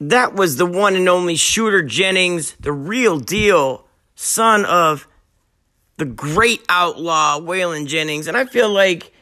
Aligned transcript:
that 0.00 0.34
was 0.34 0.56
the 0.56 0.66
one 0.66 0.96
and 0.96 1.08
only 1.08 1.36
Shooter 1.36 1.82
Jennings, 1.82 2.56
the 2.58 2.72
real 2.72 3.18
deal, 3.18 3.86
son 4.14 4.64
of 4.64 5.06
the 5.98 6.06
great 6.06 6.64
outlaw 6.68 7.38
Waylon 7.38 7.86
Jennings. 7.86 8.26
And 8.26 8.36
I 8.36 8.46
feel 8.46 8.70
like 8.70 9.12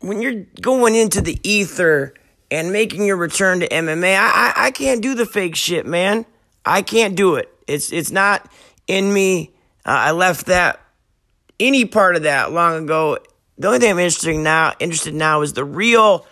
when 0.00 0.22
you're 0.22 0.46
going 0.60 0.94
into 0.94 1.20
the 1.20 1.38
ether 1.42 2.14
and 2.50 2.72
making 2.72 3.04
your 3.04 3.16
return 3.16 3.60
to 3.60 3.68
MMA, 3.68 4.16
I, 4.16 4.52
I, 4.56 4.66
I 4.66 4.70
can't 4.70 5.02
do 5.02 5.14
the 5.14 5.26
fake 5.26 5.56
shit, 5.56 5.86
man. 5.86 6.24
I 6.64 6.80
can't 6.80 7.14
do 7.14 7.34
it. 7.34 7.50
It's 7.66 7.92
it's 7.92 8.10
not 8.10 8.50
in 8.86 9.12
me. 9.12 9.54
Uh, 9.84 9.90
I 9.90 10.10
left 10.12 10.46
that 10.46 10.80
any 11.60 11.84
part 11.84 12.16
of 12.16 12.22
that 12.22 12.52
long 12.52 12.84
ago. 12.84 13.18
The 13.58 13.68
only 13.68 13.80
thing 13.80 13.90
I'm 13.90 13.98
interested 13.98 14.36
now 14.36 14.72
interested 14.80 15.14
now 15.14 15.42
is 15.42 15.52
the 15.52 15.64
real 15.64 16.26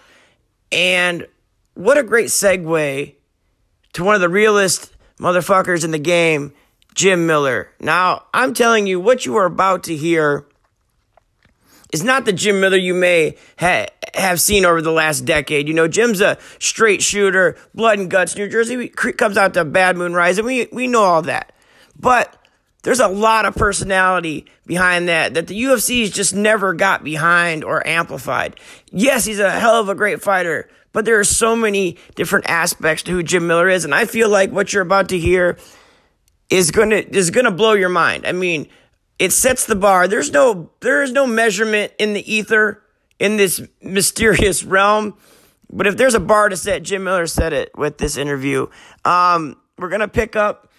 and 0.70 1.26
what 1.75 1.98
a 1.98 2.02
great 2.02 2.27
segue 2.27 3.14
to 3.95 4.05
one 4.05 4.14
of 4.14 4.20
the 4.20 4.29
realest 4.29 4.92
motherfuckers 5.19 5.84
in 5.84 5.91
the 5.91 5.98
game, 5.98 6.52
Jim 6.95 7.27
Miller. 7.27 7.70
Now, 7.80 8.24
I'm 8.34 8.55
telling 8.55 8.87
you, 8.87 9.01
what 9.01 9.24
you 9.24 9.37
are 9.37 9.46
about 9.46 9.84
to 9.84 9.96
hear 9.96 10.46
is 11.93 12.02
not 12.02 12.24
the 12.24 12.32
Jim 12.32 12.60
Miller 12.60 12.77
you 12.77 12.95
may 12.95 13.37
ha- 13.59 13.87
have 14.15 14.41
seen 14.41 14.65
over 14.65 14.82
the 14.82 14.93
last 14.93 15.24
decade. 15.24 15.69
You 15.69 15.74
know, 15.74 15.88
Jim's 15.88 16.20
a 16.20 16.38
straight 16.59 17.02
shooter, 17.02 17.56
blood 17.74 17.98
and 17.98 18.10
guts. 18.10 18.37
New 18.37 18.48
Jersey 18.48 18.88
comes 18.88 19.37
out 19.37 19.54
to 19.54 19.65
Bad 19.65 19.96
Moon 19.96 20.15
Rising. 20.15 20.41
And 20.41 20.46
we 20.46 20.68
we 20.73 20.87
know 20.87 21.02
all 21.02 21.23
that, 21.23 21.52
but 21.98 22.37
there's 22.82 23.01
a 23.01 23.09
lot 23.09 23.45
of 23.45 23.54
personality 23.54 24.46
behind 24.66 25.09
that 25.09 25.34
that 25.34 25.46
the 25.46 25.62
UFC's 25.62 26.10
just 26.10 26.34
never 26.34 26.74
got 26.74 27.04
behind 27.04 27.62
or 27.62 27.87
amplified. 27.87 28.59
Yes, 28.91 29.24
he's 29.24 29.38
a 29.38 29.51
hell 29.51 29.80
of 29.80 29.88
a 29.88 29.95
great 29.95 30.23
fighter, 30.23 30.68
but 30.92 31.05
there 31.05 31.19
are 31.19 31.24
so 31.24 31.56
many 31.56 31.96
different 32.14 32.48
aspects 32.48 33.02
to 33.05 33.12
who 33.12 33.23
Jim 33.23 33.46
Miller 33.46 33.69
is, 33.69 33.84
and 33.84 33.95
I 33.95 34.05
feel 34.05 34.28
like 34.28 34.51
what 34.51 34.73
you're 34.73 34.82
about 34.82 35.09
to 35.10 35.18
hear 35.18 35.59
is 36.51 36.70
gonna 36.70 36.96
is 36.96 37.30
gonna 37.30 37.51
blow 37.51 37.73
your 37.73 37.88
mind. 37.88 38.26
I 38.26 38.32
mean, 38.32 38.68
it 39.18 39.32
sets 39.32 39.66
the 39.66 39.76
bar. 39.76 40.07
There's 40.07 40.30
no 40.30 40.70
there 40.80 41.02
is 41.02 41.13
no 41.13 41.26
measurement 41.26 41.93
in 41.98 42.13
the 42.13 42.32
ether 42.32 42.82
in 43.18 43.37
this 43.37 43.60
mysterious 43.82 44.65
realm. 44.65 45.16
But 45.70 45.87
if 45.87 45.96
there's 45.96 46.15
a 46.15 46.20
bar 46.20 46.51
to 46.51 46.57
set, 46.57 46.82
Jim 46.82 47.04
Miller 47.04 47.26
said 47.26 47.54
it 47.54 47.70
with 47.76 47.96
this 47.96 48.18
interview. 48.18 48.66
Um, 49.07 49.57
we're 49.79 49.88
gonna 49.88 50.09
pick 50.09 50.37
up 50.37 50.70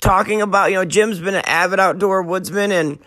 talking 0.00 0.42
about 0.42 0.70
you 0.70 0.76
know 0.76 0.84
Jim's 0.84 1.18
been 1.18 1.34
an 1.34 1.44
avid 1.44 1.80
outdoor 1.80 2.22
woodsman, 2.22 2.70
and 2.70 2.98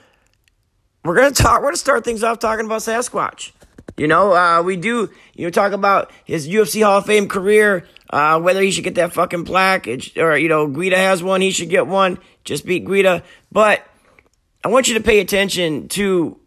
we're 1.05 1.15
gonna 1.15 1.31
talk. 1.31 1.61
We're 1.61 1.67
gonna 1.67 1.77
start 1.77 2.03
things 2.03 2.23
off 2.23 2.39
talking 2.39 2.65
about 2.65 2.81
Sasquatch. 2.81 3.53
You 3.99 4.07
know, 4.07 4.33
uh, 4.33 4.63
we 4.63 4.77
do, 4.77 5.09
you 5.35 5.45
know, 5.45 5.49
talk 5.49 5.73
about 5.73 6.11
his 6.23 6.47
UFC 6.47 6.81
Hall 6.81 6.99
of 6.99 7.05
Fame 7.05 7.27
career, 7.27 7.85
uh, 8.09 8.39
whether 8.39 8.61
he 8.61 8.71
should 8.71 8.85
get 8.85 8.95
that 8.95 9.11
fucking 9.11 9.43
plaque, 9.43 9.89
or, 10.15 10.37
you 10.37 10.47
know, 10.47 10.67
Guida 10.67 10.95
has 10.95 11.21
one, 11.21 11.41
he 11.41 11.51
should 11.51 11.69
get 11.69 11.85
one, 11.85 12.17
just 12.45 12.65
beat 12.65 12.85
Guida. 12.85 13.23
But 13.51 13.85
I 14.63 14.69
want 14.69 14.87
you 14.87 14.93
to 14.93 15.03
pay 15.03 15.19
attention 15.19 15.89
to 15.89 16.39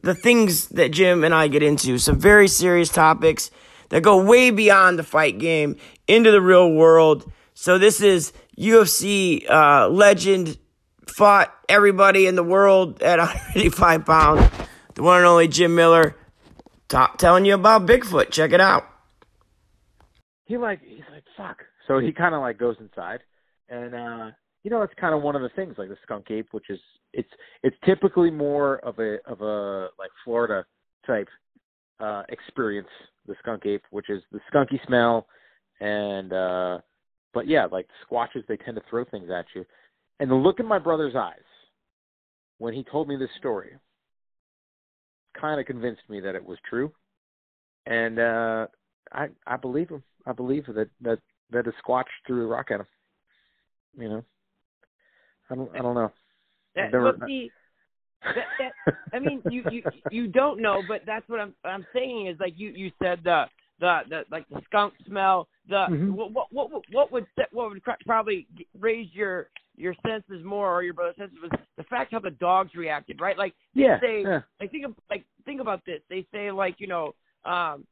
the 0.00 0.14
things 0.14 0.68
that 0.68 0.90
Jim 0.90 1.22
and 1.22 1.34
I 1.34 1.48
get 1.48 1.62
into, 1.62 1.98
some 1.98 2.18
very 2.18 2.48
serious 2.48 2.88
topics 2.88 3.50
that 3.90 4.02
go 4.02 4.24
way 4.24 4.50
beyond 4.50 4.98
the 4.98 5.02
fight 5.02 5.38
game 5.38 5.76
into 6.08 6.30
the 6.30 6.40
real 6.40 6.72
world. 6.72 7.30
So 7.52 7.76
this 7.76 8.00
is 8.00 8.32
UFC 8.56 9.44
uh, 9.50 9.90
legend, 9.90 10.56
fought 11.06 11.54
everybody 11.68 12.26
in 12.26 12.36
the 12.36 12.42
world 12.42 13.02
at 13.02 13.18
185 13.18 14.06
pounds, 14.06 14.50
the 14.94 15.02
one 15.02 15.18
and 15.18 15.26
only 15.26 15.46
Jim 15.46 15.74
Miller 15.74 16.16
talk, 16.90 17.16
telling 17.16 17.46
you 17.46 17.54
about 17.54 17.86
Bigfoot. 17.86 18.30
Check 18.30 18.52
it 18.52 18.60
out. 18.60 18.84
He 20.44 20.58
like 20.58 20.80
he's 20.84 21.04
like 21.12 21.24
fuck. 21.36 21.58
So 21.86 21.98
he 21.98 22.12
kind 22.12 22.34
of 22.34 22.40
like 22.40 22.58
goes 22.58 22.76
inside, 22.80 23.20
and 23.68 23.94
uh 23.94 24.30
you 24.62 24.70
know 24.70 24.82
it's 24.82 24.92
kind 25.00 25.14
of 25.14 25.22
one 25.22 25.36
of 25.36 25.42
the 25.42 25.48
things 25.50 25.76
like 25.78 25.88
the 25.88 25.96
skunk 26.02 26.30
ape, 26.30 26.48
which 26.50 26.68
is 26.68 26.80
it's 27.12 27.30
it's 27.62 27.76
typically 27.86 28.30
more 28.30 28.78
of 28.78 28.98
a 28.98 29.18
of 29.26 29.40
a 29.40 29.88
like 29.98 30.10
Florida 30.24 30.66
type 31.06 31.28
uh 32.00 32.24
experience. 32.28 32.88
The 33.26 33.36
skunk 33.38 33.64
ape, 33.64 33.84
which 33.90 34.10
is 34.10 34.22
the 34.32 34.40
skunky 34.52 34.84
smell, 34.86 35.26
and 35.80 36.32
uh 36.32 36.78
but 37.32 37.46
yeah, 37.46 37.66
like 37.70 37.86
squatches, 38.04 38.44
they 38.48 38.56
tend 38.56 38.76
to 38.76 38.82
throw 38.90 39.04
things 39.04 39.30
at 39.30 39.46
you. 39.54 39.64
And 40.18 40.28
the 40.28 40.34
look 40.34 40.58
in 40.58 40.66
my 40.66 40.80
brother's 40.80 41.14
eyes 41.14 41.38
when 42.58 42.74
he 42.74 42.84
told 42.90 43.06
me 43.08 43.16
this 43.16 43.30
story 43.38 43.76
kind 45.38 45.60
of 45.60 45.66
convinced 45.66 46.02
me 46.08 46.20
that 46.20 46.34
it 46.34 46.44
was 46.44 46.58
true, 46.68 46.92
and 47.86 48.18
uh, 48.18 48.66
I 49.12 49.28
I 49.46 49.56
believe 49.56 49.88
him. 49.88 50.02
I 50.26 50.32
believe 50.32 50.66
that 50.66 50.88
that 51.00 51.18
that 51.50 51.66
a 51.66 51.72
squatch 51.82 52.04
threw 52.26 52.44
a 52.44 52.46
rock 52.46 52.70
at 52.70 52.80
him. 52.80 52.86
You 53.96 54.08
know, 54.08 54.24
I 55.50 55.54
don't 55.54 55.70
I 55.74 55.78
don't 55.78 55.94
know. 55.94 56.12
That, 56.76 56.92
never, 56.92 57.12
but 57.12 57.26
the, 57.26 57.50
that, 58.22 58.72
that, 58.86 58.94
I 59.12 59.18
mean, 59.18 59.42
you, 59.50 59.64
you 59.70 59.82
you 60.10 60.26
don't 60.28 60.60
know, 60.60 60.82
but 60.86 61.02
that's 61.06 61.28
what 61.28 61.40
I'm 61.40 61.54
I'm 61.64 61.86
saying 61.92 62.28
is 62.28 62.38
like 62.38 62.54
you 62.56 62.70
you 62.70 62.90
said 63.02 63.20
the 63.24 63.44
the, 63.80 64.00
the 64.08 64.22
like 64.30 64.48
the 64.48 64.60
skunk 64.66 64.94
smell. 65.06 65.48
The 65.68 65.86
mm-hmm. 65.90 66.14
what, 66.14 66.32
what 66.32 66.70
what 66.70 66.84
what 66.90 67.12
would 67.12 67.26
what 67.52 67.70
would 67.70 67.82
probably 68.06 68.46
raise 68.78 69.08
your 69.12 69.48
your 69.76 69.94
senses 70.06 70.44
more 70.44 70.72
or 70.72 70.82
your 70.82 70.94
brother's 70.94 71.16
senses 71.16 71.38
was 71.42 71.50
the 71.76 71.84
fact 71.84 72.12
how 72.12 72.20
the 72.20 72.30
dogs 72.32 72.74
reacted, 72.74 73.20
right? 73.20 73.36
Like 73.36 73.54
they 73.74 73.82
yeah, 73.82 74.00
say, 74.00 74.22
yeah. 74.22 74.40
like 74.60 74.70
think 74.70 74.84
of 74.84 74.94
like 75.08 75.24
think 75.44 75.60
about 75.60 75.84
this. 75.86 76.00
They 76.08 76.26
say 76.32 76.50
like 76.50 76.76
you 76.78 76.86
know, 76.86 77.14
um, 77.44 77.86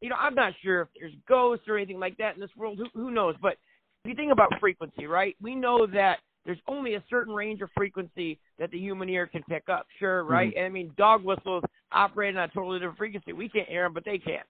you 0.00 0.10
know, 0.10 0.16
I'm 0.16 0.34
not 0.34 0.52
sure 0.62 0.82
if 0.82 0.88
there's 0.98 1.14
ghosts 1.28 1.66
or 1.68 1.76
anything 1.76 1.98
like 1.98 2.16
that 2.18 2.34
in 2.34 2.40
this 2.40 2.50
world. 2.56 2.78
Who 2.78 2.86
who 2.94 3.10
knows? 3.10 3.34
But 3.40 3.56
if 4.04 4.10
you 4.10 4.14
think 4.14 4.32
about 4.32 4.50
frequency, 4.60 5.06
right? 5.06 5.36
We 5.40 5.54
know 5.54 5.86
that 5.86 6.18
there's 6.44 6.58
only 6.66 6.94
a 6.94 7.04
certain 7.08 7.34
range 7.34 7.60
of 7.60 7.70
frequency 7.76 8.38
that 8.58 8.70
the 8.70 8.78
human 8.78 9.08
ear 9.08 9.26
can 9.26 9.42
pick 9.48 9.68
up. 9.68 9.86
Sure, 9.98 10.24
right? 10.24 10.50
Mm-hmm. 10.50 10.58
And 10.58 10.66
I 10.66 10.70
mean, 10.70 10.92
dog 10.98 11.24
whistles 11.24 11.62
operate 11.92 12.36
on 12.36 12.42
a 12.42 12.48
totally 12.48 12.78
different 12.78 12.98
frequency. 12.98 13.32
We 13.32 13.48
can't 13.48 13.68
hear 13.68 13.84
them, 13.84 13.94
but 13.94 14.04
they 14.04 14.18
can. 14.18 14.42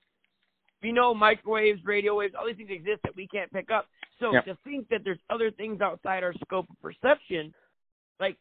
We 0.82 0.93
know 0.93 1.15
microwaves, 1.15 1.81
radio 1.84 2.16
waves, 2.16 2.34
all 2.38 2.47
these 2.47 2.56
things 2.56 2.70
exist 2.70 3.00
that 3.04 3.15
we 3.16 3.28
can't 3.28 3.53
pick 3.53 3.70
up. 3.70 3.87
So 4.19 4.32
yep. 4.32 4.44
to 4.44 4.56
think 4.65 4.88
that 4.88 5.00
there's 5.04 5.19
other 5.31 5.50
things 5.50 5.81
outside 5.81 6.22
our 6.22 6.34
scope 6.44 6.66
of 6.70 6.81
perception, 6.81 7.53
like 8.20 8.37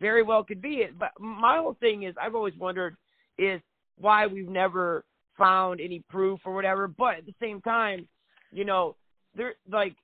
very 0.00 0.22
well 0.22 0.44
could 0.44 0.62
be 0.62 0.76
it. 0.76 0.98
But 0.98 1.10
my 1.18 1.58
whole 1.58 1.76
thing 1.80 2.04
is 2.04 2.14
I've 2.20 2.34
always 2.34 2.54
wondered 2.56 2.96
is 3.36 3.60
why 3.96 4.26
we've 4.26 4.48
never 4.48 5.04
found 5.36 5.80
any 5.80 6.02
proof 6.08 6.40
or 6.44 6.54
whatever. 6.54 6.88
But 6.88 7.18
at 7.18 7.26
the 7.26 7.34
same 7.40 7.60
time, 7.60 8.08
you 8.52 8.64
know, 8.64 8.96
there 9.34 9.54
like 9.70 9.96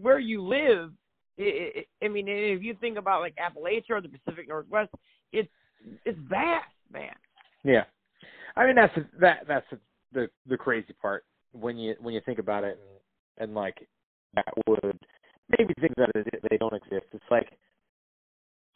where 0.00 0.18
you 0.18 0.42
live. 0.42 0.92
It, 1.36 1.76
it, 1.76 2.04
I 2.04 2.08
mean, 2.08 2.26
if 2.26 2.62
you 2.62 2.74
think 2.80 2.98
about 2.98 3.20
like 3.20 3.36
Appalachia 3.36 3.90
or 3.90 4.00
the 4.00 4.08
Pacific 4.08 4.48
Northwest, 4.48 4.90
it's 5.32 5.48
it's 6.04 6.18
vast, 6.28 6.66
man. 6.92 7.14
Yeah, 7.64 7.84
I 8.56 8.66
mean 8.66 8.74
that's 8.74 8.94
that 9.20 9.44
that's 9.46 9.66
the 10.12 10.28
the 10.46 10.56
crazy 10.56 10.94
part 11.00 11.24
when 11.52 11.76
you 11.76 11.94
when 12.00 12.14
you 12.14 12.20
think 12.24 12.38
about 12.38 12.64
it 12.64 12.78
and 13.38 13.48
and 13.48 13.54
like 13.54 13.86
that 14.34 14.52
would 14.66 14.98
maybe 15.56 15.74
think 15.80 15.94
that 15.96 16.10
they 16.50 16.56
don't 16.56 16.74
exist. 16.74 17.06
It's 17.12 17.24
like 17.30 17.48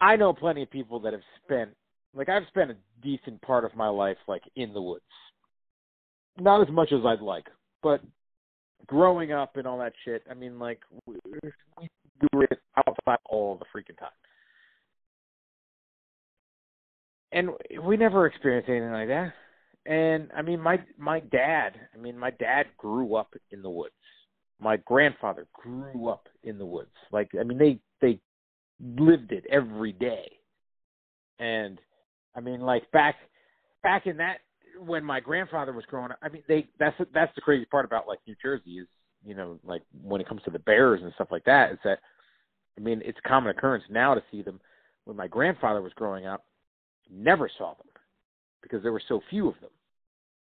I 0.00 0.16
know 0.16 0.32
plenty 0.32 0.62
of 0.62 0.70
people 0.70 1.00
that 1.00 1.12
have 1.12 1.22
spent 1.44 1.70
like 2.14 2.28
I've 2.28 2.46
spent 2.48 2.70
a 2.70 2.76
decent 3.02 3.40
part 3.42 3.64
of 3.64 3.74
my 3.74 3.88
life 3.88 4.16
like 4.28 4.42
in 4.56 4.72
the 4.72 4.82
woods. 4.82 5.02
Not 6.38 6.62
as 6.62 6.72
much 6.72 6.92
as 6.92 7.00
I'd 7.04 7.20
like, 7.20 7.46
but 7.82 8.00
growing 8.86 9.32
up 9.32 9.56
and 9.56 9.66
all 9.66 9.78
that 9.78 9.92
shit. 10.04 10.22
I 10.30 10.34
mean, 10.34 10.58
like 10.58 10.80
we, 11.06 11.16
we 11.24 11.88
do 12.20 12.40
it 12.40 12.58
outside 12.76 13.18
all 13.26 13.58
the 13.58 13.66
freaking 13.66 13.98
time, 13.98 14.08
and 17.32 17.50
we 17.84 17.96
never 17.96 18.26
experienced 18.26 18.68
anything 18.68 18.92
like 18.92 19.08
that. 19.08 19.32
And 19.86 20.30
I 20.36 20.42
mean, 20.42 20.60
my 20.60 20.78
my 20.96 21.20
dad. 21.20 21.72
I 21.94 21.98
mean, 21.98 22.16
my 22.18 22.30
dad 22.30 22.66
grew 22.78 23.16
up 23.16 23.34
in 23.50 23.62
the 23.62 23.70
woods. 23.70 23.94
My 24.60 24.76
grandfather 24.76 25.46
grew 25.52 26.08
up 26.08 26.28
in 26.44 26.56
the 26.56 26.66
woods. 26.66 26.90
Like, 27.10 27.30
I 27.38 27.42
mean, 27.42 27.58
they 27.58 27.80
they 28.00 28.20
lived 28.80 29.32
it 29.32 29.44
every 29.50 29.92
day. 29.92 30.30
And 31.40 31.80
I 32.36 32.40
mean, 32.40 32.60
like 32.60 32.88
back 32.92 33.16
back 33.82 34.06
in 34.06 34.16
that 34.18 34.38
when 34.78 35.04
my 35.04 35.18
grandfather 35.18 35.72
was 35.72 35.84
growing 35.86 36.12
up. 36.12 36.18
I 36.22 36.28
mean, 36.28 36.42
they 36.46 36.68
that's 36.78 36.96
that's 37.12 37.34
the 37.34 37.40
crazy 37.40 37.64
part 37.64 37.84
about 37.84 38.06
like 38.06 38.20
New 38.26 38.36
Jersey 38.40 38.78
is 38.78 38.86
you 39.24 39.34
know 39.34 39.58
like 39.64 39.82
when 40.02 40.20
it 40.20 40.28
comes 40.28 40.42
to 40.44 40.50
the 40.50 40.58
bears 40.60 41.00
and 41.02 41.12
stuff 41.14 41.28
like 41.30 41.44
that 41.44 41.72
is 41.72 41.78
that 41.84 41.98
I 42.78 42.80
mean 42.80 43.02
it's 43.04 43.18
common 43.26 43.50
occurrence 43.50 43.84
now 43.90 44.14
to 44.14 44.22
see 44.30 44.42
them. 44.42 44.60
When 45.04 45.16
my 45.16 45.26
grandfather 45.26 45.82
was 45.82 45.92
growing 45.94 46.26
up, 46.26 46.44
never 47.10 47.50
saw 47.58 47.74
them 47.74 47.88
because 48.62 48.82
there 48.82 48.92
were 48.92 49.02
so 49.08 49.20
few 49.30 49.48
of 49.48 49.54
them. 49.60 49.70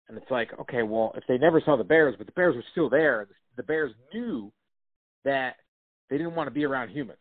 And 0.07 0.17
it's 0.17 0.29
like, 0.29 0.51
okay, 0.59 0.83
well, 0.83 1.13
if 1.15 1.23
they 1.27 1.37
never 1.37 1.61
saw 1.61 1.75
the 1.75 1.83
bears, 1.83 2.15
but 2.17 2.27
the 2.27 2.33
bears 2.33 2.55
were 2.55 2.63
still 2.71 2.89
there, 2.89 3.27
the 3.57 3.63
bears 3.63 3.91
knew 4.13 4.51
that 5.25 5.55
they 6.09 6.17
didn't 6.17 6.35
want 6.35 6.47
to 6.47 6.53
be 6.53 6.65
around 6.65 6.89
humans. 6.89 7.17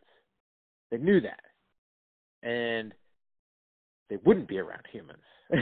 They 0.91 0.97
knew 0.97 1.21
that. 1.21 1.39
And 2.47 2.93
they 4.09 4.17
wouldn't 4.25 4.47
be 4.47 4.59
around 4.59 4.83
humans. 4.91 5.23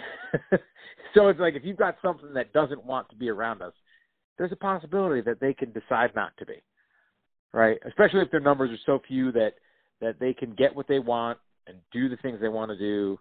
so 1.13 1.27
it's 1.27 1.39
like 1.39 1.55
if 1.55 1.63
you've 1.63 1.77
got 1.77 1.95
something 2.01 2.33
that 2.33 2.53
doesn't 2.53 2.83
want 2.85 3.09
to 3.09 3.15
be 3.15 3.29
around 3.29 3.61
us, 3.61 3.73
there's 4.37 4.51
a 4.51 4.57
possibility 4.57 5.21
that 5.21 5.39
they 5.39 5.53
can 5.53 5.71
decide 5.71 6.11
not 6.15 6.31
to 6.37 6.45
be. 6.45 6.61
Right? 7.53 7.77
Especially 7.85 8.21
if 8.21 8.31
their 8.31 8.39
numbers 8.39 8.71
are 8.71 8.81
so 8.85 9.01
few 9.07 9.31
that 9.33 9.53
that 9.99 10.19
they 10.19 10.33
can 10.33 10.55
get 10.55 10.75
what 10.75 10.87
they 10.87 10.99
want 10.99 11.37
and 11.67 11.77
do 11.91 12.09
the 12.09 12.17
things 12.17 12.39
they 12.41 12.47
want 12.49 12.71
to 12.71 12.77
do, 12.77 13.19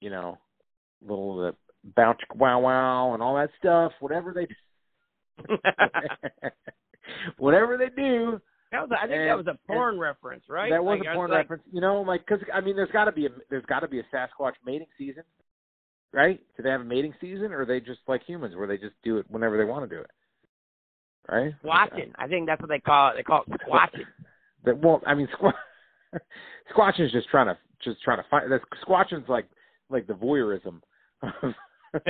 you 0.00 0.10
know, 0.10 0.38
little 1.02 1.36
the 1.36 1.54
bounce 1.96 2.18
wow 2.34 2.60
wow 2.60 3.14
and 3.14 3.22
all 3.22 3.34
that 3.36 3.50
stuff, 3.58 3.92
whatever 4.00 4.32
they 4.32 4.46
do. 4.46 5.56
whatever 7.38 7.76
they 7.76 7.88
do, 7.94 8.40
that 8.72 8.80
was, 8.88 8.90
I 9.00 9.06
think 9.06 9.20
And- 9.20 9.28
that 9.30 9.36
was 9.36 9.46
a 9.46 9.58
porn 9.66 9.98
reference, 9.98 10.44
right? 10.48 10.70
that 10.70 10.82
was 10.82 10.98
Like, 10.98 11.08
I 11.08 11.12
a 11.12 11.14
porn 11.14 11.30
like, 11.30 11.38
reference. 11.38 11.62
You 11.72 11.80
know, 11.80 12.00
like 12.02 12.26
because 12.26 12.44
I 12.52 12.60
mean, 12.60 12.76
there's 12.76 12.90
got 12.90 13.04
to 13.04 13.12
be 13.12 13.26
a 13.26 13.30
there's 13.50 13.64
got 13.66 13.80
to 13.80 13.88
be 13.88 14.00
a 14.00 14.04
Sasquatch 14.14 14.54
mating 14.64 14.88
season, 14.98 15.22
right? 16.12 16.40
Do 16.56 16.62
they 16.62 16.70
have 16.70 16.80
a 16.80 16.84
mating 16.84 17.14
season, 17.20 17.52
or 17.52 17.62
are 17.62 17.66
they 17.66 17.80
just 17.80 18.00
like 18.08 18.22
humans, 18.24 18.56
where 18.56 18.66
they 18.66 18.78
just 18.78 18.94
do 19.04 19.18
it 19.18 19.26
whenever 19.28 19.56
they 19.56 19.64
want 19.64 19.88
to 19.88 19.94
do 19.94 20.00
it, 20.02 20.10
right? 21.30 21.54
Squatching. 21.64 22.12
I 22.16 22.26
think 22.26 22.46
that's 22.46 22.60
what 22.60 22.68
they 22.70 22.80
call 22.80 23.10
it. 23.10 23.14
They 23.16 23.22
call 23.22 23.44
it 23.46 23.60
squatching. 23.60 24.04
That 24.64 24.78
well, 24.82 25.00
I 25.06 25.14
mean, 25.14 25.28
squat 25.32 25.54
squatching 26.76 27.06
is 27.06 27.12
just 27.12 27.28
trying 27.28 27.46
to 27.46 27.56
just 27.84 28.02
trying 28.02 28.18
to 28.18 28.24
find. 28.28 28.50
That's 28.50 28.64
squatching's 28.84 29.28
like 29.28 29.46
like 29.90 30.06
the 30.06 30.14
voyeurism 30.14 30.80
of 31.22 31.54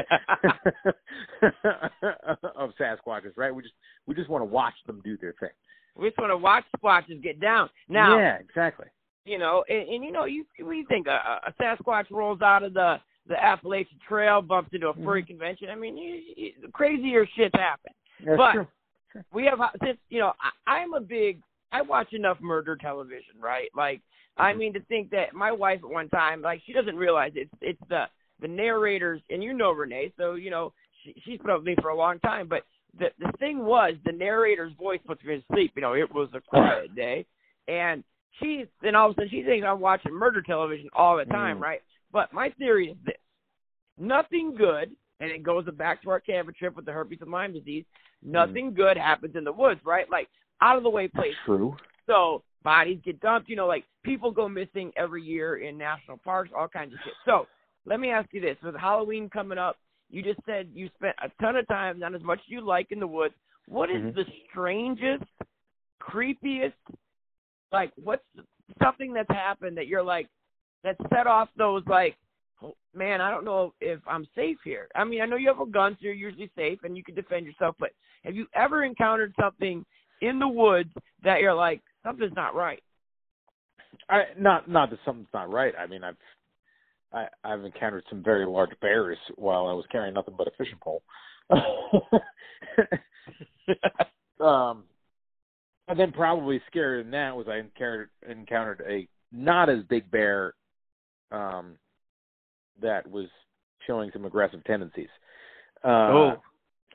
of 2.57 2.71
Sasquatches, 2.81 3.33
right? 3.37 3.55
We 3.55 3.63
just 3.63 3.75
we 4.07 4.15
just 4.15 4.29
want 4.31 4.43
to 4.43 4.47
watch 4.47 4.75
them 4.87 5.01
do 5.05 5.17
their 5.17 5.35
thing. 5.41 5.51
we 5.97 6.09
just 6.09 6.19
want 6.19 6.31
to 6.31 6.37
watch 6.37 6.65
squatches 6.79 7.23
get 7.23 7.41
down. 7.41 7.69
Now, 7.89 8.19
yeah, 8.19 8.39
exactly. 8.39 8.87
you 9.25 9.39
know, 9.39 9.65
and, 9.69 9.89
and 9.89 10.05
you 10.05 10.13
know, 10.13 10.25
you 10.25 10.45
we 10.65 10.85
think 10.89 11.07
a, 11.07 11.41
a 11.47 11.53
Sasquatch 11.63 12.07
rolls 12.11 12.43
out 12.43 12.63
of 12.63 12.75
the 12.75 12.97
the 13.29 13.43
Appalachian 13.43 13.99
Trail, 14.09 14.41
bumps 14.41 14.71
into 14.73 14.89
a 14.89 14.95
furry 14.95 15.23
Mm-hmm. 15.23 15.31
convention. 15.33 15.69
I 15.71 15.75
mean, 15.75 15.97
you, 15.97 16.21
you, 16.37 16.53
crazier 16.73 17.27
shit 17.37 17.53
happen. 17.57 17.93
That's 18.25 18.37
But- 18.39 18.53
true. 18.53 18.67
we 19.33 19.47
have 19.47 19.59
since 19.83 19.99
you 20.11 20.21
know 20.21 20.33
I, 20.67 20.73
I'm 20.81 20.95
a 20.95 21.01
big 21.01 21.41
I 21.73 21.83
watch 21.83 22.13
enough 22.13 22.41
murder 22.41 22.77
television, 22.77 23.35
right? 23.41 23.69
Like 23.75 24.01
I 24.37 24.53
Mhm. 24.53 24.59
mean 24.59 24.73
to 24.75 24.81
think 24.81 25.11
that 25.11 25.35
my 25.35 25.51
wife 25.51 25.81
at 25.83 25.91
one 25.91 26.09
time 26.11 26.43
like 26.43 26.63
she 26.63 26.73
doesn't 26.73 26.97
realize 26.97 27.33
it's 27.35 27.53
it's 27.61 27.81
the 27.89 28.09
the 28.41 28.49
narrators 28.49 29.23
and 29.31 29.43
you 29.43 29.53
know 29.55 29.73
Renee, 29.73 30.13
so 30.17 30.35
you 30.35 30.51
know 30.51 30.73
she, 31.03 31.15
she's 31.25 31.41
put 31.41 31.51
up 31.51 31.59
with 31.61 31.67
me 31.67 31.77
for 31.81 31.89
a 31.91 31.97
long 31.97 32.19
time, 32.21 32.47
but 32.49 32.63
the 32.99 33.11
the 33.19 33.33
thing 33.39 33.65
was 33.65 33.95
the 34.05 34.13
narrator's 34.13 34.73
voice 34.75 35.01
puts 35.07 35.23
me 35.25 35.37
to 35.37 35.43
sleep. 35.53 35.73
You 35.77 35.83
know, 35.83 35.95
it 35.95 36.13
was 36.13 36.29
a 36.35 36.41
quiet 36.41 36.95
day, 36.97 37.27
and 37.69 38.05
she's 38.41 38.67
then 38.83 38.95
all 38.95 39.11
of 39.11 39.13
a 39.13 39.15
sudden 39.15 39.31
she 39.31 39.43
thinks 39.43 39.67
I'm 39.67 39.81
watching 39.81 40.13
murder 40.13 40.43
television 40.43 40.89
all 40.93 41.17
the 41.17 41.25
time, 41.27 41.59
Mm. 41.59 41.63
right? 41.63 41.83
But 42.13 42.33
my 42.33 42.51
theory 42.51 42.91
is 42.91 42.97
this: 43.05 43.17
nothing 43.99 44.55
good, 44.55 44.95
and 45.21 45.31
it 45.31 45.43
goes 45.43 45.65
back 45.73 46.03
to 46.03 46.11
our 46.11 46.21
camper 46.21 46.53
trip 46.53 46.77
with 46.77 46.85
the 46.85 46.93
herpes 46.93 47.19
and 47.23 47.31
Lyme 47.31 47.53
disease. 47.53 47.85
Nothing 48.23 48.75
good 48.75 48.97
happens 48.97 49.37
in 49.37 49.45
the 49.45 49.53
woods, 49.53 49.81
right? 49.85 50.09
Like 50.11 50.29
out 50.61 50.77
of 50.77 50.83
the 50.83 50.91
way 50.91 51.09
places. 51.09 51.37
True. 51.45 51.77
So 52.07 52.43
bodies 52.63 53.01
get 53.05 53.21
dumped. 53.21 53.49
You 53.49 53.57
know, 53.57 53.67
like 53.67 53.85
people 54.05 54.31
go 54.31 54.49
missing 54.49 54.93
every 54.97 55.23
year 55.23 55.57
in 55.57 55.77
national 55.77 56.19
parks, 56.19 56.51
all 56.57 56.69
kinds 56.69 56.95
of 56.95 57.01
shit. 57.05 57.15
So 57.25 57.47
let 57.85 58.01
me 58.01 58.11
ask 58.11 58.29
you 58.33 58.41
this: 58.41 58.57
with 58.63 58.77
Halloween 58.77 59.29
coming 59.29 59.59
up, 59.59 59.77
you 60.11 60.23
just 60.23 60.41
said 60.47 60.69
you 60.73 60.89
spent 60.97 61.17
a 61.23 61.31
ton 61.43 61.57
of 61.57 61.67
time, 61.69 61.99
not 61.99 62.15
as 62.15 62.23
much 62.23 62.39
as 62.41 62.49
you 62.49 62.61
like, 62.61 62.93
in 62.93 63.01
the 63.01 63.07
woods. 63.07 63.35
What 63.69 63.91
is 63.91 63.97
Mhm. 63.97 64.15
the 64.15 64.25
strangest, 64.49 65.25
creepiest, 66.01 66.73
like 67.73 67.93
what's 67.97 68.25
something 68.81 69.13
that's 69.13 69.31
happened 69.31 69.77
that 69.77 69.89
you're 69.89 70.03
like 70.03 70.29
that 70.85 70.97
set 71.13 71.27
off 71.27 71.49
those 71.57 71.85
like, 71.87 72.17
oh, 72.63 72.77
man, 72.95 73.21
I 73.21 73.31
don't 73.31 73.45
know 73.45 73.75
if 73.81 74.01
I'm 74.07 74.25
safe 74.37 74.59
here. 74.63 74.89
I 74.95 75.03
mean, 75.05 75.21
I 75.21 75.27
know 75.27 75.37
you 75.37 75.49
have 75.49 75.61
a 75.61 75.67
gun, 75.67 75.95
so 75.95 76.05
you're 76.05 76.15
usually 76.15 76.51
safe 76.55 76.79
and 76.85 76.97
you 76.97 77.03
can 77.03 77.15
defend 77.17 77.45
yourself, 77.45 77.75
but 77.79 77.91
have 78.25 78.37
you 78.37 78.47
ever 78.55 78.85
encountered 78.85 79.35
something 79.39 79.85
in 80.21 80.39
the 80.39 80.49
woods 80.49 80.91
that 81.25 81.41
you're 81.41 81.55
like 81.55 81.83
something's 82.05 82.35
not 82.35 82.55
right? 82.55 82.83
I 84.09 84.25
not 84.39 84.69
not 84.69 84.91
that 84.91 84.99
something's 85.05 85.29
not 85.35 85.51
right. 85.51 85.75
I 85.79 85.87
mean, 85.87 86.05
I've 86.05 86.17
I, 87.13 87.27
I've 87.45 87.65
encountered 87.65 88.05
some 88.11 88.23
very 88.23 88.47
large 88.47 88.79
bears 88.81 89.19
while 89.37 89.67
I 89.67 89.73
was 89.73 89.85
carrying 89.91 90.15
nothing 90.15 90.35
but 90.37 90.49
a 90.49 90.51
fishing 90.59 90.79
pole. 90.81 91.03
um, 94.41 94.85
and 95.89 95.99
then 95.99 96.13
probably 96.13 96.61
scarier 96.73 97.03
than 97.03 97.13
that 97.13 97.37
was 97.37 97.47
I 97.49 97.59
encountered 97.59 98.11
encountered 98.29 98.83
a 98.89 99.09
not 99.33 99.69
as 99.69 99.83
big 99.89 100.11
bear, 100.11 100.55
um, 101.33 101.77
that 102.81 103.09
was 103.09 103.27
showing 103.87 104.11
some 104.13 104.25
aggressive 104.25 104.63
tendencies. 104.65 105.09
Uh, 105.85 105.89
Oh, 105.89 106.43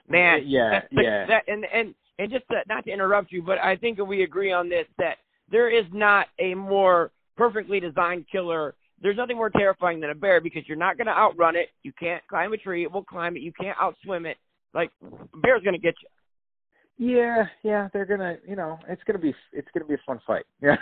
Man, 0.07 0.43
yeah, 0.45 0.81
yeah. 0.91 1.25
That, 1.27 1.43
and 1.47 1.65
and 1.65 1.95
and 2.21 2.31
just 2.31 2.45
to, 2.51 2.61
not 2.69 2.85
to 2.85 2.91
interrupt 2.91 3.31
you, 3.31 3.41
but 3.41 3.57
I 3.57 3.75
think 3.75 3.97
we 3.97 4.21
agree 4.23 4.51
on 4.51 4.69
this 4.69 4.85
that 4.99 5.17
there 5.49 5.69
is 5.69 5.85
not 5.91 6.27
a 6.39 6.53
more 6.53 7.11
perfectly 7.35 7.79
designed 7.79 8.25
killer. 8.31 8.75
There's 9.01 9.17
nothing 9.17 9.35
more 9.37 9.49
terrifying 9.49 9.99
than 9.99 10.11
a 10.11 10.15
bear 10.15 10.39
because 10.39 10.61
you're 10.67 10.77
not 10.77 10.97
going 10.97 11.07
to 11.07 11.17
outrun 11.17 11.55
it. 11.55 11.69
You 11.81 11.91
can't 11.99 12.21
climb 12.27 12.53
a 12.53 12.57
tree; 12.57 12.83
it 12.83 12.91
will 12.91 13.03
climb 13.03 13.35
it. 13.35 13.41
You 13.41 13.51
can't 13.59 13.77
outswim 13.77 14.25
it. 14.27 14.37
Like 14.75 14.91
a 15.33 15.37
bear's 15.37 15.63
going 15.63 15.73
to 15.73 15.79
get 15.81 15.95
you. 16.01 17.17
Yeah, 17.17 17.45
yeah, 17.63 17.87
they're 17.93 18.05
gonna, 18.05 18.37
you 18.47 18.55
know, 18.55 18.77
it's 18.87 19.01
gonna 19.07 19.17
be, 19.17 19.33
it's 19.53 19.67
gonna 19.73 19.87
be 19.87 19.95
a 19.95 20.01
fun 20.05 20.19
fight. 20.27 20.45
Yeah, 20.61 20.75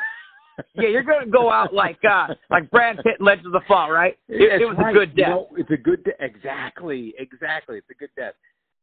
Yeah, 0.76 0.90
you're 0.90 1.04
going 1.04 1.24
to 1.24 1.32
go 1.32 1.50
out 1.50 1.74
like 1.74 2.00
uh 2.04 2.34
like 2.50 2.70
Brad 2.70 2.98
Pitt 2.98 3.16
in 3.22 3.26
Legends 3.26 3.46
of 3.48 3.54
the 3.54 3.62
Fall, 3.66 3.90
right? 3.92 4.18
It, 4.28 4.62
it 4.62 4.66
was 4.66 4.76
right. 4.78 4.94
a 4.94 5.00
good 5.00 5.12
You 5.16 5.24
death. 5.24 5.30
know, 5.30 5.48
it's 5.56 5.72
a 5.72 5.78
good 5.78 6.04
de- 6.04 6.22
exactly, 6.22 7.14
exactly. 7.18 7.78
It's 7.78 7.90
a 7.90 7.94
good 7.94 8.10
death. 8.18 8.34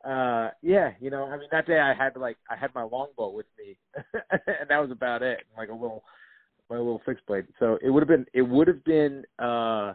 Uh 0.05 0.51
yeah, 0.63 0.91
you 1.01 1.11
know, 1.11 1.25
I 1.25 1.37
mean 1.37 1.49
that 1.51 1.67
day 1.67 1.79
I 1.81 1.95
had 1.95 2.17
like 2.17 2.37
I 2.51 2.57
had 2.57 2.75
my 2.75 2.83
longbow 2.83 3.31
with 3.31 3.47
me 3.59 3.77
and 3.95 4.69
that 4.69 4.79
was 4.79 4.91
about 4.91 5.23
it. 5.23 5.41
Like 5.57 5.69
a 5.69 5.73
little 5.73 6.05
my 6.71 6.77
little 6.77 7.03
fixed 7.07 7.27
blade. 7.27 7.47
So 7.59 7.79
it 7.83 7.91
would 7.91 8.03
have 8.03 8.09
been 8.09 8.27
it 8.35 8.43
would 8.43 8.69
have 8.69 8.85
been 8.85 9.25
uh 9.41 9.95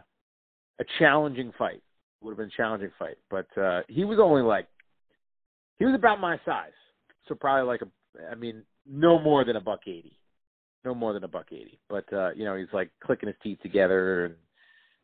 a 0.80 0.84
challenging 0.98 1.52
fight. 1.56 1.82
Would 2.20 2.32
have 2.32 2.38
been 2.38 2.48
a 2.48 2.56
challenging 2.56 2.90
fight. 2.98 3.16
But 3.30 3.46
uh 3.60 3.82
he 3.88 4.04
was 4.04 4.18
only 4.20 4.42
like 4.42 4.66
he 5.78 5.84
was 5.84 5.94
about 5.94 6.20
my 6.20 6.38
size. 6.44 6.72
So 7.28 7.34
probably 7.34 7.66
like 7.66 7.82
a 7.82 7.88
I 8.30 8.34
mean, 8.34 8.62
no 8.86 9.18
more 9.18 9.44
than 9.44 9.56
a 9.56 9.60
buck 9.60 9.80
eighty. 9.86 10.18
No 10.84 10.94
more 10.94 11.12
than 11.12 11.24
a 11.24 11.28
buck 11.28 11.46
eighty. 11.52 11.78
But 11.88 12.12
uh, 12.12 12.30
you 12.34 12.44
know, 12.44 12.56
he's 12.56 12.72
like 12.72 12.90
clicking 13.02 13.28
his 13.28 13.36
teeth 13.42 13.58
together 13.62 14.24
and 14.26 14.34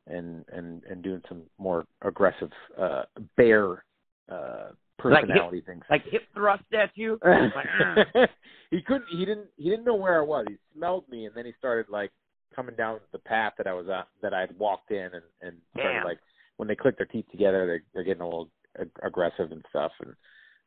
and 0.09 0.45
and 0.53 0.83
and 0.85 1.03
doing 1.03 1.23
some 1.29 1.43
more 1.59 1.85
aggressive 2.03 2.51
uh 2.81 3.03
bear 3.37 3.85
uh 4.31 4.69
personality 4.99 5.61
things. 5.67 5.85
Like 5.91 6.05
hip 6.05 6.23
thrust 6.35 6.65
at 6.73 6.91
you. 6.95 7.19
Like, 7.25 7.67
"Ah." 7.81 8.27
he 8.71 8.83
couldn't 8.83 9.09
he 9.11 9.25
didn't 9.25 9.47
he 9.57 9.71
didn't 9.71 9.85
know 9.85 9.95
where 9.95 10.19
I 10.21 10.25
was. 10.25 10.47
He 10.49 10.57
smelled 10.77 11.09
me 11.09 11.27
and 11.27 11.35
then 11.35 11.47
he 11.47 11.53
started 11.59 11.87
like 11.89 12.11
coming 12.55 12.75
down 12.77 12.99
the 13.13 13.19
path 13.19 13.53
that 13.59 13.67
I 13.67 13.73
was 13.73 13.89
on 13.89 14.05
that 14.23 14.35
I 14.35 14.41
had 14.41 14.59
walked 14.59 14.91
in 14.91 15.11
and 15.15 15.23
and 15.43 15.57
started 15.77 16.05
like 16.05 16.19
when 16.57 16.67
they 16.69 16.75
click 16.77 16.97
their 16.97 17.07
teeth 17.07 17.27
together 17.31 17.67
they're 17.67 17.83
they're 17.95 18.05
getting 18.05 18.23
a 18.23 18.27
little 18.27 18.51
ag- 18.81 18.91
aggressive 19.03 19.53
and 19.53 19.65
stuff 19.71 19.93
and 20.01 20.15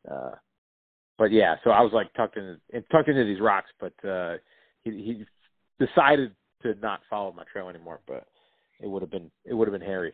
uh 0.10 0.32
but 1.18 1.32
yeah, 1.32 1.56
so 1.64 1.70
I 1.70 1.82
was 1.82 1.92
like 1.94 2.12
tucked 2.14 2.38
in 2.38 2.58
tucked 2.92 3.10
into 3.10 3.24
these 3.26 3.42
rocks, 3.42 3.70
but 3.80 3.94
uh 4.08 4.38
he 4.84 4.92
he 4.92 5.26
decided 5.86 6.34
to 6.64 6.74
not 6.76 7.02
follow 7.10 7.32
my 7.32 7.44
trail 7.52 7.70
anymore, 7.70 8.00
but 8.08 8.26
it 8.80 8.88
would 8.88 9.02
have 9.02 9.12
been 9.12 9.30
it 9.46 9.54
would 9.54 9.68
have 9.68 9.78
been 9.78 9.88
hairy 9.88 10.14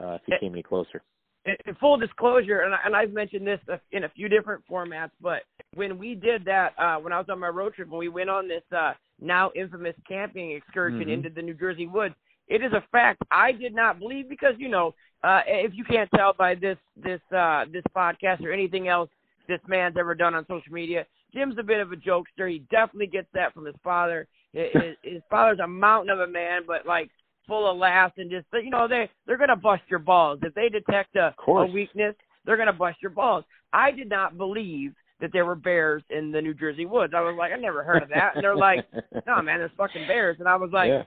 uh 0.00 0.12
if 0.14 0.22
he 0.26 0.32
Eh. 0.34 0.38
came 0.40 0.52
any 0.52 0.62
closer. 0.62 1.02
In 1.46 1.74
full 1.76 1.96
disclosure, 1.96 2.60
and, 2.60 2.74
I, 2.74 2.78
and 2.84 2.96
I've 2.96 3.12
mentioned 3.12 3.46
this 3.46 3.60
in 3.92 4.04
a 4.04 4.08
few 4.08 4.28
different 4.28 4.62
formats, 4.70 5.10
but 5.20 5.42
when 5.74 5.98
we 5.98 6.14
did 6.14 6.44
that, 6.46 6.72
uh, 6.78 6.96
when 6.96 7.12
I 7.12 7.18
was 7.18 7.26
on 7.28 7.38
my 7.38 7.48
road 7.48 7.74
trip, 7.74 7.88
when 7.88 7.98
we 7.98 8.08
went 8.08 8.30
on 8.30 8.48
this 8.48 8.62
uh, 8.76 8.92
now 9.20 9.50
infamous 9.54 9.94
camping 10.08 10.52
excursion 10.52 11.08
Mhm. 11.08 11.12
into 11.12 11.30
the 11.30 11.42
New 11.42 11.54
Jersey 11.54 11.86
woods, 11.86 12.14
it 12.48 12.62
is 12.62 12.72
a 12.72 12.80
fact 12.92 13.22
I 13.30 13.52
did 13.52 13.74
not 13.74 13.98
believe 13.98 14.28
because 14.28 14.54
you 14.58 14.68
know, 14.68 14.94
uh, 15.22 15.42
if 15.46 15.72
you 15.74 15.84
can't 15.84 16.10
tell 16.14 16.32
by 16.32 16.54
this 16.54 16.78
this 16.96 17.20
uh, 17.32 17.64
this 17.72 17.84
podcast 17.94 18.44
or 18.44 18.52
anything 18.52 18.88
else 18.88 19.10
this 19.46 19.60
man's 19.66 19.96
ever 19.98 20.14
done 20.14 20.34
on 20.34 20.46
social 20.46 20.72
media, 20.72 21.06
Jim's 21.32 21.58
a 21.58 21.62
bit 21.62 21.80
of 21.80 21.92
a 21.92 21.96
jokester. 21.96 22.50
He 22.50 22.60
definitely 22.70 23.06
gets 23.08 23.28
that 23.34 23.52
from 23.52 23.66
his 23.66 23.76
father. 23.84 24.26
His- 24.52 24.96
his 25.02 25.22
father's 25.28 25.58
a 25.58 25.66
mountain 25.66 26.10
of 26.10 26.20
a 26.20 26.26
man, 26.26 26.62
but 26.66 26.86
like 26.86 27.10
full 27.46 27.70
of 27.70 27.76
laughs 27.76 28.14
and 28.16 28.30
just 28.30 28.46
you 28.52 28.70
know 28.70 28.88
they 28.88 29.08
they're 29.26 29.38
gonna 29.38 29.56
bust 29.56 29.82
your 29.88 29.98
balls. 29.98 30.40
If 30.42 30.54
they 30.54 30.68
detect 30.68 31.16
a, 31.16 31.34
a 31.46 31.66
weakness 31.66 32.14
they're 32.44 32.56
gonna 32.56 32.72
bust 32.72 32.98
your 33.02 33.10
balls. 33.10 33.44
I 33.72 33.90
did 33.90 34.08
not 34.08 34.36
believe 34.36 34.94
that 35.20 35.30
there 35.32 35.44
were 35.44 35.54
bears 35.54 36.02
in 36.10 36.30
the 36.30 36.40
new 36.40 36.54
jersey 36.54 36.86
woods. 36.86 37.14
I 37.16 37.20
was 37.20 37.34
like 37.38 37.52
i 37.52 37.56
never 37.56 37.82
heard 37.82 38.02
of 38.02 38.08
that. 38.10 38.32
And 38.34 38.44
they're 38.44 38.56
like 38.56 38.86
no 39.26 39.40
man 39.42 39.58
there's 39.58 39.70
fucking 39.76 40.06
bears. 40.06 40.36
And 40.38 40.48
i 40.48 40.56
was 40.56 40.70
like 40.72 40.88
yeah. 40.88 41.02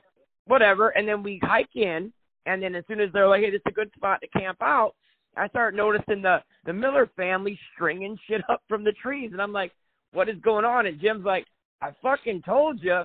whatever. 0.46 0.90
And 0.90 1.08
then 1.08 1.24
we 1.24 1.40
hike 1.44 1.76
in 1.76 2.12
and 2.46 2.62
then 2.62 2.76
as 2.76 2.84
soon 2.88 3.00
as 3.00 3.10
they're 3.14 3.28
like 3.28 3.42
hey 3.42 3.52
this 3.52 3.62
is 3.66 3.72
a 3.72 3.72
good 3.72 3.92
spot 3.96 4.22
to 4.22 4.40
camp 4.40 4.58
out 4.62 4.94
i 5.36 5.48
start 5.50 5.76
noticing 5.76 6.22
the 6.22 6.42
the 6.66 6.74
miller 6.74 7.10
family 7.16 7.60
stringing 7.74 8.18
shit 8.28 8.42
up 8.50 8.62
from 8.68 8.84
the 8.84 8.94
trees. 8.94 9.32
And 9.34 9.42
i'm 9.42 9.54
like 9.54 9.72
what 10.14 10.30
is 10.30 10.40
going 10.42 10.66
on? 10.66 10.86
And 10.86 11.00
jim's 11.00 11.26
like 11.26 11.46
i 11.82 11.92
fucking 12.02 12.42
told 12.44 12.82
you 12.82 13.04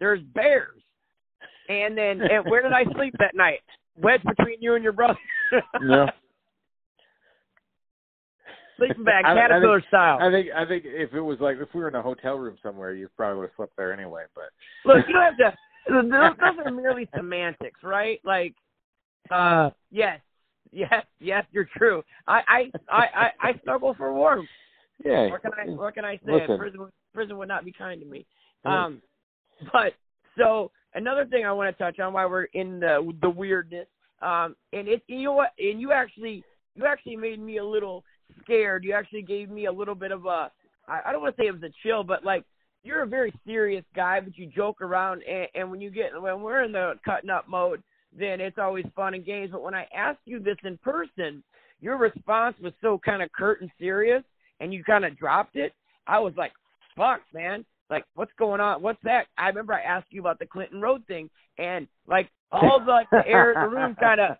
there's 0.00 0.22
bears 0.34 0.80
and 1.68 1.96
then 1.96 2.20
and 2.22 2.44
where 2.50 2.62
did 2.62 2.72
I 2.72 2.84
sleep 2.94 3.14
that 3.18 3.34
night? 3.34 3.60
Wedged 3.96 4.24
between 4.24 4.56
you 4.60 4.74
and 4.74 4.82
your 4.84 4.92
brother. 4.92 5.18
yeah. 5.86 6.06
sleeping 8.76 9.04
bag, 9.04 9.24
I- 9.24 9.32
I 9.32 9.34
think- 9.34 9.42
caterpillar 9.48 9.82
style. 9.88 10.18
I 10.20 10.30
think 10.30 10.48
I 10.54 10.64
think 10.66 10.84
if 10.86 11.12
it 11.14 11.20
was 11.20 11.38
like 11.40 11.56
if 11.58 11.68
we 11.74 11.80
were 11.80 11.88
in 11.88 11.94
a 11.94 12.02
hotel 12.02 12.36
room 12.38 12.56
somewhere, 12.62 12.92
you 12.94 13.08
probably 13.16 13.40
would 13.40 13.48
have 13.50 13.56
slept 13.56 13.76
there 13.76 13.92
anyway. 13.92 14.24
But 14.34 14.50
Look, 14.84 15.06
you 15.08 15.14
don't 15.14 15.22
have 15.24 15.36
to. 15.38 15.56
Those, 15.90 16.04
those 16.10 16.66
are 16.66 16.70
merely 16.70 17.08
semantics, 17.16 17.80
right? 17.82 18.20
Like, 18.22 18.54
uh, 19.30 19.70
yes, 19.90 20.20
yes, 20.70 21.04
yes, 21.18 21.44
you're 21.50 21.68
true. 21.78 22.02
I, 22.26 22.40
I, 22.46 22.70
I, 22.90 23.04
I, 23.14 23.30
I 23.48 23.58
struggle 23.62 23.94
for 23.94 24.12
warmth. 24.12 24.48
yeah, 25.02 25.30
What 25.30 25.40
can 25.40 25.52
I, 25.54 25.70
what 25.70 25.94
can 25.94 26.04
I 26.04 26.16
say? 26.16 26.32
Listen. 26.32 26.58
Prison, 26.58 26.80
would- 26.80 26.92
prison 27.14 27.38
would 27.38 27.48
not 27.48 27.64
be 27.64 27.72
kind 27.72 28.00
to 28.02 28.06
me. 28.06 28.26
Um, 28.66 29.00
but 29.72 29.94
so 30.36 30.70
another 30.94 31.26
thing 31.26 31.44
I 31.44 31.52
want 31.52 31.76
to 31.76 31.82
touch 31.82 31.98
on 31.98 32.12
while 32.12 32.28
we're 32.28 32.44
in 32.44 32.80
the 32.80 33.12
the 33.20 33.30
weirdness, 33.30 33.86
um, 34.22 34.56
and 34.72 34.88
it, 34.88 35.02
you 35.06 35.24
know 35.24 35.32
what, 35.32 35.52
and 35.58 35.80
you 35.80 35.92
actually, 35.92 36.44
you 36.74 36.86
actually 36.86 37.16
made 37.16 37.40
me 37.40 37.58
a 37.58 37.64
little 37.64 38.04
scared. 38.42 38.84
You 38.84 38.92
actually 38.94 39.22
gave 39.22 39.50
me 39.50 39.66
a 39.66 39.72
little 39.72 39.94
bit 39.94 40.12
of 40.12 40.26
a, 40.26 40.50
I, 40.88 41.00
I 41.06 41.12
don't 41.12 41.22
want 41.22 41.36
to 41.36 41.42
say 41.42 41.46
it 41.46 41.52
was 41.52 41.62
a 41.62 41.72
chill, 41.82 42.02
but 42.04 42.24
like 42.24 42.44
you're 42.82 43.02
a 43.02 43.06
very 43.06 43.32
serious 43.46 43.84
guy, 43.94 44.20
but 44.20 44.36
you 44.36 44.46
joke 44.46 44.80
around, 44.80 45.22
and, 45.28 45.46
and 45.54 45.70
when 45.70 45.80
you 45.80 45.90
get 45.90 46.20
when 46.20 46.42
we're 46.42 46.62
in 46.62 46.72
the 46.72 46.94
cutting 47.04 47.30
up 47.30 47.48
mode, 47.48 47.82
then 48.16 48.40
it's 48.40 48.58
always 48.58 48.86
fun 48.96 49.14
and 49.14 49.24
games. 49.24 49.50
But 49.52 49.62
when 49.62 49.74
I 49.74 49.86
asked 49.94 50.20
you 50.24 50.40
this 50.40 50.56
in 50.64 50.78
person, 50.78 51.42
your 51.80 51.96
response 51.96 52.56
was 52.60 52.72
so 52.80 52.98
kind 53.04 53.22
of 53.22 53.30
curt 53.32 53.60
and 53.60 53.70
serious, 53.78 54.22
and 54.60 54.72
you 54.72 54.82
kind 54.82 55.04
of 55.04 55.16
dropped 55.18 55.56
it. 55.56 55.72
I 56.06 56.18
was 56.18 56.32
like, 56.36 56.52
"Fuck, 56.96 57.20
man! 57.32 57.64
Like, 57.90 58.04
what's 58.14 58.32
going 58.38 58.60
on? 58.60 58.82
What's 58.82 59.02
that?" 59.04 59.26
I 59.36 59.48
remember 59.48 59.74
I 59.74 59.82
asked 59.82 60.08
you 60.10 60.20
about 60.20 60.38
the 60.38 60.46
Clinton 60.46 60.80
Road 60.80 61.06
thing, 61.06 61.30
and 61.58 61.86
like 62.06 62.30
all 62.52 62.80
the 62.84 62.90
like 62.90 63.10
the 63.10 63.26
air 63.26 63.52
in 63.52 63.60
the 63.60 63.76
room 63.76 63.96
kind 63.98 64.20
of 64.20 64.36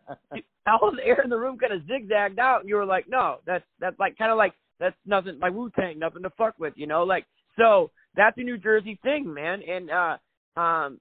all 0.67 0.93
the 0.95 1.05
air 1.05 1.21
in 1.23 1.31
the 1.31 1.39
room 1.39 1.59
kind 1.59 1.73
of 1.73 1.87
zigzagged 1.87 2.39
out, 2.39 2.61
and 2.61 2.69
you 2.69 2.77
were 2.77 2.87
like, 2.87 3.09
"No, 3.09 3.39
that's 3.47 3.65
that's 3.81 3.99
like 3.99 4.17
kind 4.19 4.31
of 4.31 4.39
like 4.39 4.53
that's 4.79 4.97
nothing 5.07 5.39
like 5.41 5.53
Wu 5.53 5.71
Tang, 5.71 5.99
nothing 5.99 6.23
to 6.23 6.31
fuck 6.31 6.59
with," 6.59 6.75
you 6.77 6.87
know, 6.87 7.03
like 7.03 7.25
so 7.57 7.91
that's 8.15 8.39
a 8.39 8.43
New 8.43 8.59
Jersey 8.59 8.99
thing, 9.03 9.33
man. 9.33 9.63
And 9.63 9.91
uh 9.91 10.17
um 10.61 11.01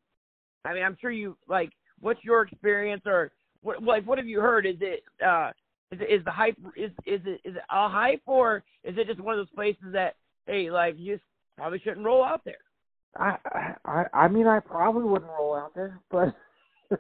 I 0.66 0.74
mean 0.74 0.84
I'm 0.84 0.98
sure 1.00 1.12
you 1.12 1.38
like 1.48 1.72
what's 2.00 2.24
your 2.24 2.44
experience 2.44 3.04
or 3.06 3.32
what 3.62 3.82
like 3.84 4.06
what 4.06 4.18
have 4.18 4.27
you 4.27 4.39
heard? 4.39 4.66
Is 4.66 4.77
it 4.82 5.04
uh 5.25 5.51
is 5.92 6.00
it, 6.01 6.13
is 6.20 6.25
the 6.25 6.32
hype 6.32 6.58
is 6.75 6.92
is 7.06 7.22
it 7.25 7.42
is 7.44 7.56
it 7.56 7.63
a 7.72 7.89
hype 7.89 8.22
or 8.25 8.63
is 8.84 8.96
it 8.98 9.08
just 9.08 9.20
one 9.20 9.38
of 9.38 9.39
those 9.39 9.56
places 9.56 9.94
that 9.94 10.16
hey 10.46 10.70
like 10.70 10.96
you 10.98 11.16
just 11.16 11.27
probably 11.58 11.80
shouldn't 11.80 12.06
roll 12.06 12.24
out 12.24 12.42
there? 12.46 12.58
I 13.18 13.38
I 13.86 14.06
I 14.14 14.28
mean 14.28 14.48
I 14.48 14.60
probably 14.60 15.04
wouldn't 15.04 15.32
roll 15.32 15.56
out 15.56 15.74
there, 15.76 16.00
but 16.12 16.36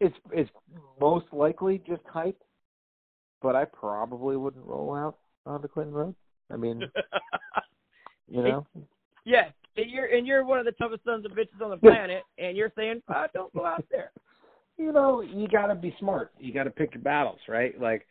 it's 0.00 0.16
it's 0.32 0.50
most 1.00 1.26
likely 1.32 1.82
just 1.86 2.02
hype. 2.06 2.40
But 3.40 3.54
I 3.54 3.64
probably 3.66 4.36
wouldn't 4.36 4.66
roll 4.66 4.94
out 4.94 5.18
on 5.46 5.62
the 5.62 5.68
Clinton 5.68 5.94
Road. 5.94 6.14
I 6.52 6.56
mean, 6.56 6.82
you 8.28 8.42
know, 8.42 8.66
yeah, 9.24 9.50
and 9.76 9.90
you're 9.90 10.06
and 10.06 10.26
you're 10.26 10.44
one 10.44 10.58
of 10.58 10.64
the 10.64 10.72
toughest 10.72 11.04
sons 11.04 11.24
of 11.24 11.32
bitches 11.32 11.62
on 11.62 11.70
the 11.70 11.76
planet, 11.88 12.24
and 12.38 12.56
you're 12.56 12.72
saying 12.76 13.02
oh, 13.08 13.26
don't 13.32 13.52
go 13.54 13.64
out 13.64 13.84
there. 13.90 14.10
you 14.76 14.92
know, 14.92 15.20
you 15.20 15.46
got 15.48 15.66
to 15.66 15.74
be 15.74 15.94
smart. 16.00 16.32
You 16.38 16.52
got 16.52 16.64
to 16.64 16.70
pick 16.70 16.94
your 16.94 17.02
battles, 17.02 17.40
right? 17.48 17.78
Like, 17.80 18.06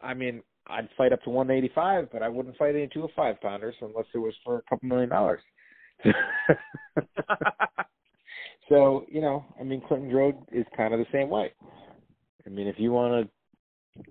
I 0.00 0.14
mean, 0.14 0.42
I'd 0.66 0.88
fight 0.96 1.12
up 1.12 1.22
to 1.24 1.30
185, 1.30 2.08
but 2.12 2.22
I 2.22 2.28
wouldn't 2.28 2.56
fight 2.56 2.74
any 2.74 2.88
or 2.96 3.08
five 3.14 3.40
pounders 3.40 3.74
unless 3.80 4.06
it 4.14 4.18
was 4.18 4.34
for 4.44 4.56
a 4.58 4.62
couple 4.62 4.88
million 4.88 5.10
dollars. 5.10 5.40
so, 8.68 9.04
you 9.08 9.20
know, 9.20 9.44
I 9.60 9.64
mean, 9.64 9.82
Clinton 9.86 10.12
Road 10.12 10.36
is 10.52 10.64
kind 10.76 10.94
of 10.94 11.00
the 11.00 11.06
same 11.12 11.28
way. 11.28 11.52
I 12.46 12.50
mean, 12.50 12.66
if 12.66 12.76
you 12.78 12.92
want 12.92 13.28
to 13.28 14.04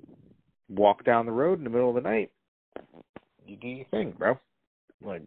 walk 0.69 1.03
down 1.03 1.25
the 1.25 1.31
road 1.31 1.57
in 1.57 1.63
the 1.63 1.69
middle 1.69 1.89
of 1.89 1.95
the 1.95 2.01
night, 2.01 2.31
you 3.45 3.57
do 3.57 3.67
your 3.67 3.86
thing, 3.88 4.13
bro. 4.17 4.39
Like, 5.03 5.24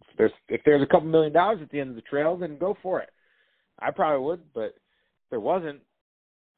if 0.00 0.16
there's 0.18 0.32
if 0.48 0.60
there's 0.64 0.82
a 0.82 0.86
couple 0.86 1.08
million 1.08 1.32
dollars 1.32 1.60
at 1.62 1.70
the 1.70 1.80
end 1.80 1.90
of 1.90 1.96
the 1.96 2.02
trail, 2.02 2.36
then 2.36 2.58
go 2.58 2.76
for 2.82 3.00
it. 3.00 3.10
I 3.78 3.90
probably 3.90 4.24
would, 4.24 4.40
but 4.54 4.66
if 4.66 5.30
there 5.30 5.40
wasn't, 5.40 5.80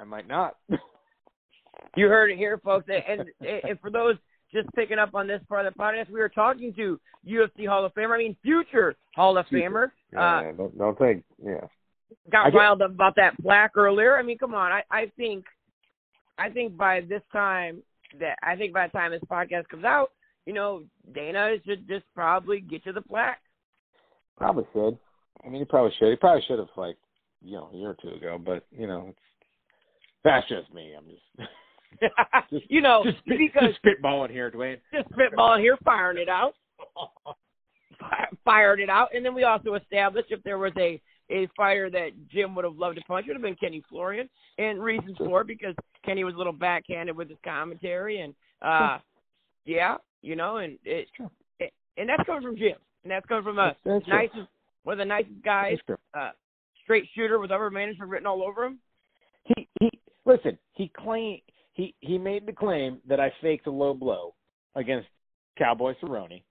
I 0.00 0.04
might 0.04 0.28
not. 0.28 0.56
You 1.96 2.08
heard 2.08 2.30
it 2.30 2.36
here, 2.38 2.58
folks. 2.58 2.86
And, 2.88 3.20
and, 3.20 3.60
and 3.64 3.80
for 3.80 3.90
those 3.90 4.16
just 4.52 4.68
picking 4.74 4.98
up 4.98 5.14
on 5.14 5.26
this 5.26 5.40
part 5.48 5.66
of 5.66 5.74
the 5.74 5.78
podcast, 5.78 6.08
we 6.10 6.20
were 6.20 6.28
talking 6.28 6.72
to 6.74 7.00
UFC 7.26 7.66
Hall 7.66 7.84
of 7.84 7.94
Famer, 7.94 8.14
I 8.14 8.18
mean, 8.18 8.36
future 8.42 8.94
Hall 9.14 9.36
of 9.38 9.46
Famer. 9.46 9.86
Uh, 9.86 9.88
yeah, 10.16 10.52
don't 10.56 10.78
don't 10.78 10.98
think. 10.98 11.24
Yeah. 11.42 11.66
got 12.30 12.52
get- 12.52 12.58
riled 12.58 12.82
up 12.82 12.90
about 12.90 13.16
that 13.16 13.36
plaque 13.42 13.76
earlier. 13.76 14.16
I 14.16 14.22
mean, 14.22 14.38
come 14.38 14.54
on. 14.54 14.72
I, 14.72 14.82
I 14.90 15.10
think, 15.16 15.44
I 16.38 16.48
think 16.50 16.76
by 16.76 17.00
this 17.00 17.22
time 17.32 17.82
that 18.20 18.38
I 18.42 18.56
think 18.56 18.72
by 18.72 18.86
the 18.86 18.92
time 18.92 19.10
this 19.10 19.20
podcast 19.30 19.68
comes 19.68 19.84
out, 19.84 20.12
you 20.44 20.52
know, 20.52 20.84
Dana 21.12 21.56
should 21.66 21.88
just 21.88 22.04
probably 22.14 22.60
get 22.60 22.86
you 22.86 22.92
the 22.92 23.02
plaque. 23.02 23.40
Probably 24.36 24.64
should. 24.72 24.96
I 25.44 25.48
mean, 25.48 25.60
he 25.60 25.64
probably 25.64 25.92
should. 25.98 26.10
He 26.10 26.16
probably 26.16 26.42
should 26.46 26.58
have 26.58 26.68
like, 26.76 26.96
you 27.42 27.56
know, 27.56 27.68
a 27.72 27.76
year 27.76 27.90
or 27.90 27.96
two 28.00 28.16
ago. 28.16 28.38
But 28.42 28.64
you 28.70 28.86
know, 28.86 29.06
it's, 29.08 29.18
that's 30.24 30.48
just 30.48 30.72
me. 30.72 30.94
I'm 30.96 31.04
Just- 31.06 31.50
you 32.68 32.80
know, 32.80 33.02
just, 33.04 33.18
spit, 33.18 33.38
because 33.38 33.70
just 33.70 33.82
spitballing 33.82 34.30
here, 34.30 34.50
Dwayne. 34.50 34.78
just 34.94 35.08
spitballing 35.10 35.60
here, 35.60 35.76
firing 35.84 36.18
it 36.18 36.28
out, 36.28 36.54
Fi- 37.98 38.28
fired 38.44 38.80
it 38.80 38.90
out, 38.90 39.08
and 39.14 39.24
then 39.24 39.34
we 39.34 39.44
also 39.44 39.74
established 39.74 40.30
if 40.30 40.42
there 40.42 40.58
was 40.58 40.72
a 40.78 41.00
a 41.30 41.48
fighter 41.56 41.90
that 41.90 42.10
Jim 42.30 42.54
would 42.54 42.64
have 42.64 42.76
loved 42.76 42.96
to 42.96 43.02
punch, 43.02 43.26
it 43.26 43.30
would 43.30 43.36
have 43.36 43.42
been 43.42 43.56
Kenny 43.56 43.82
Florian, 43.88 44.28
and 44.58 44.80
reasons 44.80 45.16
for 45.18 45.40
it 45.40 45.48
because 45.48 45.74
Kenny 46.04 46.22
was 46.22 46.34
a 46.34 46.38
little 46.38 46.52
backhanded 46.52 47.16
with 47.16 47.28
his 47.28 47.38
commentary, 47.44 48.20
and 48.20 48.34
uh, 48.62 48.98
yeah, 49.64 49.96
you 50.22 50.36
know, 50.36 50.58
and 50.58 50.78
it, 50.84 51.08
it 51.58 51.72
and 51.96 52.08
that's 52.08 52.22
coming 52.26 52.42
from 52.42 52.56
Jim, 52.56 52.76
and 53.02 53.10
that's 53.10 53.26
coming 53.26 53.42
from 53.44 53.58
a 53.58 53.74
That's- 53.84 54.28
true. 54.32 54.46
one 54.84 54.92
of 54.92 54.98
the 54.98 55.04
nicest 55.04 55.42
guys, 55.44 55.78
uh, 56.14 56.30
straight 56.84 57.08
shooter 57.14 57.38
with 57.40 57.50
upper 57.50 57.70
management 57.70 58.10
written 58.10 58.26
all 58.26 58.42
over 58.42 58.64
him. 58.64 58.78
He 59.44 59.66
he. 59.80 59.90
Listen, 60.26 60.58
he 60.74 60.90
claimed 60.96 61.40
he 61.76 61.94
he 62.00 62.16
made 62.16 62.46
the 62.46 62.52
claim 62.52 62.98
that 63.06 63.20
I 63.20 63.32
faked 63.42 63.66
a 63.66 63.70
low 63.70 63.92
blow 63.92 64.34
against 64.74 65.08
Cowboy 65.58 65.94
Cerrone 66.02 66.42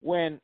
when 0.00 0.40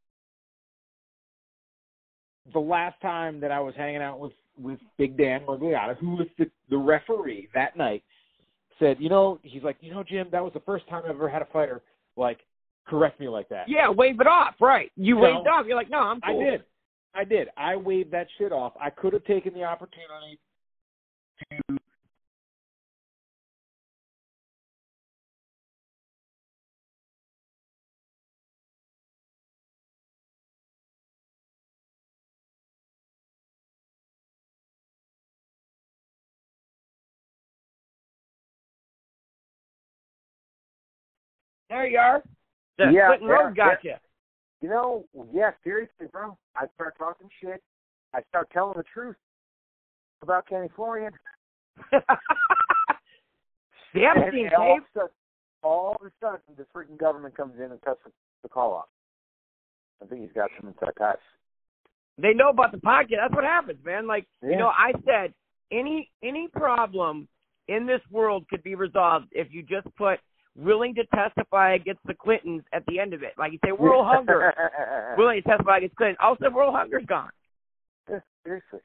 the 2.52 2.59
last 2.59 3.00
time 3.00 3.40
that 3.40 3.50
I 3.52 3.61
was 3.61 3.75
hanging 3.76 4.02
out 4.02 4.19
with 4.19 4.33
with 4.59 4.81
Big 4.99 5.16
Dan 5.16 5.43
Miragliotta, 5.43 5.97
who 5.99 6.16
was 6.16 6.26
the 6.37 6.50
the 6.69 6.76
referee 6.76 7.49
that 7.55 7.76
night, 7.76 8.02
said, 8.81 8.97
you 8.99 9.09
know, 9.09 9.38
he's 9.45 9.62
like, 9.62 9.76
you 9.81 9.93
know, 9.95 10.02
Jim, 10.02 10.26
that 10.33 10.43
was 10.43 10.52
the 10.52 10.61
first 10.61 10.88
time 10.88 11.02
I've 11.05 11.11
ever 11.11 11.28
had 11.28 11.43
a 11.43 11.47
fighter 11.47 11.81
like 12.16 12.40
correct 12.88 13.21
me 13.21 13.28
like 13.28 13.49
that. 13.50 13.69
Yeah, 13.69 13.88
wave 13.88 14.21
it 14.21 14.26
off, 14.26 14.55
right? 14.61 14.90
You 14.97 15.14
No. 15.14 15.21
waved 15.23 15.47
off. 15.47 15.64
You're 15.66 15.76
like, 15.76 15.90
no, 15.90 15.99
I'm 15.99 16.21
I 16.25 16.33
did. 16.33 16.64
I 17.14 17.25
did. 17.25 17.49
I 17.57 17.76
waved 17.76 18.11
that 18.11 18.26
shit 18.37 18.52
off. 18.52 18.73
I 18.81 18.90
could 18.90 19.12
have 19.12 19.25
taken 19.25 19.55
the 19.55 19.62
opportunity 19.62 20.38
to 21.52 21.78
There 41.68 41.87
you 41.87 41.99
are. 41.99 42.23
The 42.78 42.90
Yeah, 42.92 43.08
Clinton 43.08 43.28
yeah, 43.28 43.35
Road 43.35 43.56
got 43.56 43.85
you. 43.85 43.94
You 44.62 44.68
know, 44.68 45.04
yeah, 45.32 45.50
seriously, 45.62 46.06
bro. 46.11 46.37
I 46.56 46.66
start 46.75 46.96
talking 46.99 47.28
shit. 47.40 47.62
I 48.14 48.20
start 48.28 48.49
telling 48.52 48.75
the 48.76 48.85
truth 48.85 49.16
about 50.23 50.46
Kenny 50.49 50.68
Florian. 50.75 51.12
Epstein 53.94 54.50
all, 54.56 54.76
tape. 54.76 54.82
of 54.82 54.85
a 54.85 54.99
sudden, 54.99 55.08
all 55.62 55.96
of 56.00 56.06
a 56.06 56.11
sudden, 56.20 56.40
the 56.56 56.66
freaking 56.75 56.99
government 56.99 57.37
comes 57.37 57.54
in 57.56 57.70
and 57.70 57.80
cuts 57.82 58.00
the, 58.04 58.11
the 58.42 58.49
call 58.49 58.73
off. 58.73 58.88
I 60.02 60.06
think 60.06 60.23
he's 60.23 60.32
got 60.35 60.50
some 60.58 60.68
inside 60.68 60.92
ties. 60.99 61.16
They 62.18 62.32
know 62.32 62.49
about 62.50 62.73
the 62.73 62.78
pocket. 62.78 63.18
That's 63.20 63.35
what 63.35 63.44
happens, 63.44 63.78
man. 63.85 64.06
Like 64.06 64.26
you 64.42 64.56
know, 64.56 64.68
I 64.68 64.92
said 65.04 65.35
any 65.70 66.11
any 66.23 66.49
problem 66.49 67.28
in 67.68 67.87
this 67.87 68.00
world 68.11 68.46
could 68.49 68.62
be 68.62 68.75
resolved 68.75 69.26
if 69.32 69.49
you 69.50 69.62
just 69.62 69.87
put 69.96 70.18
willing 70.56 70.94
to 70.94 71.04
testify 71.14 71.75
against 71.75 72.00
the 72.06 72.14
Clintons 72.14 72.62
at 72.72 72.84
the 72.86 72.98
end 72.98 73.12
of 73.14 73.22
it. 73.22 73.32
Like 73.38 73.52
you 73.52 73.58
say, 73.64 73.72
world 73.72 74.06
hunger, 74.06 74.52
willing 75.18 75.42
to 75.42 75.48
testify 75.48 75.78
against 75.78 75.96
Clinton. 75.96 76.16
Also, 76.22 76.50
world 76.50 76.75
hunger's 76.75 77.04
gone. 77.06 77.30
Yeah, 78.10 78.20
seriously. 78.44 78.80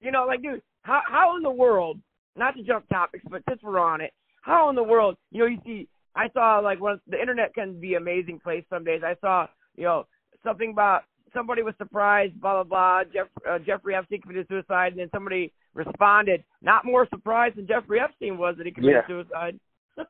You 0.00 0.12
know, 0.12 0.26
like, 0.26 0.42
dude, 0.42 0.62
how 0.82 1.00
how 1.08 1.36
in 1.36 1.42
the 1.42 1.50
world? 1.50 1.98
Not 2.36 2.54
to 2.56 2.62
jump 2.62 2.88
topics, 2.88 3.24
but 3.28 3.42
since 3.48 3.60
we're 3.62 3.80
on 3.80 4.00
it, 4.00 4.12
how 4.42 4.68
in 4.70 4.76
the 4.76 4.82
world? 4.82 5.16
You 5.32 5.40
know, 5.40 5.46
you 5.46 5.58
see, 5.64 5.88
I 6.14 6.28
saw 6.32 6.60
like 6.60 6.80
one. 6.80 7.00
The 7.08 7.20
internet 7.20 7.52
can 7.54 7.80
be 7.80 7.94
an 7.94 8.02
amazing 8.02 8.38
place 8.38 8.64
some 8.70 8.84
days. 8.84 9.02
I 9.04 9.16
saw, 9.20 9.48
you 9.76 9.84
know, 9.84 10.06
something 10.44 10.70
about 10.70 11.02
somebody 11.34 11.62
was 11.62 11.74
surprised, 11.78 12.40
blah 12.40 12.62
blah 12.62 13.02
blah. 13.02 13.12
Jeff, 13.12 13.26
uh, 13.48 13.58
Jeffrey 13.58 13.96
Epstein 13.96 14.20
committed 14.20 14.46
suicide, 14.48 14.92
and 14.92 15.00
then 15.00 15.10
somebody 15.12 15.52
responded, 15.74 16.44
not 16.62 16.84
more 16.84 17.08
surprised 17.10 17.56
than 17.56 17.66
Jeffrey 17.66 17.98
Epstein 18.00 18.38
was 18.38 18.54
that 18.56 18.66
he 18.66 18.72
committed 18.72 19.02
Yeah. 19.08 19.22
suicide. 19.24 19.58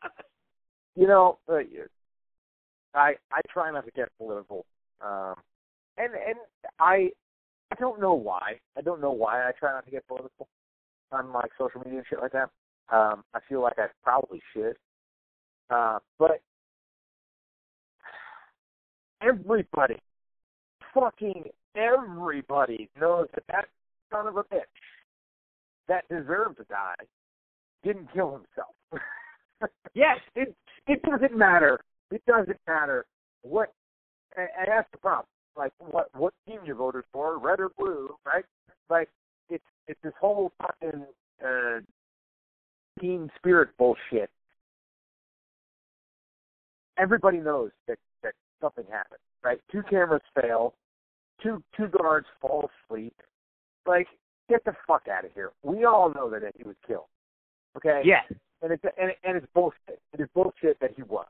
You 0.99 1.07
know, 1.07 1.39
uh, 1.49 1.59
I 2.93 3.13
I 3.31 3.41
try 3.53 3.71
not 3.71 3.85
to 3.85 3.93
get 3.93 4.09
political, 4.19 4.67
um, 5.01 5.37
and 5.97 6.13
and 6.13 6.39
I 6.81 7.11
I 7.71 7.77
don't 7.79 8.01
know 8.01 8.15
why. 8.15 8.59
I 8.77 8.81
don't 8.81 9.01
know 9.01 9.13
why 9.13 9.49
I 9.49 9.53
try 9.57 9.73
not 9.73 9.85
to 9.85 9.93
get 9.93 10.09
political 10.09 10.49
on 11.13 11.33
like 11.33 11.53
social 11.57 11.81
media 11.85 11.99
and 11.99 12.07
shit 12.11 12.21
like 12.21 12.33
that. 12.33 12.51
Um, 12.91 13.23
I 13.33 13.39
feel 13.49 13.63
like 13.63 13.79
I 13.79 13.87
probably 14.03 14.43
should, 14.53 14.75
uh, 15.71 16.01
but 16.19 16.41
everybody, 19.23 19.99
fucking 20.93 21.45
everybody 21.77 22.91
knows 23.01 23.29
that 23.37 23.45
that 23.53 23.67
son 24.11 24.27
of 24.27 24.37
a 24.37 24.43
bitch 24.43 24.63
that 25.87 26.09
deserved 26.09 26.57
to 26.57 26.65
die 26.65 26.95
didn't 27.85 28.13
kill 28.13 28.33
himself. 28.33 28.75
Yes. 29.95 30.19
it 30.37 30.55
it 30.89 31.03
doesn't 31.03 31.37
matter. 31.37 31.81
It 32.11 32.23
doesn't 32.27 32.59
matter 32.67 33.07
what. 33.43 33.73
And, 34.37 34.49
and 34.59 34.69
that's 34.69 34.89
the 34.93 34.99
problem. 34.99 35.27
Like 35.57 35.73
what 35.79 36.09
what 36.15 36.33
team 36.47 36.61
you 36.65 36.75
voted 36.75 37.05
for, 37.13 37.39
red 37.39 37.61
or 37.61 37.71
blue, 37.79 38.15
right? 38.25 38.45
Like 38.89 39.09
it's 39.51 39.65
it's 39.87 40.01
this 40.03 40.13
whole 40.21 40.53
fucking 40.61 41.05
uh, 41.45 41.81
team 43.01 43.31
spirit 43.37 43.71
bullshit. 43.79 44.31
Everybody 46.99 47.39
knows 47.39 47.71
that 47.87 47.99
that 48.23 48.35
something 48.61 48.85
happened, 48.91 49.21
right? 49.43 49.61
Two 49.71 49.83
cameras 49.91 50.23
fail, 50.41 50.75
two 51.43 51.63
two 51.77 51.89
guards 51.89 52.27
fall 52.41 52.71
asleep. 52.89 53.15
Like, 53.87 54.07
get 54.49 54.65
the 54.65 54.75
fuck 54.87 55.09
out 55.09 55.25
of 55.25 55.33
here. 55.35 55.53
We 55.63 55.85
all 55.85 56.13
know 56.13 56.31
that 56.31 56.43
he 56.57 56.63
was 56.63 56.77
killed. 56.87 57.07
Okay. 57.77 58.03
Yes. 58.05 58.25
And 58.63 58.73
it's 58.73 58.83
and, 59.01 59.13
and 59.25 59.37
it's 59.37 59.47
bullshit. 59.55 60.01
It 60.13 60.21
is 60.21 60.29
bullshit 60.35 60.79
that 60.81 60.91
he 60.97 61.03
was 61.03 61.27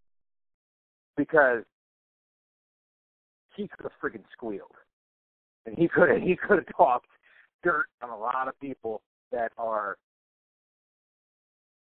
because 1.16 1.62
he 3.56 3.68
could 3.68 3.84
have 3.84 3.92
freaking 4.02 4.24
squealed, 4.32 4.74
and 5.66 5.76
he 5.76 5.88
could 5.88 6.08
have 6.08 6.22
he 6.22 6.36
could 6.36 6.58
have 6.58 6.76
talked 6.76 7.06
dirt 7.62 7.86
on 8.02 8.10
a 8.10 8.16
lot 8.18 8.48
of 8.48 8.58
people 8.60 9.02
that 9.32 9.52
are 9.58 9.96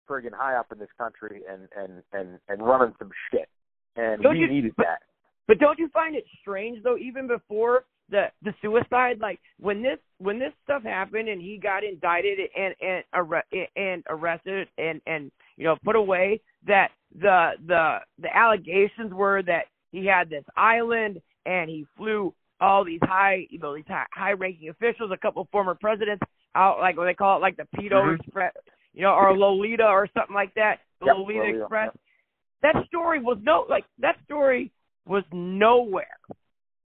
friggin' 0.09 0.33
high 0.33 0.55
up 0.55 0.71
in 0.71 0.79
this 0.79 0.89
country 0.97 1.41
and 1.49 1.67
and 1.77 2.01
and 2.13 2.39
and 2.47 2.61
running 2.65 2.93
some 2.97 3.11
shit, 3.31 3.49
and 3.95 4.21
Don't 4.23 4.33
we 4.35 4.39
you- 4.41 4.47
needed 4.47 4.73
but- 4.77 4.85
that. 4.85 4.99
But 5.47 5.57
don't 5.57 5.79
you 5.79 5.89
find 5.89 6.15
it 6.15 6.25
strange 6.41 6.83
though, 6.83 6.95
even 6.97 7.27
before 7.27 7.85
the 8.09 8.25
the 8.41 8.53
suicide, 8.61 9.19
like 9.19 9.39
when 9.59 9.81
this 9.81 9.97
when 10.17 10.39
this 10.39 10.53
stuff 10.63 10.83
happened 10.83 11.29
and 11.29 11.41
he 11.41 11.57
got 11.57 11.83
indicted 11.83 12.39
and 12.57 12.73
and 12.81 13.03
arre- 13.13 13.69
and 13.75 14.03
arrested 14.09 14.67
and 14.77 15.01
and 15.05 15.31
you 15.57 15.65
know 15.65 15.77
put 15.83 15.95
away, 15.95 16.41
that 16.65 16.89
the 17.19 17.51
the 17.67 17.97
the 18.21 18.35
allegations 18.35 19.13
were 19.13 19.41
that 19.43 19.65
he 19.91 20.05
had 20.05 20.29
this 20.29 20.43
island 20.57 21.21
and 21.45 21.69
he 21.69 21.85
flew 21.97 22.33
all 22.61 22.83
these 22.83 22.99
high 23.03 23.45
you 23.49 23.59
know 23.59 23.75
these 23.75 23.85
high 23.87 24.31
ranking 24.33 24.69
officials, 24.69 25.11
a 25.13 25.17
couple 25.17 25.41
of 25.41 25.49
former 25.49 25.75
presidents 25.75 26.23
out 26.55 26.79
like 26.79 26.97
what 26.97 27.05
they 27.05 27.13
call 27.13 27.37
it 27.37 27.41
like 27.41 27.57
the 27.57 27.67
Pedo 27.77 28.01
Mhm. 28.03 28.19
Express, 28.19 28.53
you 28.93 29.03
know, 29.03 29.13
or 29.13 29.37
Lolita 29.37 29.85
or 29.85 30.07
something 30.15 30.35
like 30.35 30.53
that, 30.55 30.79
the 30.99 31.05
Yep, 31.07 31.15
Lolita 31.17 31.39
Lolita, 31.39 31.59
Express. 31.61 31.85
yep. 31.93 32.73
That 32.73 32.85
story 32.87 33.19
was 33.21 33.37
no 33.43 33.65
like 33.69 33.85
that 33.99 34.17
story 34.25 34.71
was 35.05 35.23
nowhere, 35.31 36.17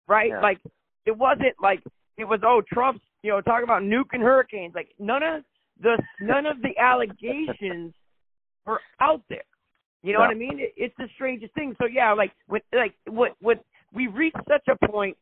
right? 0.07 0.29
Yeah. 0.31 0.41
Like 0.41 0.59
it 1.07 1.17
wasn't 1.17 1.55
like 1.63 1.83
it 2.17 2.25
was 2.25 2.41
oh 2.45 2.63
Trump's 2.73 3.01
you 3.23 3.31
know 3.31 3.41
talking 3.41 3.65
about 3.65 3.83
nuking 3.83 4.21
hurricanes. 4.23 4.75
Like 4.75 4.89
none 4.99 5.23
of 5.23 5.43
the 5.81 6.01
none 6.21 6.47
of 6.47 6.61
the 6.63 6.77
allegations 6.79 7.95
were 8.67 8.81
out 9.01 9.23
there. 9.29 9.43
You 10.03 10.13
know 10.13 10.19
No. 10.21 10.27
what 10.27 10.31
I 10.33 10.39
mean? 10.39 10.59
It, 10.61 10.75
it's 10.77 10.95
the 10.99 11.09
strangest 11.15 11.55
thing. 11.55 11.75
So 11.81 11.87
yeah, 11.87 12.13
like 12.13 12.33
with 12.49 12.63
like 12.75 12.95
what 13.07 13.33
what 13.41 13.63
we 13.93 14.07
reached 14.07 14.37
such 14.49 14.67
a 14.69 14.87
point 14.87 15.17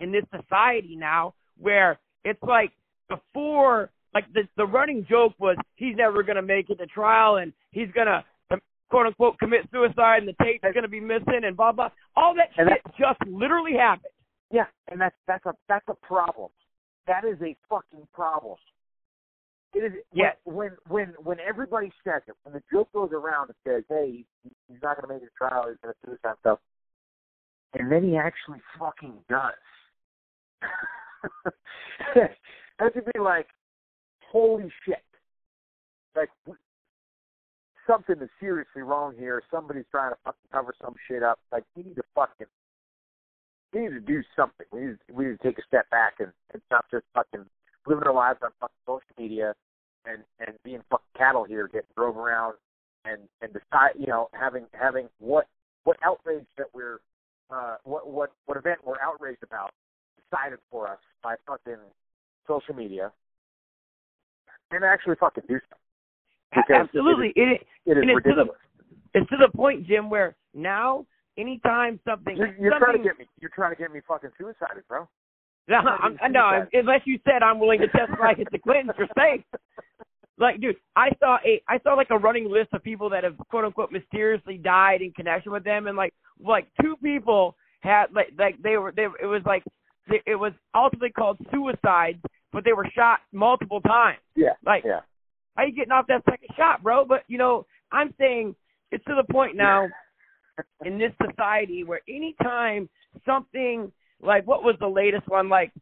in 0.00 0.12
this 0.12 0.24
society 0.34 0.96
now 0.96 1.34
where 1.58 1.98
it's 2.24 2.42
like 2.42 2.70
before 3.08 3.90
like 4.14 4.24
the 4.32 4.42
the 4.56 4.64
running 4.66 5.06
joke 5.08 5.32
was 5.38 5.56
he's 5.76 5.96
never 5.96 6.22
gonna 6.22 6.42
make 6.42 6.70
it 6.70 6.76
to 6.78 6.86
trial 6.86 7.36
and 7.36 7.52
he's 7.70 7.88
gonna 7.94 8.24
um, 8.50 8.60
quote 8.90 9.06
unquote 9.06 9.38
commit 9.38 9.60
suicide 9.72 10.18
and 10.18 10.28
the 10.28 10.44
tape's 10.44 10.64
gonna 10.74 10.88
be 10.88 11.00
missing 11.00 11.42
and 11.44 11.56
blah 11.56 11.72
blah. 11.72 11.90
All 12.16 12.34
that 12.34 12.48
And 12.58 12.68
shit 12.70 12.82
just 12.98 13.20
literally 13.26 13.72
happened. 13.74 14.12
Yeah, 14.50 14.66
and 14.88 15.00
that's 15.00 15.16
that's 15.26 15.44
a 15.46 15.54
that's 15.68 15.86
a 15.88 15.94
problem. 15.94 16.50
That 17.06 17.24
is 17.24 17.40
a 17.42 17.56
fucking 17.68 18.06
problem. 18.12 18.56
It 19.74 19.80
is 19.80 19.92
Yeah. 20.12 20.32
when 20.44 20.76
when 20.88 21.08
when 21.22 21.38
everybody 21.40 21.92
says 22.04 22.22
it, 22.28 22.34
when 22.44 22.54
the 22.54 22.62
joke 22.72 22.92
goes 22.92 23.10
around 23.12 23.50
and 23.50 23.56
says, 23.64 23.84
"Hey, 23.88 24.24
he's 24.68 24.82
not 24.82 24.96
going 24.96 25.08
to 25.08 25.14
make 25.14 25.22
his 25.22 25.32
trial, 25.36 25.68
he's 25.68 25.76
going 25.82 25.94
to 25.94 26.00
suicide 26.06 26.36
stuff," 26.40 26.60
and 27.74 27.90
then 27.90 28.04
he 28.04 28.16
actually 28.16 28.60
fucking 28.78 29.18
does. 29.28 29.52
that 32.14 32.92
should 32.94 33.04
be 33.12 33.18
like, 33.18 33.48
holy 34.30 34.72
shit! 34.84 35.02
Like 36.14 36.30
something 37.86 38.16
is 38.20 38.30
seriously 38.40 38.82
wrong 38.82 39.14
here. 39.18 39.42
Somebody's 39.50 39.84
trying 39.90 40.12
to 40.12 40.16
fucking 40.24 40.48
cover 40.52 40.74
some 40.80 40.94
shit 41.08 41.22
up. 41.22 41.38
Like 41.52 41.64
we 41.74 41.82
need 41.82 41.96
to 41.96 42.02
fucking 42.14 42.46
we 43.76 43.82
need 43.82 43.94
to 43.94 44.00
do 44.00 44.22
something. 44.34 44.66
We 44.72 44.80
need 44.80 44.96
to, 45.06 45.12
we 45.14 45.24
need 45.26 45.38
to 45.38 45.42
take 45.42 45.58
a 45.58 45.62
step 45.66 45.88
back 45.90 46.14
and, 46.20 46.32
and 46.52 46.62
not 46.70 46.84
just 46.90 47.04
fucking 47.14 47.44
living 47.86 48.04
our 48.06 48.14
lives 48.14 48.38
on 48.42 48.50
fucking 48.60 48.74
social 48.86 49.02
media 49.18 49.54
and 50.06 50.22
and 50.40 50.56
being 50.64 50.80
fucking 50.90 51.04
cattle 51.16 51.44
here, 51.44 51.66
getting 51.68 51.88
drove 51.96 52.16
around 52.16 52.54
and 53.04 53.22
and 53.42 53.52
decide, 53.52 53.90
you 53.98 54.06
know, 54.06 54.28
having 54.32 54.64
having 54.72 55.08
what 55.18 55.46
what 55.84 55.96
outrage 56.04 56.44
that 56.56 56.66
we're 56.74 57.00
uh 57.50 57.76
what 57.84 58.08
what 58.08 58.32
what 58.46 58.56
event 58.56 58.78
we're 58.84 59.00
outraged 59.02 59.42
about 59.42 59.70
decided 60.30 60.58
for 60.70 60.88
us 60.88 60.98
by 61.22 61.34
fucking 61.46 61.76
social 62.48 62.74
media 62.74 63.12
and 64.70 64.84
actually 64.84 65.16
fucking 65.20 65.44
do 65.48 65.54
something. 65.54 65.78
Because 66.54 66.86
Absolutely. 66.88 67.32
It, 67.36 67.60
It 67.84 67.98
is 67.98 68.04
it's 68.04 68.06
to 68.06 68.06
the- 68.06 68.14
ridiculous. 68.14 68.48
it's 69.14 69.30
to 69.30 69.36
the 69.36 69.48
point, 69.54 69.86
Jim, 69.86 70.08
where 70.08 70.34
now 70.54 71.04
anytime 71.38 72.00
something 72.08 72.36
You're, 72.36 72.54
you're 72.58 72.78
trying 72.78 72.98
to 72.98 73.02
get 73.02 73.18
me. 73.18 73.26
You're 73.40 73.50
trying 73.54 73.74
to 73.74 73.76
get 73.76 73.92
me 73.92 74.00
fucking 74.06 74.30
suicided, 74.38 74.86
bro. 74.88 75.08
No, 75.68 75.78
I'm, 75.78 76.16
no, 76.30 76.64
unless 76.72 77.00
you 77.06 77.18
said 77.24 77.42
I'm 77.42 77.58
willing 77.58 77.80
to 77.80 77.88
testify 77.88 78.30
against 78.30 78.52
the 78.52 78.58
Clintons, 78.60 78.92
you're 78.96 79.08
safe. 79.18 79.44
Like, 80.38 80.60
dude, 80.60 80.76
I 80.94 81.08
saw 81.18 81.38
a, 81.46 81.62
I 81.66 81.78
saw 81.82 81.94
like 81.94 82.10
a 82.10 82.18
running 82.18 82.50
list 82.50 82.68
of 82.74 82.82
people 82.82 83.08
that 83.10 83.24
have 83.24 83.36
quote 83.48 83.64
unquote 83.64 83.90
mysteriously 83.90 84.58
died 84.58 85.00
in 85.00 85.10
connection 85.12 85.50
with 85.50 85.64
them, 85.64 85.86
and 85.86 85.96
like, 85.96 86.12
like 86.38 86.66
two 86.82 86.94
people 87.02 87.56
had 87.80 88.12
like, 88.14 88.32
like 88.38 88.62
they 88.62 88.76
were, 88.76 88.92
they, 88.94 89.06
it 89.22 89.26
was 89.26 89.40
like, 89.46 89.64
they, 90.08 90.20
it 90.26 90.34
was 90.34 90.52
ultimately 90.74 91.10
called 91.10 91.38
suicide, 91.50 92.20
but 92.52 92.64
they 92.64 92.74
were 92.74 92.86
shot 92.94 93.20
multiple 93.32 93.80
times. 93.80 94.18
Yeah. 94.34 94.50
Like, 94.64 94.84
Yeah. 94.84 95.00
how 95.56 95.64
you 95.64 95.72
getting 95.72 95.92
off 95.92 96.06
that 96.08 96.22
second 96.28 96.50
shot, 96.54 96.82
bro? 96.82 97.06
But 97.06 97.24
you 97.28 97.38
know, 97.38 97.64
I'm 97.90 98.12
saying 98.18 98.54
it's 98.92 99.04
to 99.06 99.14
the 99.14 99.32
point 99.32 99.56
now 99.56 99.88
in 100.84 100.98
this 100.98 101.12
society 101.28 101.84
where 101.84 102.00
anytime 102.08 102.88
something 103.24 103.90
like 104.22 104.46
what 104.46 104.62
was 104.62 104.76
the 104.80 104.86
latest 104.88 105.26
one 105.28 105.48
like 105.48 105.72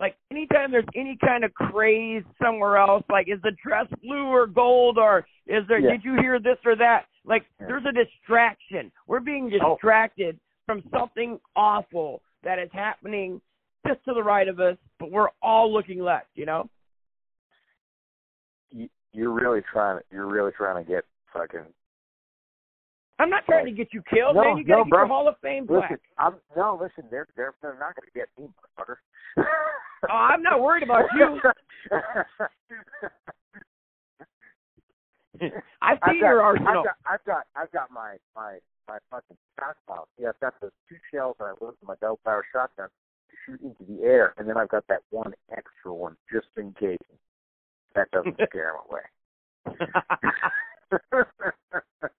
like 0.00 0.16
anytime 0.30 0.70
there's 0.72 0.84
any 0.96 1.16
kind 1.24 1.44
of 1.44 1.54
craze 1.54 2.24
somewhere 2.42 2.76
else 2.76 3.04
like 3.10 3.28
is 3.28 3.40
the 3.42 3.52
dress 3.64 3.86
blue 4.02 4.26
or 4.26 4.46
gold 4.46 4.98
or 4.98 5.26
is 5.46 5.62
there 5.68 5.78
Yeah. 5.78 5.92
did 5.92 6.04
you 6.04 6.16
hear 6.20 6.38
this 6.40 6.58
or 6.64 6.74
that 6.76 7.06
like 7.24 7.44
Yeah. 7.60 7.66
there's 7.68 7.84
a 7.86 7.92
distraction 7.92 8.90
we're 9.06 9.20
being 9.20 9.50
Oh. 9.62 9.74
distracted 9.74 10.38
from 10.66 10.82
something 10.90 11.38
awful 11.54 12.22
that 12.42 12.58
is 12.58 12.70
happening 12.72 13.40
just 13.86 14.02
to 14.06 14.14
the 14.14 14.22
right 14.22 14.48
of 14.48 14.58
us 14.60 14.76
but 14.98 15.10
we're 15.12 15.30
all 15.42 15.72
looking 15.72 16.00
left 16.00 16.28
you 16.34 16.46
know 16.46 16.68
you, 18.70 18.88
you're 19.12 19.30
really 19.30 19.60
trying. 19.72 20.00
You're 20.10 20.26
really 20.26 20.50
trying 20.56 20.84
to 20.84 20.90
get 20.90 21.04
fucking. 21.32 21.60
I'm 23.18 23.30
not 23.30 23.44
trying 23.46 23.64
to 23.64 23.70
get 23.72 23.88
you 23.92 24.02
killed 24.12 24.36
No, 24.36 24.42
man 24.42 24.56
you 24.58 24.64
gotta 24.64 24.78
no, 24.80 24.84
get 24.84 24.90
bro. 24.90 24.98
your 25.00 25.06
hall 25.08 25.28
of 25.28 25.36
fame 25.42 25.66
plaque 25.66 25.90
Listen, 25.90 25.98
I'm 26.18 26.34
no. 26.56 26.78
Listen, 26.80 27.04
they're 27.10 27.26
they're 27.36 27.54
they're 27.62 27.78
not 27.78 27.94
going 27.96 28.06
to 28.06 28.12
get 28.14 28.28
me, 28.38 28.48
motherfucker. 28.78 28.96
oh 30.08 30.12
i'm 30.12 30.42
not 30.42 30.60
worried 30.60 30.82
about 30.82 31.04
you 31.16 31.40
i've 35.82 35.98
I've 36.00 36.00
got, 36.00 36.14
your 36.16 36.42
arsenal 36.42 36.78
I've 36.78 36.84
got, 36.84 36.96
I've 37.06 37.24
got, 37.24 37.46
I've 37.56 37.72
got 37.72 37.90
my 37.90 38.16
my 38.36 38.58
my 38.88 38.98
fucking 39.10 39.36
stockpile. 39.56 40.08
Yeah, 40.18 40.28
I've 40.30 40.40
got 40.40 40.54
those 40.60 40.70
two 40.88 40.96
shells 41.12 41.36
that 41.38 41.44
I 41.46 41.52
load 41.60 41.74
in 41.80 41.86
my 41.86 41.94
Bell 42.00 42.18
Power 42.24 42.44
shotgun 42.52 42.88
to 42.88 43.36
shoot 43.46 43.60
into 43.62 43.84
the 43.90 44.02
air, 44.04 44.34
and 44.38 44.48
then 44.48 44.56
I've 44.56 44.68
got 44.68 44.86
that 44.88 45.00
one 45.10 45.32
extra 45.56 45.92
one 45.92 46.16
just 46.32 46.48
in 46.56 46.72
case. 46.78 46.98
That 47.94 48.10
doesn't 48.10 48.36
scare 48.48 48.72
them 48.74 48.82
away. 48.90 49.02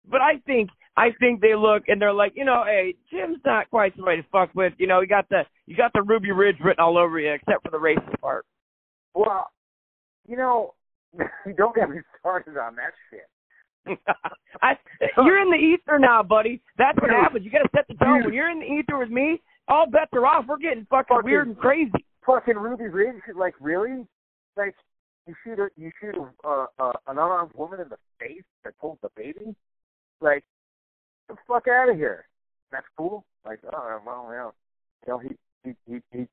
but 0.10 0.22
I 0.22 0.38
think 0.46 0.70
I 0.98 1.10
think 1.20 1.42
they 1.42 1.56
look 1.56 1.84
and 1.88 2.02
they're 2.02 2.14
like, 2.14 2.34
you 2.36 2.46
know, 2.46 2.64
hey, 2.66 2.96
Jim's 3.12 3.40
not 3.46 3.70
quite 3.70 3.94
somebody 3.96 4.22
to 4.22 4.28
fuck 4.32 4.50
with. 4.56 4.74
You 4.78 4.88
know, 4.88 5.02
you 5.02 5.08
got 5.08 5.28
the 5.30 5.42
you 5.66 5.76
got 5.76 5.92
the 5.94 6.02
Ruby 6.02 6.32
Ridge 6.32 6.56
written 6.64 6.82
all 6.84 6.98
over 6.98 7.20
you, 7.20 7.32
except 7.34 7.64
for 7.64 7.72
the 7.72 7.78
racist 7.78 8.20
part. 8.22 8.46
well, 9.14 9.48
you 10.28 10.38
know, 10.38 10.74
you 11.46 11.54
don't 11.58 11.76
get 11.76 11.90
me 11.90 11.98
started 12.20 12.58
on 12.58 12.76
that 12.76 12.94
shit. 13.10 13.28
I, 14.64 14.74
you're 15.18 15.42
in 15.42 15.52
the 15.52 15.58
ether 15.58 16.00
now, 16.00 16.24
buddy. 16.24 16.62
That's 16.78 16.98
what 17.00 17.10
happens. 17.22 17.46
You 17.46 17.52
got 17.52 17.60
to 17.64 17.70
set 17.76 17.88
the 17.88 17.94
tone. 18.04 18.24
When 18.26 18.34
you're 18.34 18.50
in 18.50 18.60
the 18.60 18.66
ether 18.66 18.98
with 18.98 19.10
me, 19.12 19.42
all 19.68 19.86
bets 19.90 20.10
are 20.14 20.26
off. 20.26 20.46
We're 20.48 20.58
getting 20.58 20.88
fucking, 20.90 21.16
Fucking- 21.16 21.30
weird 21.30 21.48
and 21.48 21.58
crazy. 21.58 21.92
fucking 22.26 22.56
Ruby 22.58 22.86
Ridge, 22.88 23.22
like 23.36 23.54
really? 23.60 24.06
Like 24.58 24.74
you 25.28 25.36
shoot 25.44 25.60
a 25.60 25.68
you 25.78 25.92
shoot 26.02 26.16
a, 26.16 26.48
uh, 26.48 26.66
uh, 26.80 26.90
an 27.08 27.18
unarmed 27.18 27.52
woman 27.56 27.82
in 27.82 27.90
the 27.90 27.98
face 28.20 28.44
that 28.64 28.74
pulls 28.80 28.98
the 29.04 29.10
baby? 29.16 29.54
Like 30.22 30.44
the 31.28 31.36
fuck 31.48 31.68
out 31.68 31.90
of 31.90 31.96
here. 31.96 32.26
That's 32.72 32.86
cool. 32.98 33.24
Like 33.46 33.60
oh 33.74 34.02
well 34.06 34.30
yeah, 34.32 34.50
you 35.06 35.14
know 35.14 35.20
he 35.20 35.30
he 35.64 35.76
he 35.88 36.02
he, 36.12 36.28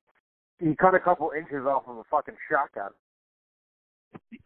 he 0.58 0.76
cut 0.76 0.94
a 0.94 1.00
couple 1.00 1.30
inches 1.36 1.66
off 1.66 1.84
of 1.86 1.98
a 1.98 2.04
fucking 2.10 2.36
shotgun. 2.50 2.90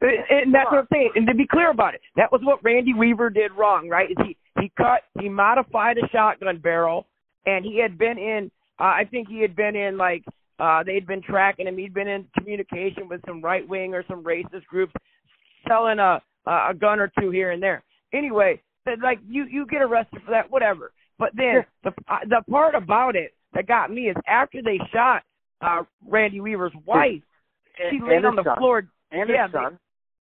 And 0.01 0.55
that's 0.55 0.71
what 0.71 0.81
I'm 0.81 0.89
saying. 0.93 1.11
And 1.15 1.27
to 1.27 1.35
be 1.35 1.47
clear 1.47 1.71
about 1.71 1.95
it, 1.95 2.01
that 2.17 2.31
was 2.31 2.41
what 2.45 2.63
Randy 2.63 2.95
Weaver 2.95 3.31
did 3.31 3.53
wrong, 3.53 3.89
right? 3.89 4.11
Is 4.11 4.17
he 4.25 4.37
he 4.61 4.73
cut, 4.77 5.03
he 5.21 5.29
modified 5.29 5.99
a 5.99 6.09
shotgun 6.09 6.59
barrel, 6.59 7.07
and 7.47 7.65
he 7.65 7.79
had 7.81 7.99
been 7.99 8.19
in. 8.19 8.51
Uh, 8.79 8.85
I 8.85 9.05
think 9.11 9.29
he 9.29 9.41
had 9.41 9.57
been 9.57 9.75
in 9.75 9.97
like 9.97 10.23
uh 10.59 10.83
they'd 10.85 11.07
been 11.07 11.23
tracking 11.23 11.67
him. 11.67 11.79
He'd 11.79 11.95
been 11.95 12.09
in 12.09 12.27
communication 12.39 13.09
with 13.09 13.21
some 13.27 13.43
right 13.43 13.67
wing 13.67 13.95
or 13.95 14.05
some 14.09 14.23
racist 14.23 14.65
groups, 14.69 14.93
selling 15.69 15.99
a 15.99 16.21
a 16.47 16.75
gun 16.75 17.01
or 17.01 17.11
two 17.19 17.31
here 17.31 17.51
and 17.51 17.63
there. 17.63 17.83
Anyway, 18.13 18.61
that 18.87 19.01
like 19.03 19.19
you 19.29 19.45
you 19.45 19.67
get 19.67 19.83
arrested 19.83 20.23
for 20.25 20.31
that, 20.31 20.51
whatever. 20.51 20.93
But 21.19 21.31
then 21.35 21.65
the 21.85 21.91
uh, 22.09 22.19
the 22.29 22.43
part 22.51 22.75
about 22.75 23.15
it 23.17 23.35
that 23.53 23.67
got 23.67 23.91
me 23.91 24.09
is 24.09 24.17
after 24.27 24.63
they 24.63 24.79
shot 24.93 25.23
uh 25.61 25.83
Randy 26.07 26.41
Weaver's 26.41 26.73
wife, 26.85 27.23
she 27.91 28.01
laid 28.01 28.25
on 28.25 28.37
the 28.37 28.45
son. 28.45 28.57
floor. 28.59 28.89
And 29.13 29.29
yeah, 29.29 29.47
his 29.47 29.53
son. 29.53 29.79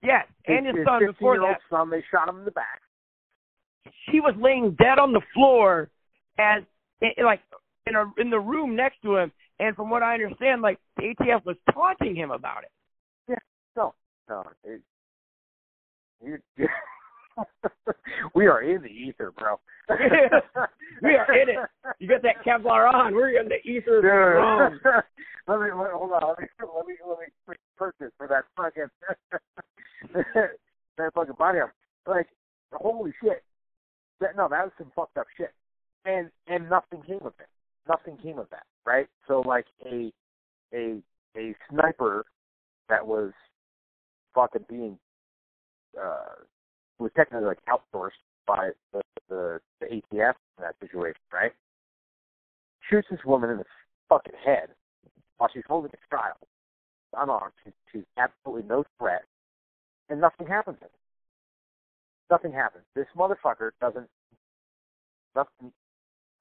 Yes, 0.02 0.26
and 0.46 0.66
his 0.66 0.76
son 0.84 1.06
before 1.06 1.36
15-year-old 1.36 1.56
that. 1.56 1.60
son, 1.70 1.90
they 1.90 2.04
shot 2.10 2.28
him 2.28 2.38
in 2.40 2.44
the 2.44 2.50
back. 2.50 2.82
she 4.10 4.20
was 4.20 4.34
laying 4.38 4.72
dead 4.72 4.98
on 4.98 5.12
the 5.12 5.22
floor 5.32 5.88
as 6.38 6.62
in, 7.00 7.24
like 7.24 7.40
in 7.86 7.94
a 7.94 8.04
in 8.18 8.28
the 8.30 8.38
room 8.38 8.74
next 8.76 9.00
to 9.02 9.16
him 9.16 9.32
and 9.60 9.76
from 9.76 9.88
what 9.88 10.02
i 10.02 10.14
understand 10.14 10.60
like 10.62 10.78
the 10.96 11.14
atf 11.20 11.44
was 11.46 11.56
taunting 11.72 12.14
him 12.14 12.30
about 12.30 12.64
it 12.64 12.70
Yeah. 13.28 13.36
No, 13.76 13.94
no. 14.28 14.42
It, 14.64 14.80
you, 16.24 16.38
we 18.34 18.46
are 18.46 18.62
in 18.62 18.82
the 18.82 18.88
ether, 18.88 19.32
bro. 19.32 19.58
We 21.02 21.16
are 21.16 21.34
in 21.34 21.48
it. 21.50 21.56
you 21.98 22.08
got 22.08 22.22
that 22.22 22.44
kevlar 22.46 22.92
on 22.92 23.14
we're 23.14 23.40
in 23.40 23.48
the 23.48 23.60
ether. 23.68 24.00
Dude. 24.00 24.80
let 25.48 25.60
me 25.60 25.66
let, 25.76 25.90
hold 25.92 26.12
on. 26.12 26.22
Let 26.28 26.38
me 26.38 26.46
let 26.60 26.86
me 26.86 26.94
let 27.06 27.18
me 27.18 27.56
purchase 27.76 28.12
for 28.16 28.28
that 28.28 28.44
fucking 28.56 28.86
that 30.96 31.14
fucking 31.14 31.34
body 31.38 31.58
armor. 31.58 31.74
Like 32.06 32.28
holy 32.72 33.12
shit. 33.22 33.42
That 34.20 34.36
no, 34.36 34.48
that 34.48 34.64
was 34.64 34.72
some 34.78 34.92
fucked 34.94 35.18
up 35.18 35.26
shit. 35.36 35.52
And 36.04 36.30
and 36.46 36.70
nothing 36.70 37.02
came 37.02 37.20
of 37.26 37.34
it. 37.40 37.48
Nothing 37.88 38.16
came 38.22 38.38
of 38.38 38.48
that, 38.50 38.64
right? 38.86 39.08
So 39.26 39.40
like 39.40 39.66
a 39.84 40.12
a 40.72 41.02
a 41.36 41.54
sniper 41.68 42.24
that 42.88 43.06
was 43.06 43.32
fucking 44.34 44.64
being 44.68 44.98
uh 46.00 46.44
was 47.04 47.12
technically 47.14 47.46
like 47.46 47.58
outsourced 47.68 48.18
by 48.46 48.70
the 48.92 49.02
the, 49.28 49.60
the 49.80 49.86
ATF 49.86 50.34
in 50.58 50.60
that 50.62 50.74
situation, 50.80 51.20
right? 51.32 51.52
Shoots 52.90 53.08
this 53.10 53.20
woman 53.24 53.50
in 53.50 53.58
the 53.58 53.64
fucking 54.08 54.34
head 54.44 54.68
while 55.36 55.50
she's 55.52 55.62
holding 55.66 55.90
a 55.92 56.14
child, 56.14 56.36
unarmed. 57.16 57.52
She's, 57.64 57.72
she's 57.92 58.02
absolutely 58.18 58.68
no 58.68 58.84
threat, 58.98 59.24
and 60.08 60.20
nothing 60.20 60.46
happens. 60.46 60.78
Nothing 62.30 62.52
happens. 62.52 62.84
This 62.94 63.06
motherfucker 63.16 63.70
doesn't. 63.80 64.08
Nothing. 65.36 65.72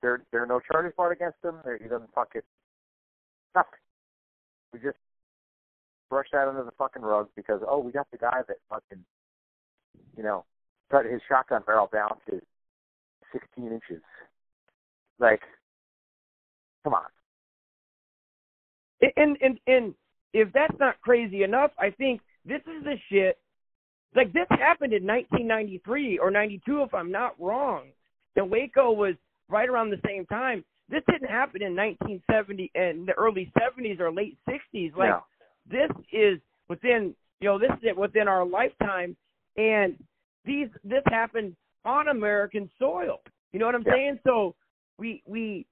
There, 0.02 0.22
there 0.32 0.44
are 0.44 0.48
no 0.48 0.60
charges 0.60 0.94
brought 0.96 1.12
against 1.12 1.38
him. 1.44 1.56
There, 1.64 1.78
he 1.78 1.88
doesn't 1.90 2.14
fucking 2.14 2.42
nothing. 3.56 3.80
We 4.74 4.80
just 4.80 4.98
brush 6.10 6.28
that 6.32 6.48
under 6.48 6.64
the 6.64 6.72
fucking 6.78 7.02
rug 7.02 7.30
because 7.36 7.62
oh, 7.68 7.80
we 7.80 7.92
got 7.92 8.08
the 8.12 8.18
guy 8.18 8.42
that 8.48 8.58
fucking, 8.70 9.04
you 10.18 10.24
know, 10.24 10.46
cut 10.94 11.06
his 11.06 11.22
shotgun 11.28 11.64
barrel 11.66 11.90
down 11.92 12.12
to 12.30 12.40
16 13.32 13.66
inches. 13.66 14.04
Like, 15.20 15.42
come 16.84 16.94
on. 16.94 17.06
and 19.16 19.38
and 19.42 19.60
and 19.66 19.96
if 20.34 20.52
that's 20.54 20.78
not 20.80 21.00
crazy 21.02 21.44
enough 21.44 21.72
i 21.78 21.90
think 21.90 22.22
this 22.46 22.62
is 22.62 22.84
the 22.84 22.96
shit 23.10 23.38
like 24.16 24.32
this 24.34 24.48
happened 24.50 24.94
in 24.94 25.06
1993 25.06 26.20
or 26.20 26.30
92 26.30 26.84
if 26.84 26.94
i'm 26.94 27.12
not 27.12 27.40
wrong. 27.40 27.88
And 28.36 28.50
waco 28.50 28.92
was 28.92 29.16
right 29.50 29.70
around 29.70 29.90
the 29.92 30.02
same 30.06 30.26
time. 30.26 30.64
This 30.90 31.04
didn't 31.10 31.30
happen 31.30 31.62
in 31.62 31.76
1970 31.76 32.72
and 32.76 33.08
the 33.08 33.14
early 33.14 33.52
70s 33.58 34.00
or 34.00 34.12
late 34.12 34.38
60s 34.50 34.96
like 34.96 35.22
this 35.70 35.90
is 36.12 36.40
within 36.70 37.16
you 37.40 37.48
know 37.48 37.58
this 37.58 37.72
is 37.82 37.96
within 37.98 38.28
our 38.28 38.46
lifetime. 38.46 39.16
And 39.56 39.96
these 40.46 40.68
this 40.84 41.04
happened 41.08 41.56
on 41.86 42.08
american 42.10 42.70
soil. 42.80 43.22
You 43.52 43.60
know 43.60 43.66
what 43.66 43.76
i'm 43.76 43.84
Yeah. 43.86 43.94
saying? 43.94 44.20
So 44.24 44.56
we 44.98 45.24
we 45.26 45.66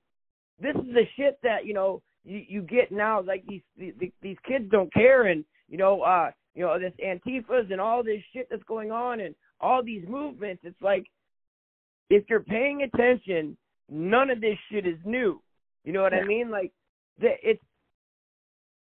this 0.60 0.76
is 0.76 0.94
the 0.94 1.06
shit 1.16 1.40
that 1.44 1.66
you 1.66 1.74
know 1.74 2.02
you 2.24 2.44
you 2.48 2.62
get 2.62 2.92
now 2.92 3.22
like 3.22 3.46
these 3.48 3.62
these, 3.78 3.94
these 4.22 4.38
kids 4.48 4.70
don't 4.70 4.94
care 4.94 5.24
and 5.28 5.44
you 5.68 5.78
know 5.78 6.02
uh 6.02 6.32
you 6.54 6.64
know 6.64 6.78
this 6.80 6.94
antifas 7.04 7.72
and 7.72 7.80
all 7.82 8.04
this 8.04 8.22
shit 8.34 8.48
that's 8.50 8.64
going 8.64 8.92
on 8.92 9.22
and 9.22 9.36
all 9.60 9.84
these 9.84 10.08
movements. 10.08 10.64
It's 10.66 10.82
like 10.82 11.06
if 12.10 12.24
you're 12.30 12.42
paying 12.42 12.84
attention 12.84 13.58
none 13.90 14.30
of 14.30 14.42
this 14.42 14.58
shit 14.72 14.88
is 14.88 14.98
new. 15.06 15.42
You 15.84 15.94
know 15.94 16.02
what 16.02 16.14
i 16.14 16.24
mean? 16.24 16.50
Like 16.50 16.72
the, 17.20 17.32
it's 17.44 17.62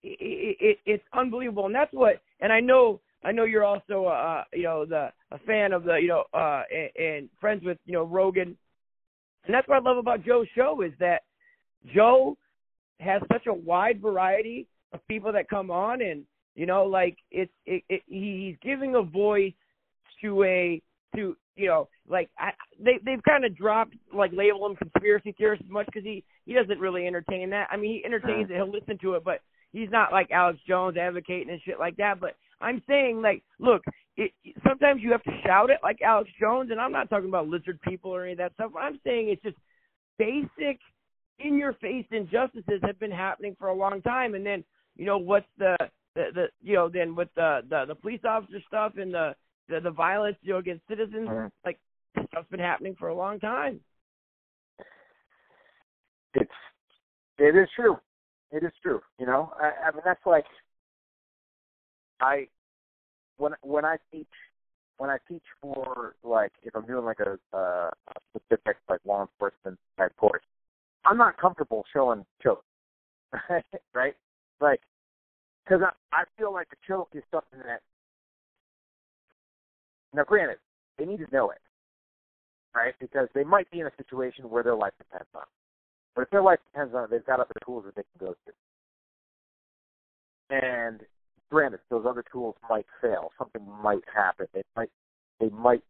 it, 0.04 0.58
it, 0.60 0.78
it's 0.86 1.04
unbelievable, 1.14 1.66
and 1.66 1.76
that's 1.76 1.94
what. 1.94 2.22
And 2.40 2.54
I 2.54 2.60
know, 2.60 3.02
I 3.24 3.32
know 3.32 3.46
you're 3.46 3.66
also, 3.66 4.06
uh, 4.06 4.44
you 4.54 4.64
know, 4.64 4.86
the 4.86 5.10
a 5.32 5.40
fan 5.40 5.74
of 5.74 5.84
the, 5.84 5.96
you 5.96 6.08
know, 6.08 6.24
uh, 6.34 6.64
and, 6.72 7.06
and 7.06 7.30
friends 7.40 7.64
with, 7.64 7.78
you 7.86 7.94
know, 7.94 8.04
Rogan, 8.04 8.58
and 9.46 9.54
that's 9.54 9.68
what 9.68 9.78
I 9.78 9.82
love 9.82 9.98
about 9.98 10.26
Joe's 10.26 10.48
show 10.56 10.82
is 10.82 10.92
that 11.00 11.22
Joe 11.94 12.38
has 13.00 13.22
such 13.32 13.48
a 13.48 13.54
wide 13.54 14.02
variety 14.02 14.68
of 14.94 15.06
people 15.08 15.32
that 15.34 15.50
come 15.50 15.72
on, 15.72 16.02
and 16.02 16.24
you 16.56 16.66
know, 16.66 16.86
like 16.86 17.18
it's, 17.32 17.52
it, 17.66 17.84
it, 17.88 18.02
he's 18.08 18.56
giving 18.62 18.96
a 18.96 19.02
voice 19.02 19.54
to 20.22 20.44
a, 20.44 20.82
to 21.16 21.38
you 21.56 21.68
know, 21.68 21.88
like 22.10 22.30
I, 22.38 22.52
they 22.80 23.00
they've 23.06 23.24
kind 23.24 23.46
of 23.46 23.56
dropped 23.56 23.96
like 24.14 24.32
label 24.34 24.66
him 24.66 24.76
conspiracy 24.76 25.34
theorist 25.38 25.64
as 25.66 25.72
much 25.72 25.86
because 25.86 26.04
he 26.04 26.24
he 26.46 26.54
doesn't 26.54 26.80
really 26.80 27.06
entertain 27.08 27.50
that. 27.52 27.68
I 27.72 27.78
mean, 27.78 27.92
he 27.92 28.06
entertains 28.06 28.50
it, 28.50 28.56
he'll 28.56 28.72
listen 28.72 28.98
to 29.00 29.14
it, 29.14 29.24
but 29.24 29.42
he's 29.72 29.90
not 29.92 30.12
like 30.12 30.32
Alex 30.32 30.60
Jones 30.68 30.98
advocating 30.98 31.50
and 31.50 31.62
shit 31.64 31.80
like 31.80 31.98
that. 31.98 32.20
But 32.20 32.36
I'm 32.62 32.82
saying, 32.88 33.22
like, 33.22 33.44
look, 33.60 33.84
it, 34.18 34.32
sometimes 34.68 35.02
you 35.02 35.12
have 35.12 35.24
to 35.24 35.32
shout 35.46 35.70
it 35.70 35.80
like 35.84 36.02
Alex 36.02 36.30
Jones, 36.40 36.72
and 36.72 36.82
I'm 36.82 36.92
not 36.92 37.10
talking 37.10 37.30
about 37.30 37.48
lizard 37.48 37.80
people 37.82 38.12
or 38.14 38.24
any 38.24 38.34
of 38.34 38.38
that 38.40 38.54
stuff. 38.56 38.72
I'm 38.78 39.00
saying 39.04 39.30
it's 39.30 39.44
just 39.44 39.58
basic, 40.18 40.80
in 41.40 41.56
your 41.58 41.74
face 41.74 42.06
injustices 42.12 42.82
have 42.84 43.00
been 43.00 43.12
happening 43.12 43.56
for 43.60 43.68
a 43.68 43.74
long 43.74 44.02
time. 44.02 44.34
And 44.34 44.46
then, 44.46 44.64
you 44.96 45.06
know, 45.06 45.18
what's 45.18 45.46
the 45.58 45.78
the, 46.16 46.26
the 46.34 46.46
you 46.64 46.74
know, 46.74 46.90
then 46.90 47.16
with 47.16 47.30
the, 47.36 47.62
the 47.70 47.86
the 47.86 47.96
police 47.96 48.22
officer 48.28 48.60
stuff 48.68 48.94
and 48.98 49.14
the 49.14 49.36
the, 49.70 49.80
the 49.80 49.92
violence 49.92 50.38
you 50.42 50.54
know 50.54 50.60
against 50.60 50.88
citizens, 50.88 51.30
Mhm. 51.30 51.52
like 51.64 51.78
stuff's 52.30 52.50
been 52.50 52.60
happening 52.60 52.96
for 52.98 53.10
a 53.10 53.16
long 53.16 53.40
time. 53.40 53.80
it's 56.34 56.52
it 57.38 57.56
is 57.56 57.70
true. 57.76 57.98
It 58.52 58.64
is 58.64 58.72
true. 58.82 59.02
You 59.20 59.28
know, 59.28 59.54
I, 59.62 59.90
I 59.90 59.92
mean 59.92 60.02
that's 60.04 60.26
like 60.26 60.46
I 62.20 62.48
when 63.38 63.54
when 63.62 63.86
I 63.86 63.98
teach 64.12 64.28
when 64.98 65.10
I 65.10 65.18
teach 65.28 65.44
for 65.62 66.16
like 66.24 66.52
if 66.64 66.76
I'm 66.76 66.86
doing 66.86 67.06
like 67.06 67.20
a, 67.20 67.38
uh, 67.56 67.90
a 67.90 68.14
specific 68.30 68.78
like 68.90 69.00
law 69.06 69.22
enforcement 69.22 69.78
type 69.98 70.16
course, 70.18 70.44
I'm 71.06 71.18
not 71.18 71.38
comfortable 71.38 71.86
showing 71.94 72.26
choke, 72.42 72.64
right? 73.94 74.16
Like 74.60 74.82
because 75.64 75.82
I, 75.84 76.22
I 76.22 76.24
feel 76.38 76.52
like 76.54 76.68
a 76.72 76.88
choke 76.88 77.10
is 77.14 77.24
something 77.32 77.60
that 77.66 77.82
now 80.14 80.24
granted 80.24 80.58
they 80.98 81.06
need 81.06 81.18
to 81.18 81.28
know 81.32 81.52
it, 81.52 81.60
right? 82.76 82.94
Because 83.00 83.28
they 83.36 83.44
might 83.44 83.70
be 83.72 83.80
in 83.80 83.88
a 83.88 83.92
situation 83.98 84.50
where 84.50 84.64
their 84.64 84.76
life 84.76 84.94
depends 84.98 85.28
on. 85.36 85.42
it. 85.42 85.48
But 86.16 86.24
if 86.24 86.30
their 86.32 86.42
life 86.42 86.60
depends 86.74 86.96
on 86.96 87.04
it, 87.04 87.12
they've 87.12 87.26
got 87.26 87.40
other 87.40 87.54
tools 87.64 87.86
that 87.86 87.96
they 87.96 88.02
can 88.18 88.28
go 88.28 88.34
to. 88.34 88.54
And 90.50 91.02
granted, 91.50 91.80
those 91.90 92.06
other 92.08 92.24
tools 92.32 92.56
might 92.70 92.86
fail. 93.02 93.32
Something 93.38 93.66
might 93.82 94.04
happen. 94.14 94.48
They 94.54 94.64
might 94.76 94.90
they 95.40 95.50
might 95.50 95.84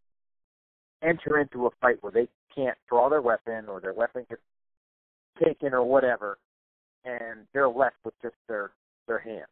enter 1.04 1.40
into 1.40 1.68
a 1.68 1.70
fight 1.82 1.98
where 2.02 2.12
they 2.12 2.28
can't 2.54 2.78
draw 2.90 3.10
their 3.10 3.22
weapon 3.22 3.66
or 3.68 3.80
their 3.80 3.94
weapon 3.94 4.26
gets 4.30 4.42
taken 5.44 5.74
or 5.74 5.84
whatever, 5.84 6.38
and 7.06 7.42
they're 7.54 7.70
left 7.70 7.96
with 8.04 8.14
just 8.22 8.36
their 8.48 8.72
their 9.08 9.20
hand. 9.20 9.46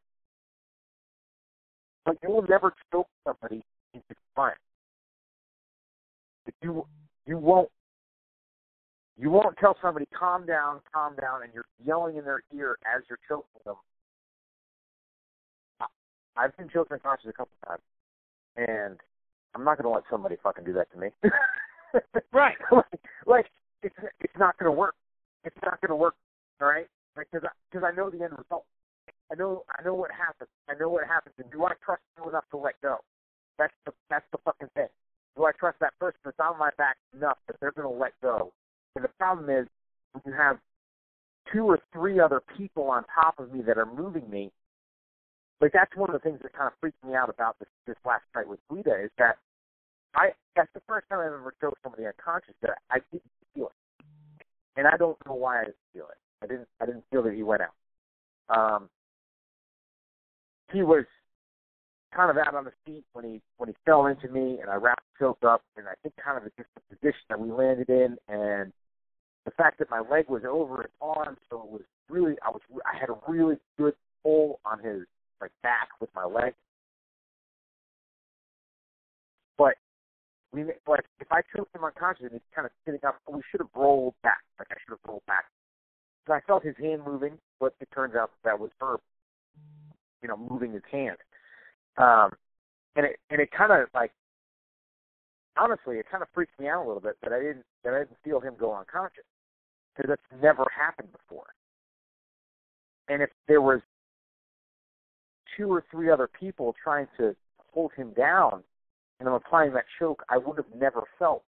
But 2.05 2.17
you 2.21 2.29
will 2.29 2.45
never 2.47 2.73
choke 2.91 3.07
somebody 3.25 3.63
into 3.93 4.15
compliance. 4.33 4.59
you 6.61 6.85
you 7.25 7.37
won't 7.37 7.69
you 9.17 9.29
won't 9.29 9.57
tell 9.57 9.77
somebody 9.81 10.07
calm 10.17 10.45
down, 10.45 10.81
calm 10.93 11.15
down, 11.19 11.43
and 11.43 11.53
you're 11.53 11.65
yelling 11.83 12.17
in 12.17 12.25
their 12.25 12.41
ear 12.53 12.77
as 12.85 13.03
you're 13.09 13.19
choking 13.27 13.61
them. 13.65 13.75
I've 16.37 16.55
been 16.57 16.69
choked 16.69 16.91
unconscious 16.91 17.29
a 17.29 17.33
couple 17.33 17.53
times, 17.67 17.81
and 18.57 18.99
I'm 19.53 19.63
not 19.63 19.77
going 19.77 19.85
to 19.85 19.95
let 19.95 20.03
somebody 20.09 20.35
fucking 20.41 20.65
do 20.65 20.73
that 20.73 20.91
to 20.91 20.97
me. 20.97 21.09
right. 22.33 22.55
like, 22.71 22.85
like 23.25 23.45
it's 23.83 23.95
it's 24.19 24.37
not 24.37 24.57
going 24.57 24.71
to 24.71 24.77
work. 24.77 24.95
It's 25.43 25.55
not 25.63 25.79
going 25.81 25.89
to 25.89 25.95
work. 25.95 26.15
All 26.61 26.67
right. 26.67 26.87
Because 27.15 27.43
like, 27.43 27.51
because 27.71 27.83
I, 27.85 27.89
I 27.89 27.95
know 27.95 28.09
the 28.09 28.23
end 28.23 28.33
result. 28.37 28.65
I 29.31 29.35
know 29.35 29.63
I 29.69 29.83
know 29.83 29.93
what 29.93 30.11
happens. 30.11 30.49
I 30.69 30.73
know 30.79 30.89
what 30.89 31.07
happens. 31.07 31.35
And 31.37 31.49
do 31.51 31.63
I 31.65 31.71
trust 31.83 32.01
you 32.17 32.29
enough 32.29 32.45
to 32.51 32.57
let 32.57 32.79
go? 32.81 32.97
That's 33.57 33.73
the 33.85 33.93
that's 34.09 34.25
the 34.31 34.39
fucking 34.43 34.69
thing. 34.75 34.87
Do 35.37 35.45
I 35.45 35.51
trust 35.51 35.79
that 35.79 35.93
person 35.99 36.19
that's 36.23 36.39
on 36.39 36.59
my 36.59 36.69
back 36.77 36.97
enough 37.15 37.37
that 37.47 37.57
they're 37.59 37.71
going 37.71 37.87
to 37.87 37.99
let 37.99 38.13
go? 38.21 38.51
And 38.95 39.03
the 39.03 39.09
problem 39.19 39.49
is 39.49 39.67
when 40.13 40.21
you 40.25 40.33
have 40.33 40.57
two 41.51 41.65
or 41.65 41.79
three 41.93 42.19
other 42.19 42.41
people 42.57 42.83
on 42.83 43.03
top 43.13 43.39
of 43.39 43.53
me 43.53 43.61
that 43.61 43.77
are 43.77 43.85
moving 43.85 44.29
me. 44.29 44.51
Like 45.61 45.71
that's 45.71 45.95
one 45.95 46.09
of 46.09 46.13
the 46.13 46.19
things 46.19 46.39
that 46.43 46.53
kind 46.53 46.67
of 46.67 46.73
freaked 46.79 47.03
me 47.03 47.15
out 47.15 47.29
about 47.29 47.57
this 47.59 47.69
this 47.87 47.95
last 48.05 48.23
fight 48.33 48.47
with 48.47 48.59
Guida 48.69 49.03
is 49.03 49.11
that 49.17 49.37
I 50.15 50.29
that's 50.55 50.71
the 50.73 50.81
first 50.87 51.07
time 51.09 51.19
I've 51.19 51.27
ever 51.27 51.53
choked 51.61 51.81
somebody 51.83 52.05
unconscious 52.05 52.55
that 52.61 52.77
I 52.91 52.99
didn't 53.11 53.31
feel 53.53 53.67
it, 53.67 54.05
and 54.77 54.87
I 54.87 54.97
don't 54.97 55.17
know 55.25 55.35
why 55.35 55.61
I 55.61 55.63
didn't 55.65 55.87
feel 55.93 56.05
it. 56.05 56.17
I 56.43 56.47
didn't 56.47 56.67
I 56.81 56.85
didn't 56.85 57.03
feel 57.11 57.23
that 57.23 57.33
he 57.33 57.43
went 57.43 57.61
out. 57.61 57.75
Um, 58.49 58.89
he 60.71 60.83
was 60.83 61.05
kind 62.15 62.29
of 62.29 62.37
out 62.37 62.55
on 62.55 62.65
his 62.65 62.73
feet 62.85 63.03
when 63.13 63.25
he 63.25 63.41
when 63.57 63.69
he 63.69 63.75
fell 63.85 64.07
into 64.07 64.27
me, 64.27 64.59
and 64.61 64.69
I 64.69 64.75
wrapped 64.75 65.03
choke 65.19 65.43
up, 65.43 65.61
and 65.77 65.87
I 65.87 65.93
think 66.03 66.15
kind 66.23 66.37
of 66.37 66.43
just 66.55 66.69
the 66.75 66.95
position 66.95 67.21
that 67.29 67.39
we 67.39 67.51
landed 67.51 67.89
in, 67.89 68.17
and 68.27 68.73
the 69.45 69.51
fact 69.51 69.79
that 69.79 69.89
my 69.89 70.01
leg 70.01 70.29
was 70.29 70.43
over 70.49 70.81
his 70.81 70.91
arm, 71.01 71.37
so 71.49 71.61
it 71.61 71.69
was 71.69 71.81
really 72.09 72.35
I 72.45 72.49
was 72.49 72.61
I 72.85 72.97
had 72.97 73.09
a 73.09 73.17
really 73.27 73.55
good 73.77 73.93
pull 74.23 74.59
on 74.65 74.79
his 74.79 75.05
like 75.41 75.51
back 75.63 75.89
with 75.99 76.09
my 76.15 76.25
leg. 76.25 76.53
But 79.57 79.75
we 80.51 80.63
like 80.87 81.05
if 81.19 81.31
I 81.31 81.41
choked 81.55 81.75
him 81.75 81.83
unconscious 81.83 82.23
and 82.23 82.33
he's 82.33 82.41
kind 82.55 82.65
of 82.65 82.71
sitting 82.85 83.01
up, 83.05 83.15
we 83.31 83.41
should 83.51 83.61
have 83.61 83.73
rolled 83.75 84.15
back. 84.23 84.41
Like 84.59 84.69
I 84.71 84.75
should 84.83 84.91
have 84.91 85.05
rolled 85.07 85.25
back. 85.27 85.45
So 86.27 86.33
I 86.33 86.41
felt 86.41 86.63
his 86.63 86.75
hand 86.77 87.01
moving, 87.05 87.37
but 87.59 87.73
it 87.79 87.87
turns 87.93 88.15
out 88.15 88.31
that 88.43 88.59
was 88.59 88.71
her, 88.81 88.97
you 90.21 90.27
know, 90.27 90.37
moving 90.37 90.73
his 90.73 90.83
hand. 90.91 91.17
Um, 91.97 92.31
and 92.95 93.05
it 93.05 93.19
and 93.29 93.39
it 93.39 93.49
kind 93.51 93.71
of 93.71 93.89
like 93.93 94.11
honestly, 95.57 95.97
it 95.97 96.05
kind 96.09 96.21
of 96.21 96.29
freaked 96.33 96.59
me 96.59 96.67
out 96.67 96.85
a 96.85 96.87
little 96.87 97.01
bit 97.01 97.17
that 97.23 97.33
I 97.33 97.39
didn't 97.39 97.65
that 97.83 97.93
I 97.93 97.99
didn't 97.99 98.17
feel 98.23 98.39
him 98.39 98.55
go 98.59 98.73
unconscious 98.73 99.23
because 99.95 100.09
that's 100.09 100.41
never 100.41 100.65
happened 100.75 101.09
before. 101.11 101.47
And 103.07 103.21
if 103.21 103.29
there 103.47 103.61
was 103.61 103.81
two 105.55 105.71
or 105.71 105.83
three 105.91 106.09
other 106.09 106.27
people 106.27 106.75
trying 106.81 107.07
to 107.17 107.35
hold 107.73 107.91
him 107.95 108.11
down, 108.13 108.63
and 109.19 109.29
I'm 109.29 109.35
applying 109.35 109.73
that 109.73 109.85
choke, 109.99 110.23
I 110.29 110.37
would 110.37 110.57
have 110.57 110.73
never 110.75 111.03
felt 111.17 111.43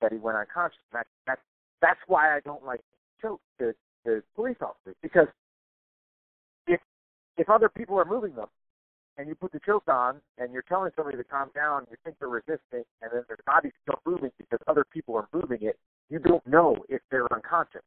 that 0.00 0.12
he 0.12 0.18
went 0.18 0.38
unconscious. 0.38 0.78
That 0.92 1.06
that 1.26 1.38
that's 1.80 2.00
why 2.06 2.36
I 2.36 2.40
don't 2.40 2.64
like 2.64 2.80
choke 3.20 3.40
to 3.58 3.74
to 4.06 4.22
police 4.34 4.56
officers 4.60 4.96
because 5.02 5.28
if 6.66 6.80
if 7.36 7.48
other 7.50 7.68
people 7.68 7.98
are 7.98 8.04
moving 8.04 8.34
them 8.34 8.48
and 9.18 9.28
you 9.28 9.34
put 9.34 9.52
the 9.52 9.60
choke 9.64 9.88
on 9.88 10.20
and 10.38 10.52
you're 10.52 10.62
telling 10.62 10.90
somebody 10.96 11.16
to 11.16 11.24
calm 11.24 11.50
down, 11.54 11.86
you 11.90 11.96
think 12.04 12.16
they're 12.18 12.28
resisting, 12.28 12.84
and 13.02 13.10
then 13.12 13.22
their 13.28 13.36
body's 13.46 13.72
still 13.82 14.00
moving 14.06 14.30
because 14.38 14.58
other 14.66 14.84
people 14.90 15.14
are 15.16 15.28
moving 15.32 15.58
it, 15.60 15.78
you 16.08 16.18
don't 16.18 16.46
know 16.46 16.76
if 16.88 17.02
they're 17.10 17.30
unconscious, 17.32 17.82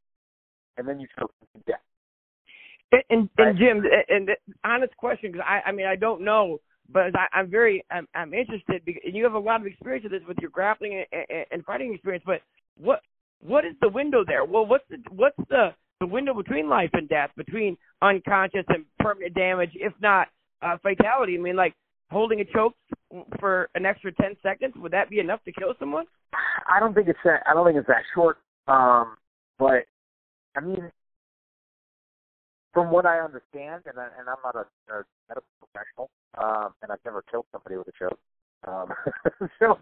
and 0.76 0.86
then 0.86 1.00
you 1.00 1.08
choke 1.18 1.32
them 1.40 1.48
to 1.56 1.72
death. 1.72 1.80
And, 2.92 3.02
and, 3.10 3.28
and 3.38 3.58
Jim, 3.58 3.82
and, 4.08 4.28
and 4.28 4.36
honest 4.64 4.96
question, 4.96 5.32
because 5.32 5.46
I, 5.48 5.68
I 5.68 5.72
mean, 5.72 5.86
I 5.86 5.96
don't 5.96 6.22
know, 6.22 6.58
but 6.92 7.16
I, 7.16 7.26
I'm 7.32 7.50
very, 7.50 7.84
I'm, 7.90 8.06
I'm 8.14 8.34
interested, 8.34 8.84
because, 8.84 9.02
and 9.04 9.14
you 9.14 9.24
have 9.24 9.34
a 9.34 9.38
lot 9.38 9.60
of 9.60 9.66
experience 9.66 10.04
with 10.04 10.12
this 10.12 10.28
with 10.28 10.38
your 10.40 10.50
grappling 10.50 11.04
and, 11.12 11.24
and, 11.30 11.46
and 11.50 11.64
fighting 11.64 11.92
experience. 11.92 12.24
But 12.26 12.40
what, 12.78 13.00
what 13.40 13.64
is 13.64 13.74
the 13.80 13.88
window 13.88 14.24
there? 14.26 14.44
Well, 14.44 14.66
what's 14.66 14.84
the, 14.90 14.98
what's 15.10 15.36
the, 15.48 15.74
the 16.00 16.06
window 16.06 16.34
between 16.34 16.68
life 16.68 16.90
and 16.92 17.08
death, 17.08 17.30
between 17.36 17.76
unconscious 18.02 18.64
and 18.68 18.84
permanent 19.00 19.34
damage, 19.34 19.70
if 19.74 19.92
not 20.00 20.28
uh, 20.62 20.76
fatality? 20.82 21.36
I 21.36 21.40
mean, 21.40 21.56
like 21.56 21.74
holding 22.10 22.40
a 22.40 22.44
choke 22.44 22.74
for 23.40 23.70
an 23.74 23.86
extra 23.86 24.12
ten 24.12 24.36
seconds, 24.42 24.74
would 24.76 24.92
that 24.92 25.10
be 25.10 25.20
enough 25.20 25.42
to 25.44 25.52
kill 25.52 25.74
someone? 25.78 26.04
I 26.68 26.80
don't 26.80 26.94
think 26.94 27.08
it's 27.08 27.18
that. 27.24 27.42
I 27.48 27.54
don't 27.54 27.66
think 27.66 27.78
it's 27.78 27.88
that 27.88 28.02
short. 28.14 28.38
Um, 28.66 29.16
but 29.58 29.84
I 30.56 30.60
mean, 30.60 30.90
from 32.74 32.90
what 32.90 33.06
I 33.06 33.20
understand, 33.20 33.84
and 33.86 33.98
I, 33.98 34.08
and 34.18 34.28
I'm 34.28 34.42
not 34.44 34.56
a, 34.56 34.66
a 34.92 35.04
medical 35.28 35.48
professional, 35.62 36.10
um, 36.36 36.74
and 36.82 36.90
I've 36.90 36.98
never 37.04 37.22
killed 37.30 37.46
somebody 37.52 37.76
with 37.76 37.88
a 37.88 37.92
choke. 37.96 38.18
Um, 38.66 38.92
so 39.60 39.78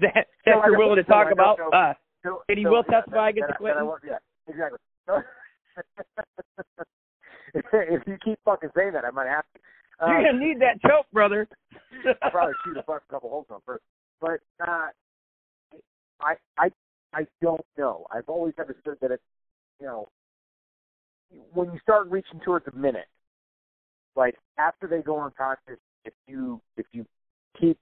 that, 0.00 0.26
so 0.44 0.50
you're 0.66 0.76
willing 0.76 0.96
to 0.96 1.04
talk 1.04 1.32
about. 1.32 1.58
Know, 1.58 1.70
uh, 1.70 1.94
so, 2.24 2.42
and 2.48 2.58
he 2.58 2.64
so, 2.64 2.70
will 2.70 2.82
testify 2.82 3.30
that, 3.30 3.38
against 3.38 3.54
Clinton. 3.56 3.88
Yeah, 4.04 4.18
exactly. 4.48 4.78
if 7.54 8.02
you 8.06 8.18
keep 8.22 8.38
fucking 8.44 8.70
saying 8.76 8.92
that, 8.92 9.04
I 9.04 9.10
might 9.10 9.28
have 9.28 9.44
to. 9.54 9.60
Um, 10.00 10.10
You're 10.10 10.32
gonna 10.32 10.44
need 10.44 10.60
that 10.60 10.80
choke, 10.82 11.06
brother. 11.12 11.48
I'll 12.22 12.30
probably 12.30 12.54
shoot 12.64 12.76
a 12.76 12.82
couple 13.10 13.30
holes 13.30 13.46
on 13.50 13.60
first. 13.64 13.82
But 14.20 14.40
uh, 14.66 14.88
I 16.20 16.34
I 16.58 16.70
I 17.14 17.26
don't 17.40 17.64
know. 17.76 18.06
I've 18.12 18.28
always 18.28 18.54
understood 18.58 18.98
that 19.00 19.10
it's 19.10 19.22
you 19.80 19.86
know 19.86 20.08
when 21.52 21.72
you 21.72 21.78
start 21.82 22.08
reaching 22.08 22.40
towards 22.40 22.66
a 22.66 22.76
minute, 22.76 23.08
like 24.16 24.36
after 24.58 24.86
they 24.86 25.02
go 25.02 25.20
unconscious, 25.20 25.78
if 26.04 26.14
you 26.26 26.60
if 26.76 26.86
you 26.92 27.04
keep 27.58 27.78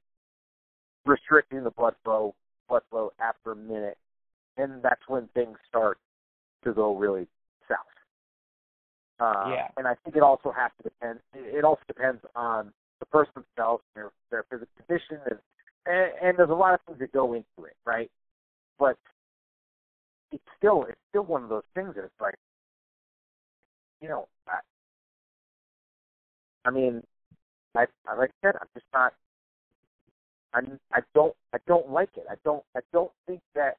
restricting 1.05 1.63
the 1.65 1.71
blood 1.71 1.95
flow 2.05 2.35
blood 2.69 2.83
flow 2.91 3.13
after 3.21 3.53
a 3.53 3.57
minute, 3.57 3.97
then 4.57 4.81
that's 4.83 5.03
when 5.09 5.29
things 5.35 5.57
start 5.69 5.99
to 6.65 6.73
go 6.73 6.97
really 6.97 7.27
south. 7.69 7.79
Uh, 9.21 9.51
yeah. 9.51 9.69
And 9.77 9.87
I 9.87 9.95
think 10.05 10.17
it 10.17 10.23
also 10.23 10.51
has 10.51 10.71
to 10.79 10.83
depend. 10.83 11.21
It 11.35 11.65
also 11.65 11.83
depends 11.87 12.21
on 12.35 12.73
the 13.01 13.07
person 13.07 13.33
themselves, 13.35 13.83
their 13.95 14.11
their 14.31 14.45
physical 14.51 14.73
condition, 14.87 15.19
and, 15.31 15.39
and 15.87 16.13
and 16.23 16.39
there's 16.39 16.51
a 16.51 16.55
lot 16.55 16.75
of 16.75 16.81
things 16.87 16.99
that 16.99 17.13
go 17.13 17.35
into 17.35 17.67
it, 17.67 17.77
right? 17.85 18.11
But 18.79 18.99
it's 20.33 20.43
still 20.59 20.85
it's 20.89 20.99
still 21.11 21.25
one 21.25 21.43
of 21.45 21.49
those 21.49 21.63
things 21.75 21.95
that 21.95 22.05
it's 22.05 22.21
like, 22.21 22.35
you 24.07 24.13
know, 24.13 24.29
I, 24.49 24.59
I 26.65 26.71
mean, 26.71 27.03
I, 27.75 27.87
like 28.17 28.31
I 28.31 28.47
said, 28.47 28.55
I'm 28.61 28.69
just 28.73 28.87
not. 28.95 29.15
I 30.55 30.61
I 30.93 31.01
don't 31.13 31.35
I 31.53 31.59
don't 31.67 31.91
like 31.91 32.11
it. 32.17 32.25
I 32.31 32.35
don't 32.45 32.63
I 32.77 32.81
don't 32.93 33.11
think 33.27 33.41
that 33.57 33.79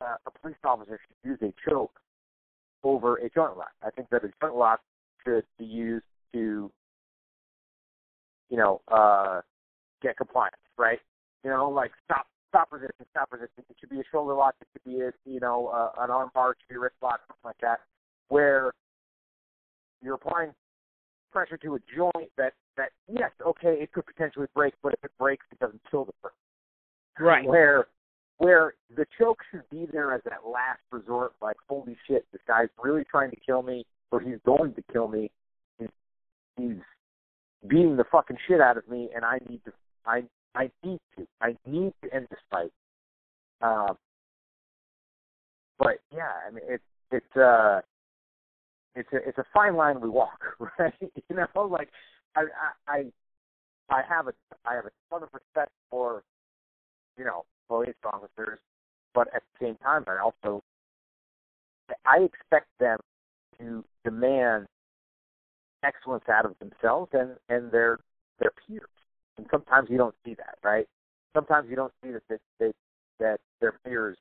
uh, 0.00 0.16
a 0.26 0.30
police 0.30 0.56
officer 0.62 1.00
should 1.00 1.30
use 1.30 1.38
a 1.40 1.54
choke 1.68 1.98
over 2.84 3.16
a 3.16 3.30
joint 3.30 3.56
lock. 3.56 3.72
I 3.82 3.88
think 3.90 4.10
that 4.10 4.24
a 4.24 4.30
joint 4.42 4.56
lock 4.56 4.80
should 5.24 5.44
be 5.58 5.64
used 5.64 6.04
to, 6.34 6.70
you 8.50 8.56
know, 8.58 8.82
uh, 8.88 9.40
get 10.02 10.18
compliance, 10.18 10.56
right? 10.76 11.00
You 11.44 11.50
know, 11.50 11.70
like 11.70 11.92
stop, 12.04 12.26
stop 12.50 12.68
resistance, 12.70 13.08
stop 13.10 13.32
resistance. 13.32 13.66
It 13.70 13.76
should 13.80 13.88
be 13.88 14.00
a 14.00 14.04
shoulder 14.12 14.34
lock. 14.34 14.54
It 14.60 14.68
should 14.74 14.84
be 14.84 15.00
a, 15.00 15.12
you 15.24 15.40
know, 15.40 15.68
uh, 15.68 16.02
an 16.04 16.10
arm 16.10 16.30
bar. 16.34 16.50
It 16.50 16.58
should 16.60 16.74
be 16.74 16.76
a 16.76 16.80
wrist 16.80 16.96
lock, 17.02 17.20
something 17.26 17.40
like 17.42 17.58
that, 17.62 17.80
where 18.28 18.72
you're 20.02 20.14
applying 20.14 20.52
pressure 21.32 21.56
to 21.58 21.74
a 21.74 21.78
joint 21.94 22.30
that 22.36 22.52
that 22.76 22.90
yes, 23.08 23.30
okay, 23.44 23.74
it 23.80 23.92
could 23.92 24.06
potentially 24.06 24.46
break, 24.54 24.74
but 24.82 24.92
if 24.92 25.04
it 25.04 25.10
breaks, 25.18 25.44
it 25.50 25.58
doesn't 25.58 25.80
kill 25.90 26.04
the 26.04 26.12
person. 26.22 26.36
Right. 27.18 27.46
Where 27.46 27.86
where 28.38 28.74
the 28.94 29.06
choke 29.18 29.38
should 29.50 29.68
be 29.70 29.86
there 29.90 30.12
as 30.12 30.20
that 30.24 30.46
last 30.46 30.80
resort, 30.92 31.32
like 31.40 31.56
holy 31.68 31.96
shit, 32.06 32.26
this 32.32 32.42
guy's 32.46 32.68
really 32.82 33.04
trying 33.10 33.30
to 33.30 33.36
kill 33.44 33.62
me, 33.62 33.84
or 34.10 34.20
he's 34.20 34.38
going 34.44 34.74
to 34.74 34.82
kill 34.92 35.08
me. 35.08 35.30
He's, 35.78 35.88
he's 36.56 36.76
beating 37.66 37.96
the 37.96 38.04
fucking 38.12 38.36
shit 38.46 38.60
out 38.60 38.76
of 38.76 38.86
me, 38.88 39.08
and 39.14 39.24
I 39.24 39.38
need 39.48 39.60
to, 39.64 39.72
I, 40.04 40.22
I 40.54 40.70
need 40.84 41.00
to, 41.16 41.26
I 41.40 41.56
need 41.66 41.92
to 42.04 42.14
end 42.14 42.26
this 42.30 42.40
fight. 42.50 42.72
Um, 43.62 43.96
but 45.78 45.98
yeah, 46.12 46.30
I 46.46 46.50
mean, 46.50 46.64
it's 46.68 46.84
it's 47.10 47.36
uh, 47.36 47.80
it's 48.96 49.12
a 49.12 49.16
it's 49.16 49.38
a 49.38 49.44
fine 49.52 49.76
line 49.76 50.00
we 50.00 50.08
walk, 50.08 50.40
right? 50.78 50.94
you 51.00 51.36
know, 51.36 51.62
like 51.62 51.90
I 52.34 52.44
I 52.88 53.04
I 53.90 54.02
have 54.08 54.26
a 54.26 54.32
I 54.64 54.74
have 54.74 54.86
a 54.86 54.90
ton 55.10 55.22
of 55.22 55.28
respect 55.32 55.70
for, 55.90 56.22
you 57.16 57.24
know, 57.24 57.44
police 57.68 57.94
officers, 58.04 58.58
but 59.14 59.28
at 59.34 59.42
the 59.52 59.66
same 59.66 59.76
time, 59.76 60.04
I 60.08 60.18
also 60.18 60.62
I 62.04 62.18
expect 62.20 62.66
them 62.80 62.98
to 63.58 63.84
demand 64.04 64.66
excellence 65.84 66.24
out 66.28 66.46
of 66.46 66.54
themselves 66.58 67.10
and 67.12 67.36
and 67.48 67.70
their 67.70 67.98
their 68.40 68.52
peers. 68.66 68.88
And 69.36 69.46
sometimes 69.50 69.90
you 69.90 69.98
don't 69.98 70.14
see 70.24 70.34
that, 70.34 70.56
right? 70.64 70.86
Sometimes 71.34 71.68
you 71.68 71.76
don't 71.76 71.92
see 72.02 72.12
that 72.12 72.22
they 72.30 72.36
they, 72.58 72.72
that 73.20 73.40
their 73.60 73.78
peers 73.84 74.16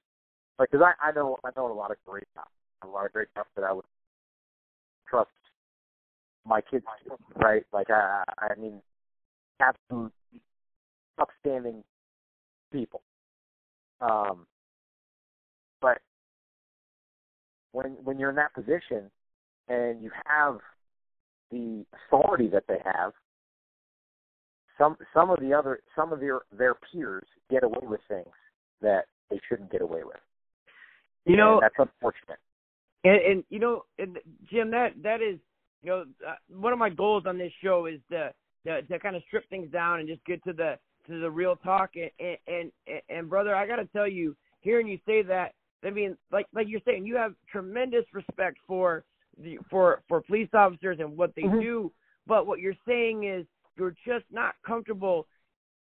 like 0.60 0.70
because 0.70 0.86
I 0.86 1.10
I 1.10 1.12
know 1.14 1.38
I 1.46 1.50
know 1.56 1.72
a 1.72 1.74
lot 1.74 1.92
of 1.92 1.98
great 2.06 2.28
cops, 2.36 2.52
a 2.84 2.88
lot 2.88 3.06
of 3.06 3.14
great 3.14 3.30
cops 3.34 3.50
that 3.56 3.64
I 3.64 3.72
would 3.72 3.86
trust 5.10 5.30
my 6.46 6.62
kids 6.62 6.86
to, 7.04 7.15
right? 7.36 7.63
Like 7.74 7.89
I 7.89 8.24
I 8.38 8.60
mean 8.60 8.82
absolute 9.60 10.13
upstanding 11.20 11.84
people. 12.72 13.02
Um 14.02 14.46
but 15.82 16.00
when 17.72 17.98
when 18.04 18.20
you're 18.20 18.30
in 18.30 18.36
that 18.36 18.54
position 18.54 19.10
and 19.68 20.02
you 20.02 20.12
have 20.26 20.60
the 21.52 21.86
authority 21.94 22.48
that 22.50 22.63
they 22.68 22.80
have, 22.84 23.13
some 24.78 24.98
some 25.13 25.30
of 25.30 25.39
the 25.39 25.54
other 25.54 25.80
some 25.96 26.12
of 26.13 26.20
their 26.20 26.41
their 26.58 26.76
peers 26.76 27.28
get 27.50 27.63
away 27.63 27.82
with 27.84 28.02
things 28.08 28.34
that 28.82 29.06
they 29.30 29.39
shouldn't 29.48 29.72
get 29.72 29.82
away 29.82 30.04
with. 30.04 30.18
You 31.26 31.38
know, 31.38 31.54
and 31.54 31.63
that's 31.63 31.76
unfortunate. 31.78 32.39
And, 33.06 33.22
and 33.22 33.44
you 33.50 33.60
know, 33.60 33.84
and 34.00 34.18
Jim, 34.50 34.72
that 34.72 34.94
that 35.04 35.22
is, 35.22 35.38
you 35.84 35.89
know, 35.89 36.06
uh, 36.28 36.36
one 36.50 36.74
of 36.74 36.80
my 36.80 36.89
goals 36.89 37.24
on 37.26 37.38
this 37.38 37.52
show 37.63 37.86
is 37.86 38.00
to, 38.12 38.34
to 38.65 38.82
to 38.82 39.00
kind 39.00 39.15
of 39.15 39.22
strip 39.28 39.48
things 39.50 39.72
down 39.72 40.00
and 40.00 40.08
just 40.08 40.26
get 40.26 40.44
to 40.44 40.54
the 40.54 40.78
to 41.08 41.20
the 41.20 41.30
real 41.30 41.56
talk. 41.58 41.91
And 41.96 42.38
and 42.48 42.72
and, 42.88 43.02
and 43.10 43.30
brother, 43.30 43.56
I 43.56 43.68
got 43.68 43.78
to 43.78 43.86
tell 43.86 44.08
you, 44.08 44.36
hearing 44.62 44.88
you 44.88 44.98
say 45.06 45.22
that, 45.24 45.54
I 45.84 45.91
mean, 45.91 46.18
like 46.32 46.48
like 46.54 46.68
you're 46.68 46.82
saying, 46.86 47.06
you 47.06 47.15
have 47.15 47.36
tremendous 47.52 48.06
respect 48.12 48.58
for 48.68 49.04
the 49.41 49.60
for 49.70 50.02
for 50.08 50.22
police 50.22 50.50
officers 50.54 50.98
and 51.00 51.15
what 51.15 51.36
they 51.36 51.44
Mhm. 51.44 51.62
do. 51.62 51.91
But 52.28 52.48
what 52.48 52.60
you're 52.60 52.74
saying 52.88 53.26
is 53.26 53.46
you're 53.78 53.96
just 54.06 54.26
not 54.32 54.56
comfortable 54.65 55.28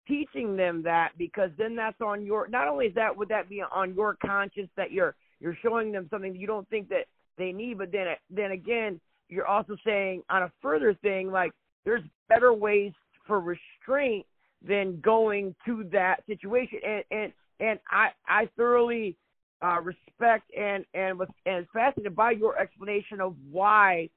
teaching 0.08 0.56
them 0.56 0.82
that 0.82 1.12
because 1.16 1.50
then 1.56 1.76
that's 1.76 2.00
on 2.00 2.26
your 2.26 2.48
not 2.48 2.66
only 2.66 2.86
is 2.86 2.94
that 2.94 3.16
would 3.16 3.28
that 3.28 3.48
be 3.48 3.62
on 3.62 3.94
your 3.94 4.16
conscience 4.24 4.68
that 4.76 4.90
you're 4.90 5.14
you're 5.42 5.58
showing 5.60 5.92
them 5.92 6.06
something 6.10 6.34
you 6.34 6.46
don't 6.46 6.68
think 6.70 6.88
that 6.88 7.06
they 7.36 7.52
need 7.52 7.78
but 7.78 7.90
then 7.92 8.06
then 8.30 8.52
again 8.52 9.00
you're 9.28 9.46
also 9.46 9.76
saying 9.84 10.22
on 10.30 10.44
a 10.44 10.52
further 10.62 10.94
thing 11.02 11.30
like 11.30 11.52
there's 11.84 12.02
better 12.28 12.52
ways 12.52 12.92
for 13.26 13.40
restraint 13.40 14.24
than 14.66 15.00
going 15.00 15.54
to 15.66 15.84
that 15.92 16.16
situation 16.26 16.78
and 16.86 17.04
and 17.10 17.32
and 17.60 17.78
I 17.90 18.08
I 18.26 18.48
thoroughly 18.56 19.16
uh 19.62 19.80
respect 19.80 20.50
and 20.56 20.84
and 20.94 21.18
was 21.18 21.28
and 21.46 21.66
fascinated 21.72 22.14
by 22.14 22.32
your 22.32 22.58
explanation 22.58 23.20
of 23.20 23.34
why 23.50 24.08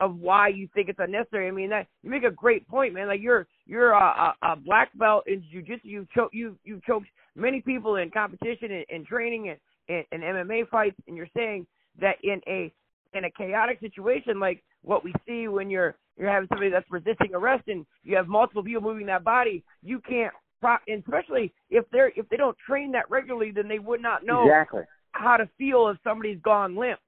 of 0.00 0.16
why 0.16 0.48
you 0.48 0.66
think 0.74 0.88
it's 0.88 0.98
unnecessary. 0.98 1.46
I 1.46 1.50
mean, 1.50 1.68
that 1.70 1.86
you 2.02 2.10
make 2.10 2.24
a 2.24 2.30
great 2.30 2.66
point, 2.66 2.94
man. 2.94 3.08
Like 3.08 3.20
you're 3.20 3.46
you're 3.66 3.92
a, 3.92 4.34
a, 4.42 4.52
a 4.52 4.56
black 4.56 4.96
belt 4.98 5.24
in 5.26 5.44
jujitsu. 5.54 5.80
You've 5.84 6.10
choke 6.10 6.30
you 6.32 6.56
you've 6.64 6.82
choked 6.84 7.06
many 7.36 7.60
people 7.60 7.96
in 7.96 8.10
competition 8.10 8.72
and, 8.72 8.86
and 8.90 9.06
training 9.06 9.50
and, 9.50 9.58
and, 9.90 10.04
and 10.12 10.22
MMA 10.22 10.68
fights, 10.68 10.96
and 11.06 11.16
you're 11.16 11.28
saying 11.36 11.66
that 12.00 12.16
in 12.22 12.40
a 12.46 12.72
in 13.12 13.24
a 13.24 13.30
chaotic 13.30 13.80
situation 13.80 14.38
like 14.38 14.62
what 14.82 15.02
we 15.04 15.12
see 15.26 15.48
when 15.48 15.68
you're 15.68 15.96
you're 16.16 16.30
having 16.30 16.48
somebody 16.48 16.70
that's 16.70 16.90
resisting 16.90 17.34
arrest 17.34 17.64
and 17.66 17.84
you 18.04 18.16
have 18.16 18.28
multiple 18.28 18.62
people 18.62 18.82
moving 18.82 19.06
that 19.06 19.24
body, 19.24 19.64
you 19.82 20.00
can't. 20.00 20.32
And 20.62 21.02
especially 21.02 21.52
if 21.70 21.86
they're 21.90 22.12
if 22.16 22.28
they 22.28 22.36
don't 22.36 22.56
train 22.66 22.92
that 22.92 23.10
regularly, 23.10 23.50
then 23.50 23.66
they 23.66 23.78
would 23.78 24.02
not 24.02 24.24
know 24.24 24.44
Exactly. 24.44 24.82
how 25.12 25.38
to 25.38 25.48
feel 25.56 25.88
if 25.88 25.96
somebody's 26.04 26.38
gone 26.42 26.76
limp. 26.76 27.00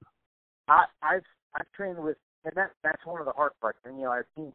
I 0.67 0.85
I've 1.03 1.23
I've 1.55 1.71
trained 1.75 1.99
with 1.99 2.17
and 2.45 2.53
that 2.55 2.71
that's 2.83 3.05
one 3.05 3.19
of 3.19 3.25
the 3.25 3.31
hard 3.31 3.51
parts. 3.61 3.79
And 3.85 3.97
you 3.97 4.05
know, 4.05 4.11
I've 4.11 4.25
seen 4.35 4.51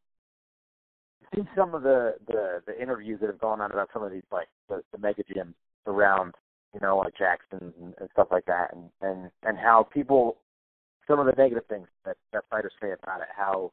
seen 1.34 1.48
some 1.56 1.74
of 1.74 1.82
the 1.82 2.14
the 2.26 2.62
the 2.66 2.80
interviews 2.80 3.20
that 3.20 3.28
have 3.28 3.40
gone 3.40 3.60
on 3.60 3.70
about 3.70 3.90
some 3.92 4.02
of 4.02 4.10
these 4.10 4.22
like 4.32 4.48
the, 4.68 4.82
the 4.92 4.98
mega 4.98 5.22
gyms 5.24 5.54
around, 5.86 6.34
you 6.74 6.80
know, 6.80 6.98
like 6.98 7.16
Jackson 7.16 7.72
and, 7.80 7.94
and 7.98 8.08
stuff 8.12 8.28
like 8.30 8.46
that, 8.46 8.74
and 8.74 8.90
and 9.00 9.30
and 9.42 9.58
how 9.58 9.88
people 9.92 10.38
some 11.06 11.18
of 11.18 11.26
the 11.26 11.32
negative 11.32 11.64
things 11.68 11.88
that 12.04 12.16
that 12.32 12.44
fighters 12.50 12.72
say 12.80 12.92
about 12.92 13.20
it, 13.20 13.28
how 13.34 13.72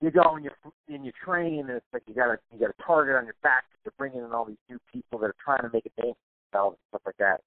you 0.00 0.10
go 0.10 0.36
and 0.36 0.44
you 0.44 0.50
and 0.88 1.04
you 1.04 1.12
train 1.24 1.60
and 1.60 1.70
it's 1.70 1.86
like 1.92 2.02
you 2.06 2.14
got 2.14 2.30
a 2.30 2.38
you 2.52 2.60
got 2.60 2.70
a 2.70 2.82
target 2.82 3.16
on 3.16 3.24
your 3.24 3.34
back. 3.42 3.64
You're 3.84 3.92
bringing 3.98 4.20
in 4.20 4.32
all 4.32 4.44
these 4.44 4.56
new 4.68 4.78
people 4.92 5.18
that 5.20 5.26
are 5.26 5.36
trying 5.42 5.62
to 5.62 5.70
make 5.72 5.86
a 5.86 6.02
name 6.02 6.14
for 6.14 6.52
themselves 6.52 6.76
and 6.76 6.88
stuff 6.90 7.02
like 7.06 7.16
that. 7.18 7.40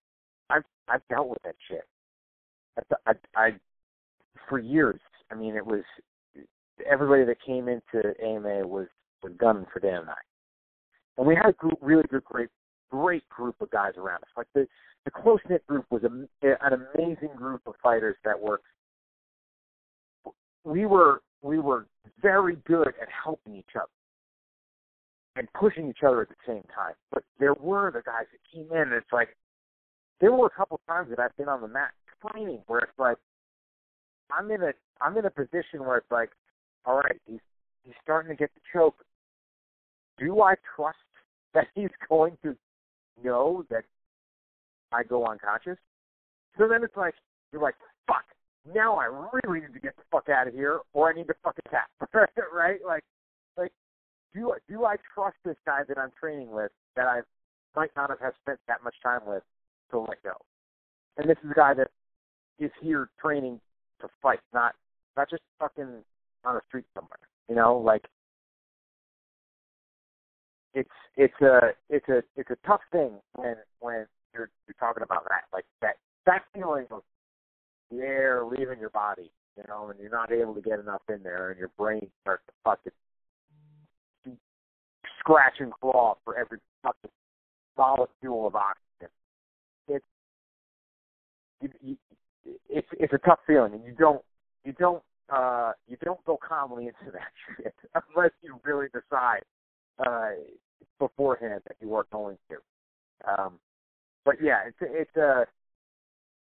I've 0.50 0.63
I've 0.88 1.08
dealt 1.10 1.30
with 1.30 1.40
that 1.44 1.56
shit. 1.68 1.84
I, 2.78 3.12
I, 3.12 3.13
I 3.36 3.50
for 4.50 4.60
years. 4.60 5.00
I 5.32 5.36
mean, 5.36 5.56
it 5.56 5.66
was 5.66 5.84
everybody 6.90 7.26
that 7.26 7.38
came 7.46 7.68
into 7.68 8.13
AMA 8.24 8.68
was 8.68 8.88
was 9.24 9.34
gunning 9.38 9.66
for 9.72 9.80
Dan 9.80 10.02
and 10.02 10.10
I, 10.10 10.13
and 11.18 11.28
we 11.28 11.36
had 11.36 11.50
a 11.50 11.54
group, 11.54 11.78
really 11.82 12.04
good, 12.10 12.24
great, 12.24 12.50
great 12.89 13.28
group 13.30 13.56
of 13.62 13.69
guys 13.71 13.93
around 13.97 14.23
us. 14.23 14.30
Like 14.36 14.47
the 14.54 14.67
the 15.06 15.12
close 15.12 15.39
knit 15.50 15.65
group 15.67 15.86
was 15.89 16.04
a, 16.04 16.08
an 16.41 16.88
amazing 16.95 17.36
group 17.36 17.62
of 17.65 17.76
fighters 17.82 18.15
that 18.26 18.39
were. 18.39 18.62
We 20.63 20.86
were 20.86 21.21
we 21.41 21.60
were 21.60 21.88
very 22.21 22.58
good 22.67 22.88
at 22.88 23.08
helping 23.23 23.56
each 23.56 23.76
other 23.76 23.88
and 25.36 25.47
pushing 25.54 25.88
each 25.88 26.04
other 26.06 26.23
at 26.23 26.30
the 26.30 26.36
same 26.45 26.63
time. 26.76 26.93
But 27.12 27.23
there 27.39 27.54
were 27.54 27.91
the 27.91 28.02
guys 28.02 28.26
that 28.32 28.39
came 28.52 28.71
in, 28.71 28.82
and 28.82 28.93
it's 28.93 29.13
like 29.13 29.30
there 30.19 30.32
were 30.32 30.47
a 30.47 30.50
couple 30.50 30.80
times 30.88 31.10
that 31.10 31.19
I've 31.19 31.36
been 31.38 31.47
on 31.47 31.62
the 31.62 31.67
mat 31.67 31.91
training 32.21 32.62
where 32.67 32.80
it's 32.80 32.97
like 32.97 33.17
I'm 34.32 34.50
in 34.52 34.63
a 34.63 34.73
I'm 35.02 35.17
in 35.17 35.26
a 35.26 35.30
position 35.30 35.86
where 35.86 35.97
it's 35.97 36.12
like, 36.12 36.32
all 36.86 36.97
right, 36.97 37.19
he's 37.26 37.39
he's 37.86 37.95
starting 38.04 38.30
to 38.30 38.36
get 38.36 38.50
the 38.56 38.62
choke. 38.73 38.95
Do 40.17 40.41
I 40.41 40.56
trust 40.76 40.97
that 41.54 41.67
he's 41.76 41.89
going 42.10 42.38
to 42.43 42.56
know 43.23 43.63
that 43.69 43.84
I 44.91 45.03
go 45.03 45.25
unconscious? 45.25 45.77
So 46.58 46.67
then 46.67 46.84
it's 46.84 46.95
like 46.95 47.15
you're 47.51 47.62
like, 47.62 47.75
fuck. 48.08 48.25
Now 48.73 48.97
I 48.97 49.06
really 49.06 49.62
need 49.62 49.73
to 49.73 49.80
get 49.80 49.95
the 49.95 50.03
fuck 50.12 50.30
out 50.30 50.47
of 50.47 50.53
here, 50.53 50.80
or 50.93 51.10
I 51.10 51.13
need 51.13 51.27
to 51.27 51.36
fucking 51.43 51.63
tap, 51.71 51.89
right? 52.53 52.80
Like, 52.86 53.03
like, 53.58 53.71
do 54.34 54.53
do 54.67 54.86
I 54.86 54.95
trust 55.13 55.38
this 55.45 55.56
guy 55.65 55.82
that 55.88 55.97
I'm 55.97 56.12
training 56.19 56.51
with 56.51 56.71
that 56.95 57.06
I 57.06 57.21
might 57.75 57.91
not 57.95 58.10
have 58.10 58.34
spent 58.41 58.60
that 58.67 58.84
much 58.84 58.95
time 59.01 59.21
with 59.25 59.43
to 59.91 59.99
let 59.99 60.21
go? 60.23 60.34
And 61.17 61.30
this 61.30 61.38
is 61.43 61.51
a 61.51 61.53
guy 61.53 61.73
that 61.75 61.89
is 62.60 62.71
here 62.82 63.10
training 63.21 63.60
to 64.01 64.08
fight, 64.21 64.39
not 64.53 64.75
not 65.15 65.30
just 65.30 65.43
fucking 65.60 66.03
on 66.43 66.56
the 66.56 66.62
street 66.67 66.86
somewhere. 66.93 67.19
You 67.49 67.56
know, 67.56 67.77
like 67.77 68.06
it's 70.78 70.90
it's 71.16 71.42
a 71.42 71.72
it's 71.90 72.08
a 72.08 72.22
it's 72.36 72.52
a 72.52 72.68
tough 72.68 72.82
thing 72.92 73.12
when 73.34 73.56
when 73.80 74.06
you're 74.34 74.52
you're 74.68 74.76
talking 74.80 75.02
about 75.02 75.24
that 75.24 75.44
like 75.52 75.66
that 75.82 75.96
that 76.28 76.44
feeling 76.54 76.86
of 76.92 77.02
the 77.90 77.98
air 78.00 78.44
leaving 78.46 78.80
your 78.80 78.92
body, 78.92 79.32
you 79.56 79.63
know, 79.68 79.90
and 79.90 80.00
you're 80.00 80.12
not 80.12 80.32
able 80.32 80.54
to 80.54 80.62
get 80.62 80.80
enough 80.80 81.02
in 81.10 81.24
there, 81.24 81.50
and 81.50 81.58
your 81.58 81.72
brain 81.78 82.08
starts 82.22 82.44
to 82.46 82.54
fucking 82.63 84.38
scratch 85.20 85.56
and 85.60 85.72
claw 85.82 86.16
for 86.24 86.38
every 86.38 86.60
fucking 86.84 87.10
molecule 87.78 88.46
of 88.46 88.56
oxygen. 88.56 89.10
It's 89.88 90.06
you, 91.62 91.70
you, 91.82 91.98
it's 92.70 92.88
it's 93.00 93.13
a 93.13 93.20
tough 93.20 93.40
feeling, 93.48 93.74
and 93.74 93.84
you 93.84 93.94
don't 93.98 94.22
you 94.63 94.74
don't 94.74 95.02
uh 95.30 95.72
you 95.88 95.98
don't 96.04 96.24
go 96.26 96.38
calmly 96.38 96.84
into 96.88 97.12
that 97.12 97.32
shit 97.58 97.74
unless 97.96 98.32
you 98.44 98.60
really 98.63 98.88
decide 98.94 99.42
uh 100.06 100.30
beforehand 101.00 101.62
that 101.68 101.76
you 101.82 101.96
are 101.96 102.06
going 102.12 102.38
to. 102.50 102.58
Um, 103.30 103.60
but 104.26 104.36
yeah, 104.42 104.60
it's 104.68 104.78
it's 104.82 105.16
a 105.16 105.46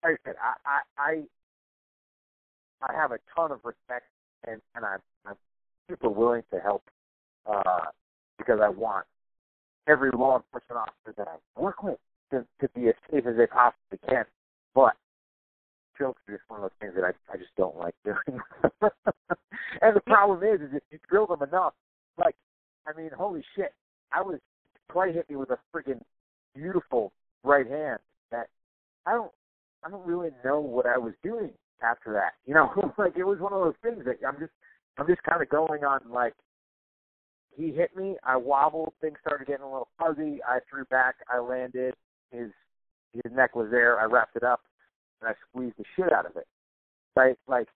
like 0.03 0.21
I 0.27 0.29
said, 0.29 0.37
I 0.41 0.81
I 0.99 1.03
I, 2.83 2.89
I 2.89 2.95
have 2.95 3.13
a 3.13 3.19
ton 3.35 3.53
of 3.53 3.61
respect, 3.65 4.07
and 4.47 4.61
and 4.75 4.85
I'm 4.85 5.01
I'm 5.27 5.37
super 5.89 6.09
willing 6.09 6.43
to 6.53 6.61
help 6.61 6.85
uh 7.47 7.87
because 8.39 8.61
I 8.63 8.69
want 8.69 9.07
every 9.87 10.11
law 10.11 10.37
enforcement 10.37 10.89
officer 10.89 11.15
that 11.19 11.29
I 11.29 11.61
work 11.61 11.83
with 11.83 11.99
to 12.31 12.45
to 12.61 12.69
be 12.75 12.89
as 12.89 12.95
safe 13.11 13.27
as 13.27 13.37
they 13.37 13.47
possibly 13.47 13.99
can. 14.09 14.25
But 14.75 14.95
chokes 15.99 16.21
are 16.29 16.37
just 16.37 16.49
one 16.49 16.61
of 16.61 16.65
those 16.65 16.79
things 16.81 16.95
that 16.97 17.05
I 17.05 17.33
I 17.33 17.37
just 17.37 17.55
don't 17.57 17.77
like 17.77 17.95
doing. 18.05 18.41
and 19.83 19.97
the 19.97 20.01
problem 20.07 20.43
is, 20.43 20.61
is 20.61 20.75
if 20.75 20.83
you 20.91 20.99
drill 21.09 21.27
them 21.27 21.43
enough, 21.43 21.75
like 22.19 22.37
I 22.87 22.97
mean, 22.97 23.11
holy 23.17 23.45
shit, 23.57 23.73
I 24.15 24.23
was 24.23 24.39
Clay 24.91 25.13
hit 25.13 25.29
me 25.29 25.37
with 25.37 25.51
a 25.51 25.59
friggin' 25.75 26.01
beautiful 26.55 27.13
right 27.43 27.69
hand 27.69 27.99
that 28.31 28.49
I 29.07 29.13
don't 29.13 29.33
I 29.85 29.91
don't 29.91 30.07
really 30.07 30.31
know 30.45 30.61
what 30.61 30.87
I 30.87 30.97
was 30.97 31.13
doing 31.23 31.51
after 31.83 32.13
that. 32.15 32.33
You 32.47 32.55
know, 32.55 32.71
like 32.99 33.17
it 33.17 33.25
was 33.25 33.39
one 33.41 33.53
of 33.53 33.61
those 33.61 33.75
things 33.83 34.05
that 34.05 34.17
I'm 34.27 34.39
just 34.39 34.53
I'm 34.99 35.07
just 35.07 35.23
kind 35.23 35.43
of 35.43 35.49
going 35.49 35.85
on 35.85 36.01
like 36.09 36.35
he 37.57 37.71
hit 37.71 37.97
me, 37.97 38.17
I 38.25 38.37
wobbled, 38.37 38.93
things 39.01 39.17
started 39.25 39.47
getting 39.47 39.65
a 39.65 39.71
little 39.71 39.89
fuzzy, 39.99 40.41
I 40.47 40.59
threw 40.69 40.85
back, 40.87 41.17
I 41.33 41.39
landed, 41.39 41.95
his 42.31 42.51
his 43.13 43.33
neck 43.33 43.55
was 43.55 43.69
there, 43.71 44.01
I 44.01 44.05
wrapped 44.05 44.37
it 44.37 44.43
up, 44.43 44.63
and 45.21 45.31
I 45.31 45.35
squeezed 45.49 45.77
the 45.79 45.85
shit 45.95 46.13
out 46.13 46.27
of 46.27 46.37
it. 46.37 46.47
Right? 47.17 47.37
Like 47.47 47.69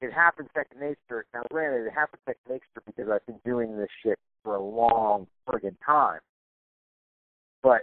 it 0.00 0.12
happened 0.12 0.48
second 0.54 0.80
nature. 0.80 1.26
Now 1.34 1.42
granted 1.50 1.86
it 1.86 1.92
happened 1.92 2.20
second 2.26 2.42
nature 2.48 2.82
because 2.86 3.10
I've 3.10 3.26
been 3.26 3.40
doing 3.44 3.76
this 3.76 3.88
shit 4.02 4.18
for 4.42 4.56
a 4.56 4.62
long 4.62 5.26
friggin' 5.46 5.76
time. 5.84 6.20
But 7.62 7.82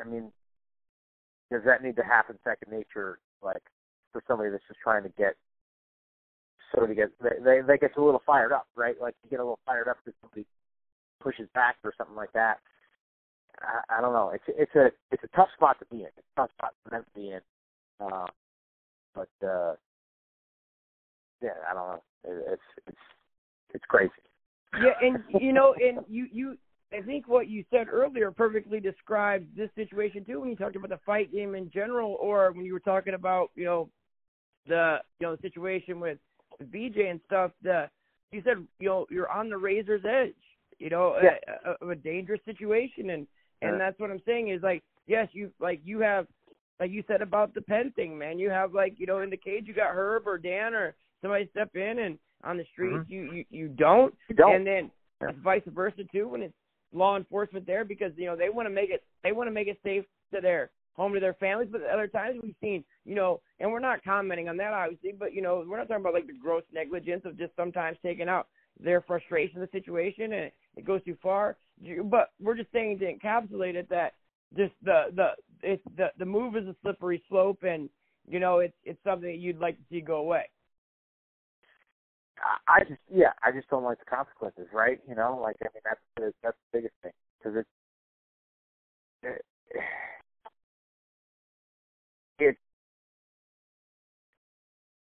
I 0.00 0.04
mean, 0.08 0.30
does 1.50 1.62
that 1.64 1.82
need 1.82 1.96
to 1.96 2.04
happen 2.04 2.38
second 2.44 2.70
nature, 2.70 3.18
like 3.42 3.62
for 4.12 4.22
somebody 4.28 4.50
that's 4.50 4.64
just 4.68 4.80
trying 4.80 5.02
to 5.04 5.08
get 5.10 5.34
so 6.74 6.86
to 6.86 6.94
get 6.94 7.10
they 7.20 7.60
they, 7.66 7.78
get 7.78 7.96
a 7.96 8.04
little 8.04 8.22
fired 8.24 8.52
up, 8.52 8.66
right? 8.76 8.94
Like 9.00 9.14
you 9.24 9.30
get 9.30 9.40
a 9.40 9.42
little 9.42 9.58
fired 9.66 9.88
up 9.88 9.96
because 10.04 10.16
somebody 10.20 10.46
pushes 11.20 11.48
back 11.54 11.76
or 11.84 11.92
something 11.96 12.16
like 12.16 12.32
that. 12.32 12.58
I, 13.60 13.98
I 13.98 14.00
don't 14.00 14.12
know. 14.12 14.30
It's 14.34 14.44
it's 14.48 14.74
a 14.74 14.90
it's 15.10 15.24
a 15.24 15.36
tough 15.36 15.48
spot 15.54 15.78
to 15.80 15.86
be 15.86 16.02
in. 16.02 16.10
It's 16.16 16.26
a 16.36 16.40
tough 16.40 16.50
spot 16.52 16.74
for 16.84 16.90
them 16.90 17.04
to 17.04 17.20
be 17.20 17.30
in. 17.30 17.40
Uh, 18.00 18.26
but 19.14 19.28
uh, 19.46 19.74
yeah, 21.42 21.50
I 21.70 21.74
don't 21.74 21.88
know. 21.88 22.02
It, 22.24 22.44
it's 22.52 22.62
it's 22.86 22.98
it's 23.74 23.84
crazy. 23.88 24.10
Yeah, 24.74 24.92
and 25.00 25.22
you 25.40 25.52
know, 25.52 25.74
and 25.74 26.04
you 26.08 26.26
you 26.32 26.56
I 26.92 27.02
think 27.02 27.28
what 27.28 27.48
you 27.48 27.64
said 27.70 27.88
earlier 27.88 28.30
perfectly 28.30 28.80
describes 28.80 29.46
this 29.56 29.70
situation 29.74 30.24
too 30.24 30.40
when 30.40 30.50
you 30.50 30.56
talked 30.56 30.76
about 30.76 30.90
the 30.90 30.98
fight 31.06 31.32
game 31.32 31.54
in 31.54 31.70
general 31.70 32.16
or 32.20 32.50
when 32.52 32.64
you 32.64 32.72
were 32.72 32.80
talking 32.80 33.14
about, 33.14 33.50
you 33.54 33.64
know, 33.64 33.88
the 34.66 34.98
you 35.18 35.26
know, 35.26 35.36
the 35.36 35.42
situation 35.42 36.00
with 36.00 36.18
the 36.58 36.64
BJ 36.64 37.10
and 37.10 37.20
stuff, 37.26 37.52
the 37.62 37.88
you 38.32 38.42
said, 38.44 38.64
you 38.78 38.88
know, 38.88 39.06
you're 39.10 39.30
on 39.30 39.48
the 39.48 39.56
razor's 39.56 40.04
edge, 40.04 40.34
you 40.78 40.90
know, 40.90 41.16
yeah. 41.22 41.36
of 41.80 41.88
a, 41.88 41.92
a 41.92 41.96
dangerous 41.96 42.40
situation 42.44 43.10
and 43.10 43.26
and 43.62 43.78
that's 43.78 43.98
what 44.00 44.10
I'm 44.10 44.22
saying 44.26 44.48
is 44.48 44.62
like 44.62 44.82
yes, 45.06 45.28
you 45.32 45.50
like 45.60 45.80
you 45.84 46.00
have 46.00 46.26
like 46.80 46.90
you 46.90 47.04
said 47.06 47.20
about 47.20 47.54
the 47.54 47.60
pen 47.60 47.92
thing, 47.94 48.16
man. 48.18 48.38
You 48.38 48.50
have 48.50 48.72
like, 48.72 48.94
you 48.96 49.06
know, 49.06 49.20
in 49.20 49.30
the 49.30 49.36
cage 49.36 49.64
you 49.66 49.74
got 49.74 49.94
Herb 49.94 50.26
or 50.26 50.38
Dan 50.38 50.74
or 50.74 50.94
somebody 51.20 51.48
step 51.50 51.76
in 51.76 51.98
and 51.98 52.18
on 52.42 52.56
the 52.56 52.64
streets 52.72 52.96
mm-hmm. 52.96 53.12
you, 53.12 53.32
you 53.32 53.44
you 53.50 53.68
don't. 53.68 54.14
You 54.28 54.36
don't. 54.36 54.54
And 54.56 54.66
then 54.66 54.90
yeah. 55.20 55.28
vice 55.44 55.62
versa 55.66 56.02
too 56.10 56.28
when 56.28 56.42
it's 56.42 56.54
law 56.92 57.16
enforcement 57.16 57.66
there 57.66 57.84
because 57.84 58.12
you 58.16 58.26
know 58.26 58.34
they 58.34 58.48
want 58.48 58.66
to 58.66 58.74
make 58.74 58.90
it 58.90 59.04
they 59.22 59.32
want 59.32 59.46
to 59.46 59.52
make 59.52 59.68
it 59.68 59.78
safe 59.84 60.04
to 60.34 60.40
their 60.40 60.70
home 60.94 61.12
to 61.12 61.20
their 61.20 61.34
families. 61.34 61.68
But 61.70 61.82
other 61.82 62.08
times 62.08 62.40
we've 62.42 62.54
seen 62.62 62.82
you 63.04 63.14
know, 63.14 63.40
and 63.60 63.70
we're 63.70 63.80
not 63.80 64.02
commenting 64.02 64.48
on 64.48 64.56
that 64.56 64.72
obviously, 64.72 65.12
but 65.16 65.34
you 65.34 65.42
know 65.42 65.62
we're 65.68 65.76
not 65.76 65.88
talking 65.88 66.02
about 66.02 66.14
like 66.14 66.26
the 66.26 66.32
gross 66.32 66.64
negligence 66.72 67.22
of 67.26 67.38
just 67.38 67.54
sometimes 67.56 67.98
taking 68.02 68.28
out 68.28 68.48
their 68.82 69.02
frustration 69.02 69.60
of 69.60 69.70
the 69.70 69.78
situation 69.78 70.32
and 70.32 70.50
it 70.76 70.86
goes 70.86 71.04
too 71.04 71.16
far. 71.22 71.58
But 72.04 72.30
we're 72.40 72.56
just 72.56 72.72
saying 72.72 72.98
to 73.00 73.12
encapsulate 73.12 73.74
it 73.74 73.88
that 73.90 74.14
just 74.56 74.72
the 74.82 75.04
the 75.14 75.30
it's 75.62 75.82
the 75.96 76.08
the 76.18 76.24
move 76.24 76.56
is 76.56 76.66
a 76.66 76.74
slippery 76.82 77.22
slope 77.28 77.62
and 77.62 77.88
you 78.28 78.40
know 78.40 78.58
it's 78.58 78.74
it's 78.84 79.02
something 79.04 79.30
that 79.30 79.38
you'd 79.38 79.58
like 79.58 79.76
to 79.76 79.82
see 79.90 80.00
go 80.00 80.16
away. 80.16 80.44
I 82.66 82.80
just 82.80 83.00
yeah, 83.12 83.32
I 83.44 83.52
just 83.52 83.68
don't 83.68 83.84
like 83.84 83.98
the 83.98 84.04
consequences, 84.04 84.66
right? 84.72 84.98
You 85.08 85.14
know, 85.14 85.38
like 85.40 85.56
I 85.62 85.68
mean 85.74 85.82
that's 85.84 86.00
the 86.16 86.32
that's 86.42 86.56
the 86.72 86.78
biggest 86.78 86.94
thing 87.02 87.12
because 87.38 87.58
it, 87.58 87.66
it 89.22 89.42
it 92.38 92.56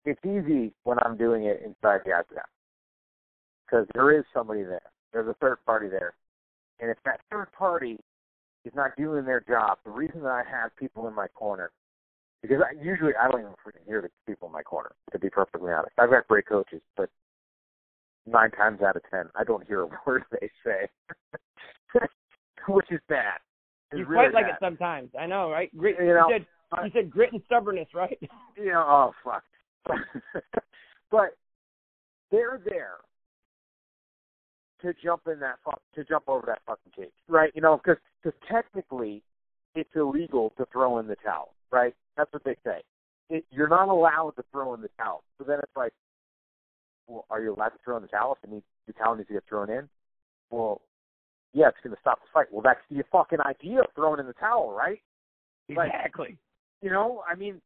it's 0.04 0.20
easy 0.24 0.72
when 0.84 0.98
I'm 1.04 1.16
doing 1.16 1.44
it 1.44 1.62
inside 1.64 2.00
the 2.04 2.12
octagon 2.12 2.44
because 3.66 3.86
there 3.94 4.16
is 4.16 4.24
somebody 4.34 4.62
there. 4.62 4.82
There's 5.12 5.28
a 5.28 5.34
third 5.34 5.58
party 5.64 5.88
there, 5.88 6.14
and 6.80 6.90
if 6.90 6.98
that 7.04 7.20
third 7.30 7.50
party 7.52 7.98
is 8.64 8.72
not 8.74 8.96
doing 8.96 9.24
their 9.24 9.40
job, 9.40 9.78
the 9.84 9.90
reason 9.90 10.22
that 10.22 10.32
I 10.32 10.42
have 10.50 10.74
people 10.76 11.06
in 11.08 11.14
my 11.14 11.28
corner 11.28 11.70
because 12.44 12.60
I, 12.60 12.84
usually 12.84 13.12
I 13.18 13.30
don't 13.30 13.40
even 13.40 13.52
freaking 13.52 13.86
hear 13.86 14.02
the 14.02 14.10
people 14.30 14.48
in 14.48 14.52
my 14.52 14.62
corner. 14.62 14.92
To 15.12 15.18
be 15.18 15.30
perfectly 15.30 15.72
honest, 15.72 15.92
I've 15.98 16.10
got 16.10 16.28
great 16.28 16.46
coaches, 16.46 16.82
but 16.94 17.08
nine 18.26 18.50
times 18.50 18.82
out 18.82 18.96
of 18.96 19.02
ten, 19.10 19.30
I 19.34 19.44
don't 19.44 19.66
hear 19.66 19.80
a 19.80 19.88
word 20.06 20.24
they 20.30 20.50
say, 20.62 20.88
which 22.68 22.90
is 22.90 23.00
bad. 23.08 23.38
It's 23.90 24.00
you 24.00 24.04
really 24.04 24.26
fight 24.26 24.34
like 24.34 24.44
bad. 24.44 24.54
it 24.54 24.56
sometimes. 24.60 25.08
I 25.18 25.24
know, 25.24 25.50
right? 25.50 25.74
Grit. 25.74 25.96
You 25.98 26.08
know, 26.08 26.28
you 26.28 26.34
said 26.34 26.46
you 26.84 26.90
said 26.92 27.10
grit 27.10 27.32
and 27.32 27.40
stubbornness, 27.46 27.88
right? 27.94 28.18
You 28.56 28.70
know, 28.70 28.84
oh 28.86 29.12
fuck. 29.24 29.42
but 31.10 31.36
they're 32.30 32.60
there 32.64 32.98
to 34.80 34.94
jump 35.02 35.22
in 35.26 35.40
that 35.40 35.56
fuck 35.64 35.80
to 35.96 36.04
jump 36.04 36.24
over 36.28 36.44
that 36.46 36.60
fucking 36.66 36.92
cage, 36.94 37.12
right? 37.26 37.50
You 37.54 37.62
know, 37.62 37.80
because 37.82 38.00
because 38.24 38.38
technically 38.50 39.22
it's 39.74 39.90
illegal 39.94 40.52
to 40.56 40.66
throw 40.72 40.98
in 40.98 41.06
the 41.06 41.16
towel, 41.16 41.54
right? 41.70 41.94
That's 42.16 42.32
what 42.32 42.44
they 42.44 42.56
say. 42.64 42.80
It, 43.30 43.44
you're 43.50 43.68
not 43.68 43.88
allowed 43.88 44.32
to 44.36 44.44
throw 44.52 44.74
in 44.74 44.82
the 44.82 44.88
towel. 44.98 45.24
So 45.38 45.44
then 45.44 45.58
it's 45.58 45.76
like, 45.76 45.92
well, 47.06 47.26
are 47.30 47.42
you 47.42 47.54
allowed 47.54 47.70
to 47.70 47.78
throw 47.84 47.96
in 47.96 48.02
the 48.02 48.08
towel 48.08 48.36
if 48.42 48.50
the, 48.50 48.62
the 48.86 48.92
towel 48.94 49.16
needs 49.16 49.28
to 49.28 49.34
get 49.34 49.44
thrown 49.48 49.70
in? 49.70 49.88
Well, 50.50 50.80
yeah, 51.52 51.68
it's 51.68 51.78
going 51.82 51.94
to 51.94 52.00
stop 52.00 52.20
the 52.20 52.28
fight. 52.32 52.46
Well, 52.50 52.62
that's 52.62 52.80
the 52.90 53.02
fucking 53.12 53.40
idea 53.40 53.80
of 53.80 53.86
throwing 53.94 54.20
in 54.20 54.26
the 54.26 54.32
towel, 54.34 54.72
right? 54.72 54.98
Like, 55.68 55.88
Exactly. 55.88 56.36
you 56.82 56.90
know, 56.90 57.22
I 57.30 57.34
mean, 57.34 57.60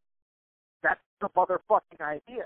that's 0.83 1.01
the 1.21 1.29
motherfucking 1.37 2.01
idea. 2.01 2.45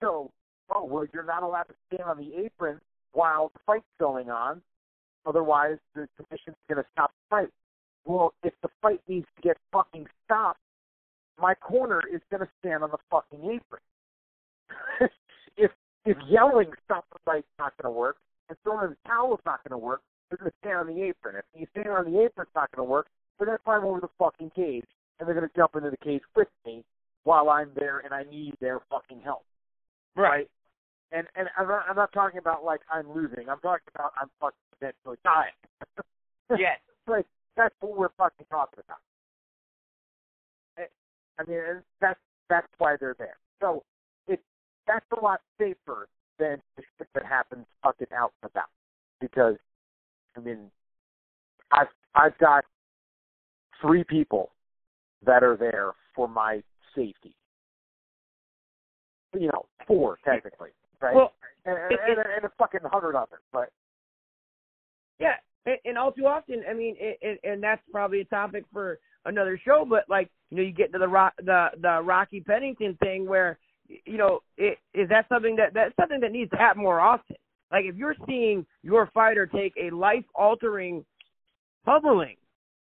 So, 0.00 0.30
oh 0.74 0.84
well, 0.84 1.06
you're 1.12 1.22
not 1.24 1.42
allowed 1.42 1.64
to 1.64 1.74
stand 1.86 2.08
on 2.08 2.18
the 2.18 2.34
apron 2.44 2.80
while 3.12 3.50
the 3.54 3.60
fight's 3.64 3.84
going 4.00 4.30
on, 4.30 4.62
otherwise 5.26 5.78
the 5.94 6.08
commission's 6.16 6.56
going 6.68 6.82
to 6.82 6.88
stop 6.92 7.10
the 7.10 7.36
fight. 7.36 7.50
Well, 8.04 8.34
if 8.42 8.52
the 8.62 8.68
fight 8.80 9.00
needs 9.08 9.26
to 9.36 9.42
get 9.42 9.56
fucking 9.72 10.06
stopped, 10.24 10.60
my 11.40 11.54
corner 11.54 12.02
is 12.12 12.20
going 12.30 12.40
to 12.40 12.48
stand 12.60 12.82
on 12.82 12.90
the 12.90 12.98
fucking 13.10 13.40
apron. 13.40 13.82
if 15.56 15.70
if 16.04 16.16
yelling 16.28 16.70
stop 16.84 17.04
the 17.12 17.18
fight's 17.24 17.46
not 17.58 17.72
going 17.80 17.92
to 17.92 17.96
work, 17.96 18.16
and 18.48 18.58
throwing 18.64 18.90
the 18.90 18.96
towel 19.06 19.34
is 19.34 19.40
not 19.46 19.62
going 19.62 19.78
to 19.78 19.84
work, 19.84 20.00
they're 20.28 20.38
going 20.38 20.50
to 20.50 20.56
stand 20.60 20.78
on 20.78 20.86
the 20.86 21.02
apron. 21.02 21.36
If 21.36 21.44
you 21.54 21.66
stand 21.70 21.88
on 21.88 22.04
the 22.10 22.24
apron, 22.24 22.46
it's 22.46 22.54
not 22.54 22.70
going 22.72 22.86
to 22.86 22.90
work. 22.90 23.06
They're 23.38 23.46
going 23.46 23.58
to 23.58 23.64
climb 23.64 23.84
over 23.84 24.00
the 24.00 24.08
fucking 24.18 24.50
cage, 24.56 24.86
and 25.18 25.28
they're 25.28 25.34
going 25.34 25.48
to 25.48 25.56
jump 25.56 25.76
into 25.76 25.90
the 25.90 25.96
cage 25.98 26.22
with 26.34 26.48
me 26.66 26.84
while 27.24 27.50
I'm 27.50 27.70
there 27.76 28.00
and 28.00 28.12
I 28.12 28.24
need 28.24 28.54
their 28.60 28.80
fucking 28.90 29.20
help. 29.22 29.44
Right? 30.16 30.48
And 31.12 31.26
and 31.36 31.48
I'm 31.58 31.68
not, 31.68 31.84
I'm 31.88 31.96
not 31.96 32.12
talking 32.12 32.38
about 32.38 32.64
like 32.64 32.80
I'm 32.92 33.12
losing. 33.12 33.48
I'm 33.48 33.60
talking 33.60 33.88
about 33.94 34.12
I'm 34.20 34.28
fucking 34.40 34.56
potentially 34.82 35.16
dying. 35.24 36.58
Yes. 36.58 36.78
like 37.06 37.26
that's 37.56 37.74
what 37.80 37.96
we're 37.96 38.08
fucking 38.18 38.46
talking 38.50 38.80
about. 38.84 38.98
Eh, 40.78 40.88
I 41.38 41.48
mean, 41.48 41.82
that's 42.00 42.20
that's 42.48 42.66
why 42.78 42.96
they're 42.98 43.16
there. 43.18 43.36
So 43.60 43.84
it 44.26 44.40
that's 44.86 45.06
a 45.18 45.22
lot 45.22 45.40
safer 45.58 46.08
than 46.38 46.58
the 46.76 46.82
shit 46.98 47.08
that 47.14 47.24
happens 47.24 47.66
fucking 47.82 48.08
out 48.14 48.32
and 48.42 48.50
about. 48.50 48.68
Because 49.20 49.56
I 50.36 50.40
mean, 50.40 50.70
I've 51.70 51.88
I've 52.14 52.36
got 52.38 52.64
three 53.80 54.04
people 54.04 54.50
that 55.24 55.42
are 55.42 55.56
there 55.56 55.92
for 56.14 56.28
my 56.28 56.62
safety. 56.94 57.34
You 59.38 59.46
know, 59.46 59.64
four 59.86 60.18
technically, 60.24 60.70
right? 61.00 61.14
Well, 61.14 61.32
and, 61.64 61.76
and, 61.78 61.92
and, 61.92 62.18
and 62.36 62.44
a 62.44 62.50
fucking 62.58 62.80
hundred 62.84 63.16
others, 63.16 63.40
but 63.50 63.70
Yeah, 65.22 65.36
and, 65.66 65.78
and 65.84 65.98
all 65.98 66.12
too 66.12 66.26
often, 66.26 66.62
I 66.68 66.74
mean, 66.74 66.96
it, 66.98 67.18
it, 67.22 67.40
and 67.44 67.62
that's 67.62 67.82
probably 67.90 68.20
a 68.20 68.24
topic 68.26 68.64
for 68.72 68.98
another 69.24 69.58
show. 69.64 69.86
But 69.88 70.04
like, 70.08 70.28
you 70.50 70.56
know, 70.56 70.62
you 70.64 70.72
get 70.72 70.92
to 70.92 70.98
the 70.98 71.08
rock, 71.08 71.32
the 71.38 71.68
the 71.80 72.00
Rocky 72.02 72.40
Pennington 72.40 72.96
thing, 73.02 73.26
where 73.26 73.58
you 74.06 74.16
know, 74.18 74.40
it, 74.56 74.78
is 74.94 75.08
that 75.08 75.28
something 75.28 75.56
that 75.56 75.74
that's 75.74 75.94
something 75.96 76.20
that 76.20 76.32
needs 76.32 76.50
to 76.50 76.56
happen 76.56 76.82
more 76.82 77.00
often? 77.00 77.36
Like, 77.70 77.84
if 77.86 77.96
you're 77.96 78.16
seeing 78.26 78.66
your 78.82 79.06
fighter 79.14 79.46
take 79.46 79.74
a 79.80 79.94
life 79.94 80.24
altering 80.34 81.04
pummeling, 81.84 82.36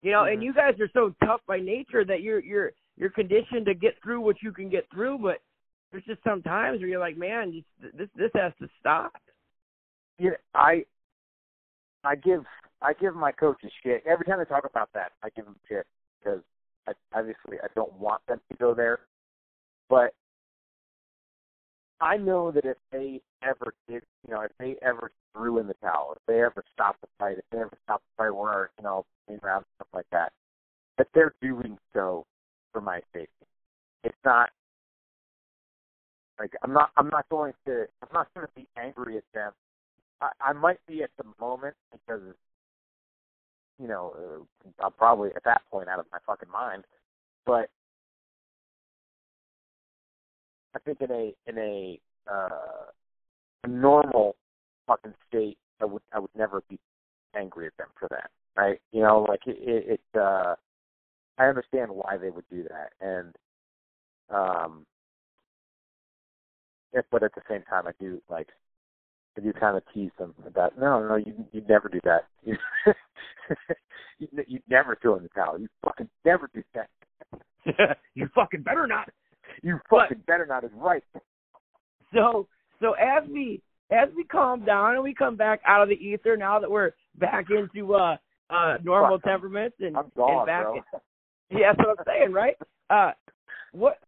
you 0.01 0.11
know, 0.11 0.23
Mhm. 0.23 0.33
and 0.33 0.43
you 0.43 0.53
guys 0.53 0.79
are 0.79 0.89
so 0.93 1.13
tough 1.23 1.41
by 1.47 1.59
nature 1.59 2.05
that 2.05 2.21
you're 2.21 2.39
you're 2.43 2.71
you're 2.97 3.09
conditioned 3.11 3.65
to 3.67 3.73
get 3.73 3.93
through 4.03 4.21
what 4.21 4.41
you 4.41 4.51
can 4.51 4.69
get 4.69 4.89
through, 4.89 5.17
but 5.19 5.37
there's 5.91 6.05
just 6.05 6.23
some 6.23 6.41
times 6.41 6.79
where 6.79 6.89
you're 6.89 6.99
like, 6.99 7.17
man, 7.17 7.63
this 7.93 8.09
this 8.15 8.31
has 8.35 8.53
to 8.59 8.67
stop. 8.79 9.13
you 10.19 10.31
know, 10.31 10.35
I 10.53 10.85
I 12.03 12.15
give 12.15 12.43
I 12.81 12.93
give 12.93 13.15
my 13.15 13.31
coaches 13.31 13.71
shit 13.83 14.03
every 14.05 14.25
time 14.25 14.39
they 14.39 14.45
talk 14.45 14.65
about 14.69 14.89
that. 14.93 15.13
I 15.23 15.29
give 15.35 15.45
them 15.45 15.55
shit 15.67 15.85
because 16.19 16.41
I, 16.87 16.93
obviously 17.13 17.57
I 17.63 17.67
don't 17.75 17.93
want 17.93 18.21
them 18.27 18.39
to 18.49 18.57
go 18.57 18.73
there, 18.73 18.99
but 19.89 20.13
I 21.99 22.17
know 22.17 22.51
that 22.51 22.65
if 22.65 22.77
they 22.91 23.21
ever 23.43 23.73
did, 23.87 24.03
you 24.27 24.33
know, 24.33 24.41
if 24.41 24.51
they 24.59 24.75
ever 24.81 25.11
threw 25.33 25.59
in 25.59 25.67
the 25.67 25.73
towel, 25.75 26.13
if 26.15 26.21
they 26.27 26.41
ever 26.41 26.63
stopped 26.73 27.01
the 27.01 27.07
fight, 27.17 27.37
if 27.39 27.45
they 27.51 27.57
ever 27.59 27.77
stopped 27.83 28.03
the 28.17 28.23
fight 28.23 28.35
where 28.35 28.69
you 28.77 28.83
know, 28.83 29.05
in 29.27 29.39
rounds 29.41 29.65
stuff 29.75 29.87
like 29.93 30.05
that, 30.11 30.31
that 30.97 31.07
they're 31.13 31.33
doing 31.41 31.77
so 31.93 32.25
for 32.71 32.81
my 32.81 32.99
safety. 33.13 33.29
It's 34.03 34.15
not 34.23 34.51
like 36.39 36.53
I'm 36.63 36.73
not 36.73 36.91
I'm 36.97 37.09
not 37.09 37.27
going 37.29 37.53
to 37.65 37.85
I'm 38.01 38.09
not 38.13 38.27
going 38.35 38.45
to 38.45 38.53
be 38.55 38.67
angry 38.77 39.17
at 39.17 39.23
them 39.33 39.51
I, 40.21 40.29
I 40.41 40.53
might 40.53 40.79
be 40.87 41.03
at 41.03 41.11
the 41.17 41.25
moment 41.39 41.75
because, 41.91 42.21
you 43.79 43.87
know, 43.87 44.13
uh, 44.17 44.83
I'm 44.85 44.91
probably 44.93 45.29
at 45.35 45.43
that 45.43 45.61
point 45.69 45.89
out 45.89 45.99
of 45.99 46.05
my 46.11 46.19
fucking 46.25 46.49
mind. 46.51 46.83
But 47.45 47.69
I 50.75 50.79
think 50.79 51.01
in 51.01 51.11
a 51.11 51.33
in 51.47 51.57
a 51.57 51.99
uh, 52.31 52.91
a 53.63 53.67
normal 53.67 54.35
fucking 54.87 55.13
state, 55.27 55.57
I 55.81 55.85
would 55.85 56.01
I 56.13 56.19
would 56.19 56.35
never 56.35 56.61
be 56.69 56.79
angry 57.35 57.67
at 57.67 57.77
them 57.77 57.87
for 57.99 58.07
that, 58.09 58.29
right? 58.55 58.79
You 58.91 59.01
know, 59.01 59.25
like 59.27 59.41
it, 59.45 59.57
it, 59.59 59.99
it 60.13 60.19
uh, 60.19 60.55
I 61.37 61.45
understand 61.45 61.91
why 61.91 62.17
they 62.17 62.29
would 62.29 62.47
do 62.49 62.63
that, 62.63 62.91
and 62.99 63.35
um, 64.29 64.85
if, 66.93 67.05
but 67.11 67.23
at 67.23 67.33
the 67.35 67.41
same 67.49 67.63
time, 67.63 67.87
I 67.87 67.91
do 67.99 68.21
like 68.29 68.49
I 69.37 69.41
do 69.41 69.53
kind 69.53 69.77
of 69.77 69.83
tease 69.93 70.11
them 70.17 70.33
about 70.45 70.77
no, 70.79 71.07
no, 71.07 71.15
you 71.15 71.33
you 71.51 71.61
never 71.67 71.89
do 71.89 71.99
that. 72.03 72.25
You 74.19 74.27
you 74.47 74.59
never 74.67 74.97
throw 74.99 75.15
in 75.15 75.23
the 75.23 75.29
towel. 75.29 75.59
You 75.59 75.67
fucking 75.85 76.09
never 76.25 76.49
do 76.53 76.63
that. 76.73 76.89
you 78.15 78.27
fucking 78.33 78.63
better 78.63 78.87
not. 78.87 79.09
You 79.61 79.79
fucking 79.89 80.23
better 80.25 80.45
not 80.45 80.63
is 80.63 80.71
right. 80.75 81.03
So 82.13 82.47
so 82.79 82.93
as 82.93 83.29
we 83.29 83.61
as 83.91 84.09
we 84.15 84.23
calm 84.23 84.65
down 84.65 84.95
and 84.95 85.03
we 85.03 85.13
come 85.13 85.35
back 85.35 85.61
out 85.65 85.83
of 85.83 85.89
the 85.89 85.95
ether 85.95 86.35
now 86.35 86.59
that 86.59 86.69
we're 86.69 86.91
back 87.19 87.45
into 87.51 87.93
uh 87.93 88.17
uh 88.49 88.77
normal 88.83 89.17
Fuck, 89.17 89.25
temperaments 89.25 89.77
and, 89.79 89.95
I'm 89.95 90.11
gone, 90.15 90.39
and 90.39 90.45
back 90.47 90.63
bro. 90.63 90.75
in- 90.75 91.59
yeah, 91.59 91.73
that's 91.73 91.87
what 91.87 91.99
I'm 91.99 92.05
saying, 92.07 92.33
right? 92.33 92.55
Uh 92.89 93.11
what 93.71 93.99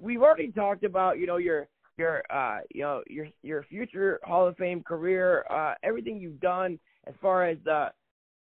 we've 0.00 0.22
already 0.22 0.50
talked 0.50 0.84
about, 0.84 1.18
you 1.18 1.26
know, 1.26 1.36
your 1.36 1.68
your 2.02 2.22
uh 2.30 2.58
you 2.74 2.82
know 2.82 3.02
your 3.06 3.28
your 3.42 3.62
future 3.64 4.18
Hall 4.24 4.46
of 4.48 4.56
Fame 4.56 4.82
career, 4.82 5.44
uh 5.50 5.74
everything 5.82 6.20
you've 6.20 6.40
done 6.40 6.78
as 7.06 7.14
far 7.22 7.46
as 7.46 7.58
uh 7.70 7.90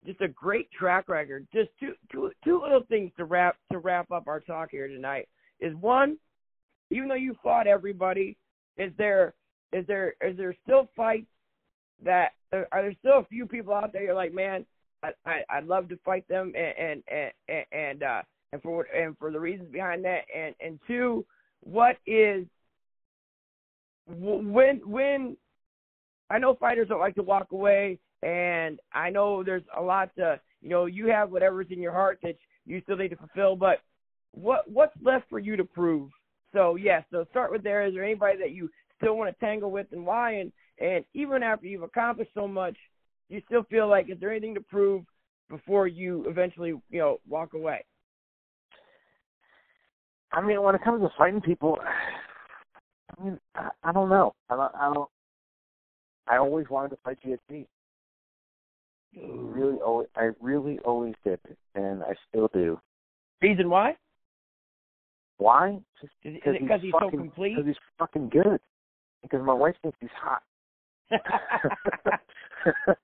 just 0.06 0.20
a 0.20 0.28
great 0.28 0.70
track 0.70 1.08
record. 1.08 1.46
Just 1.52 1.70
two 1.80 1.94
two 2.12 2.30
two 2.44 2.60
little 2.60 2.82
things 2.88 3.10
to 3.16 3.24
wrap 3.24 3.56
to 3.72 3.78
wrap 3.78 4.10
up 4.10 4.28
our 4.28 4.40
talk 4.40 4.70
here 4.70 4.86
tonight 4.86 5.28
is 5.60 5.74
one, 5.76 6.18
even 6.90 7.08
though 7.08 7.14
you 7.14 7.34
fought 7.42 7.66
everybody, 7.66 8.36
is 8.76 8.92
there 8.98 9.34
is 9.72 9.86
there 9.86 10.14
is 10.20 10.36
there 10.36 10.54
still 10.62 10.88
fights 10.94 11.26
that 12.04 12.32
are 12.52 12.66
there 12.70 12.94
still 13.00 13.18
a 13.18 13.24
few 13.24 13.46
people 13.46 13.74
out 13.74 13.92
there 13.92 14.02
you're 14.02 14.14
like, 14.14 14.34
man, 14.34 14.66
I, 15.02 15.10
I 15.24 15.40
I'd 15.48 15.66
love 15.66 15.88
to 15.88 15.98
fight 16.04 16.28
them 16.28 16.52
and 16.54 17.02
and 17.10 17.32
and 17.48 17.64
and 17.72 18.02
uh 18.02 18.22
and 18.52 18.62
for 18.62 18.82
and 18.94 19.16
for 19.16 19.30
the 19.30 19.40
reasons 19.40 19.72
behind 19.72 20.04
that 20.04 20.24
and 20.34 20.54
and 20.60 20.78
two, 20.86 21.24
what 21.60 21.96
is 22.06 22.44
when 24.08 24.80
when 24.84 25.36
I 26.30 26.38
know 26.38 26.54
fighters 26.54 26.88
don't 26.88 27.00
like 27.00 27.14
to 27.16 27.22
walk 27.22 27.48
away, 27.52 27.98
and 28.22 28.80
I 28.92 29.10
know 29.10 29.42
there's 29.42 29.62
a 29.76 29.82
lot 29.82 30.10
to 30.16 30.40
you 30.62 30.70
know 30.70 30.86
you 30.86 31.06
have 31.08 31.30
whatever's 31.30 31.68
in 31.70 31.80
your 31.80 31.92
heart 31.92 32.18
that 32.22 32.36
you 32.66 32.80
still 32.82 32.96
need 32.96 33.08
to 33.08 33.16
fulfill, 33.16 33.56
but 33.56 33.80
what 34.32 34.70
what's 34.70 34.96
left 35.02 35.28
for 35.28 35.38
you 35.38 35.56
to 35.56 35.64
prove? 35.64 36.10
So 36.52 36.76
yes, 36.76 37.04
so 37.10 37.24
start 37.30 37.52
with 37.52 37.62
there. 37.62 37.86
Is 37.86 37.94
there 37.94 38.04
anybody 38.04 38.38
that 38.38 38.52
you 38.52 38.70
still 38.96 39.16
want 39.16 39.34
to 39.34 39.44
tangle 39.44 39.70
with, 39.70 39.86
and 39.92 40.04
why? 40.04 40.34
And 40.34 40.52
and 40.80 41.04
even 41.14 41.42
after 41.42 41.66
you've 41.66 41.82
accomplished 41.82 42.30
so 42.34 42.48
much, 42.48 42.76
you 43.28 43.42
still 43.46 43.64
feel 43.64 43.88
like 43.88 44.10
is 44.10 44.18
there 44.20 44.30
anything 44.30 44.54
to 44.54 44.60
prove 44.60 45.04
before 45.50 45.86
you 45.86 46.24
eventually 46.28 46.70
you 46.90 46.98
know 46.98 47.18
walk 47.28 47.54
away? 47.54 47.84
I 50.32 50.42
mean, 50.42 50.62
when 50.62 50.74
it 50.74 50.84
comes 50.84 51.00
to 51.02 51.08
fighting 51.16 51.40
people, 51.40 51.78
I 53.18 53.24
mean, 53.24 53.38
I, 53.54 53.70
I 53.82 53.92
don't 53.92 54.08
know. 54.08 54.34
I 54.50 54.56
don't, 54.56 54.74
I 54.74 54.94
don't. 54.94 55.08
I 56.26 56.36
always 56.36 56.68
wanted 56.68 56.90
to 56.90 56.98
fight 57.04 57.18
GSP. 57.24 57.66
Really, 59.16 59.78
always, 59.78 60.08
I 60.16 60.30
really 60.40 60.78
always 60.80 61.14
did, 61.24 61.40
and 61.74 62.02
I 62.02 62.12
still 62.28 62.50
do. 62.52 62.78
Reason 63.40 63.70
why? 63.70 63.96
Why? 65.38 65.78
Just 66.00 66.12
Is, 66.24 66.34
it 66.44 66.60
because 66.60 66.80
he's, 66.82 66.92
so 66.92 66.98
fucking, 67.06 67.18
complete? 67.18 67.56
Because 67.56 67.66
he's 67.66 67.76
fucking 67.98 68.28
good. 68.28 68.60
Because 69.22 69.40
my 69.44 69.54
wife 69.54 69.74
thinks 69.82 69.96
he's 70.00 70.10
hot. 70.20 70.42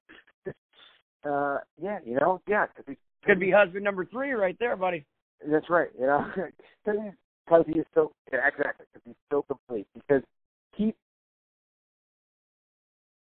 uh, 1.25 1.59
yeah, 1.81 1.99
you 2.05 2.19
know, 2.21 2.43
yeah, 2.47 2.67
because 2.67 2.85
he's 2.87 2.97
Could 3.25 3.41
be 3.41 3.51
husband 3.51 3.85
number 3.85 4.05
three 4.05 4.33
right 4.33 4.57
there, 4.59 4.77
buddy. 4.77 5.07
That's 5.49 5.71
right. 5.71 5.89
You 5.99 6.07
know, 6.07 6.27
because 6.35 7.01
he's 7.03 7.13
because 7.45 7.65
he 7.67 7.79
is 7.79 7.87
so 7.95 8.13
yeah, 8.33 8.47
exactly 8.47 8.87
because 8.93 9.03
he's 9.05 9.15
so 9.31 9.43
complete. 9.43 9.87
Because 9.95 10.23
he, 10.77 10.95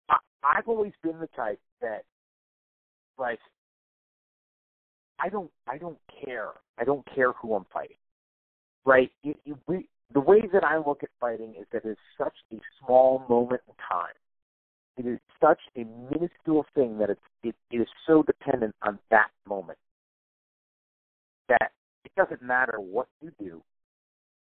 I, 0.08 0.16
I've 0.42 0.68
always 0.68 0.92
been 1.02 1.18
the 1.18 1.28
type 1.28 1.60
that, 1.80 2.04
like, 3.18 3.38
I 5.18 5.28
don't, 5.28 5.50
I 5.68 5.78
don't 5.78 5.98
care. 6.24 6.50
I 6.78 6.84
don't 6.84 7.06
care 7.14 7.32
who 7.32 7.54
I'm 7.54 7.66
fighting. 7.72 7.96
Right? 8.84 9.10
We, 9.66 9.88
the 10.12 10.20
way 10.20 10.42
that 10.52 10.64
I 10.64 10.78
look 10.78 11.02
at 11.02 11.08
fighting 11.20 11.54
is 11.58 11.66
that 11.72 11.82
it's 11.84 12.00
such 12.18 12.34
a 12.52 12.56
small 12.84 13.24
moment 13.28 13.62
in 13.68 13.74
time. 13.88 14.14
It 14.98 15.06
is 15.06 15.20
such 15.40 15.60
a 15.76 15.84
minuscule 16.10 16.66
thing 16.74 16.98
that 16.98 17.08
it's, 17.08 17.20
it, 17.42 17.54
it 17.70 17.78
is 17.78 17.88
so 18.06 18.22
dependent 18.22 18.74
on 18.82 18.98
that 19.10 19.28
moment 19.48 19.78
that 21.48 21.72
it 22.04 22.12
doesn't 22.16 22.42
matter 22.42 22.78
what 22.78 23.06
you 23.22 23.30
do, 23.38 23.62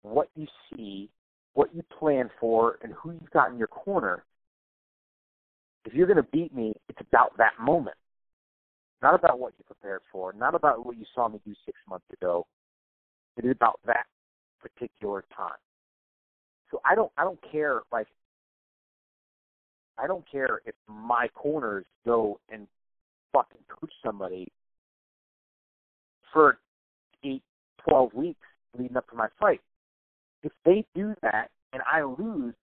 what 0.04 0.28
you 0.36 0.46
see, 0.70 1.08
what 1.54 1.74
you 1.74 1.82
plan 1.98 2.30
for, 2.38 2.78
and 2.82 2.92
who 2.92 3.12
you've 3.12 3.30
got 3.30 3.50
in 3.50 3.58
your 3.58 3.68
corner. 3.68 4.24
If 5.86 5.94
you're 5.94 6.06
going 6.06 6.18
to 6.18 6.22
beat 6.30 6.54
me, 6.54 6.74
it's 6.88 7.00
about 7.00 7.36
that 7.38 7.52
moment, 7.60 7.96
not 9.02 9.14
about 9.14 9.38
what 9.38 9.54
you 9.58 9.64
prepared 9.64 10.02
for, 10.12 10.32
not 10.32 10.54
about 10.54 10.84
what 10.84 10.96
you 10.96 11.04
saw 11.14 11.28
me 11.28 11.40
do 11.44 11.54
six 11.64 11.78
months 11.88 12.06
ago. 12.12 12.46
It 13.36 13.44
is 13.44 13.52
about 13.52 13.80
that 13.86 14.06
particular 14.60 15.24
time. 15.36 15.58
So 16.70 16.80
I 16.84 16.94
don't, 16.94 17.10
I 17.16 17.24
don't 17.24 17.40
care. 17.50 17.80
Like, 17.92 18.08
I 19.98 20.06
don't 20.06 20.24
care 20.30 20.60
if 20.66 20.74
my 20.88 21.28
corners 21.34 21.86
go 22.04 22.40
and 22.50 22.66
fucking 23.32 23.60
coach 23.68 23.92
somebody 24.04 24.48
for 26.32 26.58
eight, 27.24 27.42
twelve 27.86 28.12
weeks 28.12 28.40
leading 28.76 28.96
up 28.96 29.08
to 29.10 29.16
my 29.16 29.28
fight. 29.38 29.60
If 30.44 30.52
they 30.64 30.84
do 30.94 31.14
that 31.22 31.50
and 31.72 31.82
I 31.90 32.02
lose, 32.02 32.54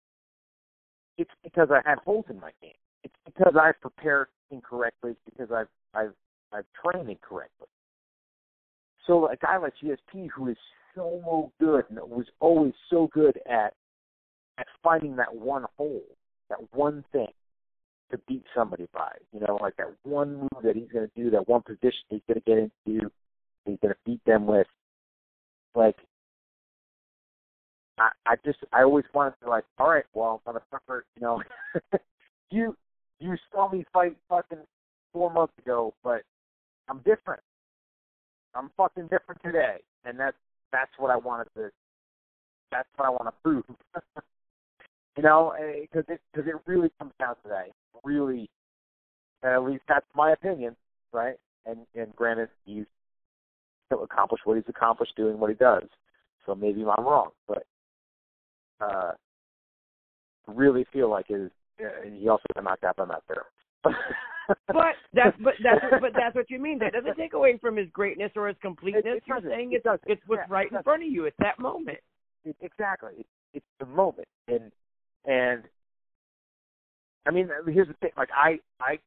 it's 1.18 1.32
because 1.44 1.70
I 1.72 1.88
had 1.88 1.98
holes 2.00 2.26
in 2.30 2.40
my 2.40 2.52
game. 2.62 2.72
It's 3.04 3.16
because 3.26 3.54
I've 3.60 3.80
prepared 3.82 4.28
incorrectly. 4.52 5.12
It's 5.12 5.20
because 5.26 5.52
I've 5.52 5.68
I've 5.94 6.14
I've 6.54 6.66
trained 6.82 7.10
incorrectly. 7.10 7.68
So 9.06 9.28
a 9.28 9.36
guy 9.36 9.58
like 9.58 9.74
GSP 9.84 10.30
who 10.34 10.50
is 10.50 10.58
so 10.96 11.52
good 11.60 11.86
and 11.90 12.00
was 12.00 12.28
always 12.40 12.74
so 12.90 13.10
good 13.12 13.40
at 13.50 13.74
at 14.58 14.68
finding 14.84 15.16
that 15.16 15.36
one 15.36 15.66
hole, 15.78 16.04
that 16.50 16.60
one 16.74 17.04
thing 17.12 17.28
to 18.12 18.20
beat 18.28 18.44
somebody 18.56 18.88
by. 18.94 19.12
You 19.34 19.40
know, 19.40 19.58
like 19.62 19.76
that 19.78 19.88
one 20.04 20.36
move 20.38 20.64
that 20.64 20.76
he's 20.76 20.92
going 20.92 21.08
to 21.08 21.22
do, 21.24 21.30
that 21.32 21.48
one 21.48 21.62
position 21.62 22.04
he's 22.10 22.22
going 22.28 22.40
to 22.40 22.46
get 22.46 22.58
into, 22.58 23.10
he's 23.66 23.78
going 23.82 23.94
to 23.94 24.00
beat 24.06 24.24
them 24.26 24.46
with. 24.46 24.68
Like, 25.74 25.96
I, 28.02 28.10
I 28.26 28.36
just, 28.44 28.60
I 28.74 28.84
always 28.84 29.06
wanted 29.14 29.36
to 29.44 29.50
like, 29.50 29.66
all 29.78 29.90
right, 29.90 30.06
well, 30.14 30.42
motherfucker, 30.48 31.02
you 31.16 31.22
know, 31.22 31.42
you, 32.50 32.76
you 33.20 33.36
saw 33.52 33.70
me 33.70 33.86
fight 33.94 34.18
fucking 34.28 34.66
four 35.14 35.32
months 35.32 35.54
ago, 35.60 35.94
but 36.04 36.24
I'm 36.90 36.98
different. 37.00 37.42
I'm 38.56 38.72
fucking 38.76 39.04
different 39.04 39.42
today, 39.44 39.78
and 40.04 40.20
that's 40.20 40.36
that's 40.72 40.92
what 40.98 41.12
I 41.12 41.18
wanted 41.18 41.48
to. 41.56 41.70
That's 42.72 42.88
what 42.96 43.06
I 43.06 43.10
want 43.10 43.26
to 43.26 43.34
prove. 43.44 43.64
you 45.18 45.24
know, 45.24 45.52
eh, 45.52 45.82
because 45.82 46.04
it 46.10 46.20
because 46.34 46.50
it 46.50 46.56
really 46.66 46.92
comes 47.00 47.14
down 47.20 47.36
to 47.44 47.50
that. 47.50 47.68
Really, 48.04 48.50
at 49.44 49.64
least 49.64 49.84
that's 49.88 50.06
my 50.16 50.32
opinion, 50.32 50.76
right? 51.14 51.36
And 51.66 51.80
and 51.96 52.14
granted, 52.16 52.50
he's 52.66 52.86
accomplished 53.92 54.46
what 54.46 54.56
he's 54.56 54.66
accomplished 54.68 55.16
doing 55.16 55.40
what 55.40 55.50
he 55.50 55.56
does. 55.56 55.84
So 56.46 56.56
maybe 56.56 56.82
I'm 56.82 57.06
wrong, 57.06 57.30
but 57.48 57.64
uh, 58.82 59.12
really 60.48 60.86
feel 60.92 61.10
like 61.10 61.28
is 61.30 61.50
Uh, 61.80 61.86
he 62.14 62.28
also 62.30 62.44
got 62.54 62.64
knocked 62.64 62.84
out 62.84 62.96
by 62.98 63.06
Matt 63.06 63.24
Serra. 63.28 63.46
but 64.68 64.96
that's 65.14 65.36
but 65.40 65.54
that's 65.64 65.80
but 66.02 66.12
that's 66.14 66.36
what 66.36 66.50
you 66.50 66.60
mean. 66.60 66.78
That 66.80 66.94
doesn't 66.94 67.16
take 67.16 67.34
away 67.34 67.58
from 67.58 67.76
his 67.78 67.90
greatness 67.92 68.32
or 68.36 68.48
his 68.48 68.58
completeness. 68.62 69.04
It- 69.06 69.18
it 69.18 69.24
You're 69.28 69.42
saying 69.42 69.72
It 69.72 69.76
it's 69.78 69.84
doesn't. 69.86 70.02
it's 70.08 70.22
what's 70.28 70.42
Yeah, 70.48 70.54
right 70.54 70.68
it 70.72 70.76
in 70.76 70.84
front 70.84 71.04
of 71.04 71.10
you. 71.10 71.26
It's 71.26 71.38
that 71.40 71.58
moment. 71.60 72.00
It- 72.46 72.56
exactly. 72.62 73.14
It, 73.20 73.26
it's 73.54 73.66
the 73.80 73.86
moment, 73.86 74.28
and 74.48 74.72
and 75.26 75.64
I 77.28 77.32
mean, 77.32 77.50
here's 77.68 77.88
the 77.88 77.94
thing. 77.96 78.12
Like 78.18 78.30
I 78.36 78.60
I 78.80 79.00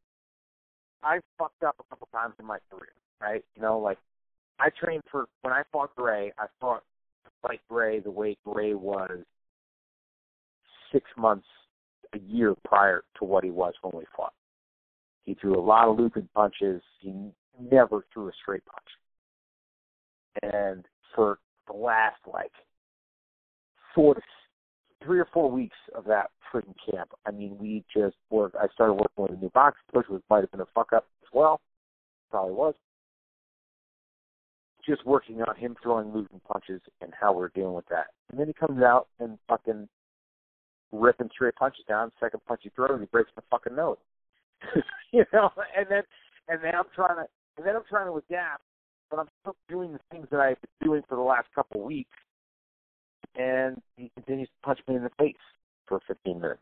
I 1.03 1.21
fucked 1.39 1.63
up 1.63 1.77
a 1.81 1.85
couple 1.91 2.09
times 2.13 2.35
in 2.41 2.47
my 2.47 2.59
career, 2.71 2.93
right? 3.21 3.45
You 3.55 3.63
know, 3.63 3.79
like 3.79 3.99
I 4.59 4.71
trained 4.71 5.03
for 5.11 5.27
when 5.43 5.53
I 5.53 5.63
fought 5.73 5.95
Gray. 5.97 6.33
I 6.39 6.47
fought 6.61 6.83
to 7.25 7.31
fight 7.43 7.61
Gray 7.69 8.01
the 8.01 8.11
way 8.11 8.37
Gray 8.45 8.75
was 8.75 9.21
six 10.95 11.11
months, 11.19 11.47
a 12.15 12.19
year 12.19 12.55
prior 12.65 13.03
to 13.19 13.25
what 13.25 13.45
he 13.45 13.51
was 13.51 13.75
when 13.83 13.93
we 13.95 14.05
fought. 14.17 14.33
He 15.25 15.35
threw 15.35 15.59
a 15.59 15.61
lot 15.61 15.89
of 15.89 15.99
looping 15.99 16.29
punches. 16.35 16.81
He 17.01 17.13
never 17.61 18.07
threw 18.13 18.29
a 18.29 18.33
straight 18.41 18.63
punch. 18.67 20.53
And 20.55 20.85
for 21.15 21.39
the 21.67 21.75
last 21.75 22.21
like 22.33 22.53
four 23.95 24.17
three 25.03 25.19
or 25.19 25.29
four 25.33 25.51
weeks 25.51 25.77
of 25.95 26.05
that 26.05 26.31
freaking 26.53 26.75
camp, 26.91 27.11
I 27.27 27.31
mean, 27.31 27.57
we 27.59 27.85
just 27.95 28.17
worked. 28.31 28.57
I 28.57 28.67
started 28.73 28.95
working 28.95 29.23
with 29.23 29.33
a 29.33 29.37
new 29.37 29.51
box 29.51 29.79
coach, 29.93 30.07
which 30.09 30.23
might 30.31 30.41
have 30.41 30.51
been 30.51 30.61
a 30.61 30.67
fuck 30.75 30.93
up 30.93 31.07
as 31.23 31.29
well. 31.33 31.61
Probably 32.31 32.55
was. 32.55 32.75
just 34.87 35.05
working 35.07 35.41
on 35.43 35.57
him 35.57 35.77
throwing 35.83 36.13
and 36.15 36.45
punches 36.45 36.81
and 37.01 37.13
how 37.19 37.33
we're 37.33 37.49
dealing 37.49 37.75
with 37.75 37.87
that. 37.89 38.09
And 38.31 38.39
then 38.39 38.47
he 38.47 38.53
comes 38.53 38.83
out 38.83 39.09
and 39.21 39.39
fucking 39.49 39.89
ripping 40.95 41.31
three 41.37 41.51
punches 41.53 41.85
down. 41.89 42.13
Second 42.21 42.41
punch 42.47 42.61
he 42.63 42.71
throws, 42.71 42.91
and 42.93 43.01
he 43.01 43.07
breaks 43.07 43.31
my 43.37 43.43
fucking 43.51 43.77
nose. 43.77 43.97
you 45.13 45.25
know, 45.33 45.51
and 45.77 45.87
then 45.91 46.03
and 46.49 46.63
then 46.63 46.75
I'm 46.75 46.85
trying 46.95 47.17
to 47.17 47.27
and 47.57 47.67
then 47.67 47.77
I'm 47.77 47.83
trying 47.89 48.07
to 48.07 48.17
adapt, 48.17 48.63
but 49.11 49.19
I'm 49.19 49.29
still 49.41 49.57
doing 49.69 49.93
the 49.93 50.01
things 50.11 50.27
that 50.31 50.41
I've 50.41 50.61
been 50.61 50.89
doing 50.89 51.03
for 51.09 51.17
the 51.17 51.23
last 51.23 51.47
couple 51.55 51.81
of 51.81 51.87
weeks. 51.87 52.11
And 53.37 53.81
he 53.97 54.11
continues 54.15 54.49
to 54.49 54.67
punch 54.67 54.79
me 54.89 54.97
in 54.97 55.03
the 55.03 55.11
face 55.19 55.35
for 55.87 56.01
15 56.07 56.41
minutes 56.41 56.61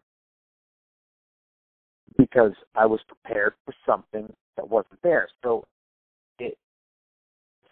because 2.16 2.52
I 2.74 2.86
was 2.86 3.00
prepared 3.06 3.54
for 3.64 3.74
something 3.86 4.32
that 4.56 4.68
wasn't 4.68 5.02
there. 5.02 5.28
So 5.42 5.64
it 6.38 6.56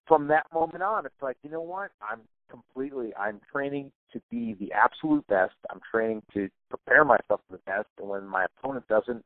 from 0.07 0.29
that 0.29 0.47
moment 0.53 0.83
on, 0.83 1.07
it's 1.07 1.23
like 1.23 1.37
you 1.43 1.51
know 1.51 1.63
what? 1.63 1.91
I'm 2.03 2.21
completely. 2.51 3.13
I'm 3.19 3.41
training 3.53 3.93
to 4.13 4.21
be 4.31 4.55
the 4.59 4.73
absolute 4.73 5.27
best. 5.29 5.55
I'm 5.71 5.81
training 5.91 6.23
to 6.35 6.49
prepare 6.69 7.05
myself 7.05 7.41
for 7.49 7.57
the 7.57 7.63
best. 7.67 7.89
And 7.99 8.09
when 8.09 8.27
my 8.27 8.47
opponent 8.47 8.87
doesn't 8.89 9.25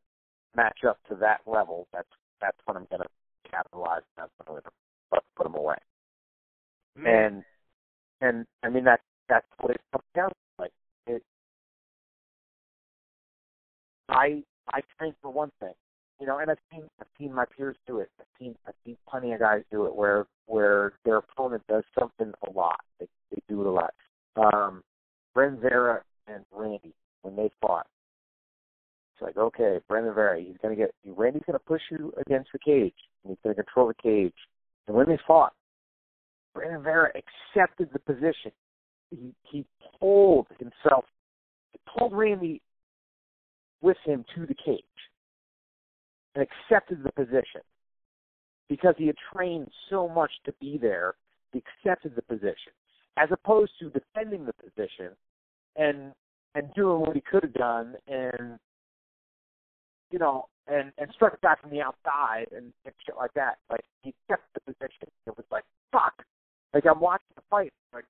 match 0.54 0.80
up 0.86 0.98
to 1.08 1.14
that 1.16 1.40
level, 1.46 1.88
that's 1.92 2.08
that's 2.40 2.58
when 2.66 2.76
I'm 2.76 2.86
going 2.90 3.02
to 3.02 3.50
capitalize. 3.50 4.02
That's 4.16 4.30
when 4.38 4.48
I'm 4.48 4.52
going 4.54 4.62
to 4.64 5.20
put, 5.36 5.44
them 5.44 5.54
away. 5.54 5.76
Mm-hmm. 6.98 7.06
And 7.06 7.44
and 8.20 8.46
I 8.62 8.68
mean 8.68 8.84
that 8.84 9.00
that's 9.28 9.46
what 9.60 9.70
it 9.72 9.80
comes 9.92 10.04
down 10.14 10.28
to. 10.28 10.34
Like 10.58 10.72
it, 11.06 11.22
I 14.08 14.42
I 14.72 14.80
train 14.98 15.14
for 15.22 15.30
one 15.30 15.50
thing, 15.60 15.74
you 16.20 16.26
know, 16.26 16.38
and 16.38 16.50
I've 16.50 16.58
seen 16.70 16.84
I've 17.00 17.06
seen 17.18 17.34
my 17.34 17.44
peers 17.44 17.76
do 17.86 17.98
it. 17.98 18.10
I've 18.20 18.26
seen 18.38 18.54
I've 18.66 18.74
seen 18.84 18.96
plenty 19.08 19.32
of 19.32 19.40
guys 19.40 19.62
do 19.70 19.86
it 19.86 19.94
where 19.94 20.26
where 20.46 20.92
their 21.04 21.18
opponent 21.18 21.62
does 21.68 21.84
something 21.98 22.32
a 22.46 22.50
lot. 22.50 22.80
They 23.00 23.06
they 23.30 23.42
do 23.48 23.60
it 23.62 23.66
a 23.66 23.70
lot. 23.70 23.94
Um, 24.36 24.82
Bren 25.36 25.60
Vera 25.60 26.02
and 26.26 26.44
Randy 26.52 26.94
when 27.22 27.36
they 27.36 27.50
fought, 27.60 27.86
it's 29.14 29.22
like 29.22 29.36
okay, 29.36 29.80
Brandon 29.88 30.14
Vera, 30.14 30.40
he's 30.40 30.56
gonna 30.62 30.76
get 30.76 30.94
you. 31.02 31.14
Randy's 31.14 31.42
gonna 31.46 31.58
push 31.58 31.82
you 31.90 32.12
against 32.26 32.50
the 32.52 32.58
cage, 32.58 32.94
and 33.24 33.30
he's 33.30 33.38
gonna 33.42 33.54
control 33.54 33.88
the 33.88 33.94
cage. 33.94 34.34
And 34.86 34.96
when 34.96 35.08
they 35.08 35.18
fought, 35.26 35.52
Brandon 36.54 36.82
Vera 36.82 37.10
accepted 37.10 37.88
the 37.92 37.98
position. 37.98 38.52
He 39.10 39.34
he 39.42 39.66
pulled 39.98 40.46
himself, 40.58 41.06
he 41.72 41.78
pulled 41.98 42.12
Randy 42.12 42.62
with 43.82 43.96
him 44.04 44.24
to 44.34 44.46
the 44.46 44.54
cage 44.54 44.84
and 46.34 46.46
accepted 46.46 47.02
the 47.02 47.12
position 47.12 47.60
because 48.68 48.94
he 48.98 49.06
had 49.06 49.16
trained 49.32 49.68
so 49.90 50.08
much 50.08 50.30
to 50.44 50.52
be 50.60 50.78
there. 50.78 51.14
He 51.52 51.62
accepted 51.62 52.16
the 52.16 52.22
position 52.22 52.72
as 53.16 53.28
opposed 53.30 53.72
to 53.80 53.90
defending 53.90 54.44
the 54.44 54.52
position 54.54 55.10
and 55.76 56.12
and 56.54 56.72
doing 56.74 57.00
what 57.00 57.14
he 57.14 57.20
could 57.20 57.42
have 57.42 57.54
done 57.54 57.94
and 58.08 58.58
you 60.10 60.18
know 60.18 60.46
and 60.66 60.92
and 60.98 61.10
struck 61.14 61.40
back 61.40 61.60
from 61.60 61.70
the 61.70 61.80
outside 61.80 62.46
and, 62.52 62.72
and 62.84 62.94
shit 63.04 63.16
like 63.16 63.32
that. 63.34 63.58
Like 63.70 63.84
he 64.02 64.14
kept 64.28 64.42
the 64.54 64.60
position. 64.60 65.08
It 65.26 65.36
was 65.36 65.46
like 65.50 65.64
fuck. 65.92 66.24
Like 66.72 66.84
I'm 66.86 67.00
watching 67.00 67.26
the 67.36 67.42
fight. 67.50 67.72
Like 67.92 68.04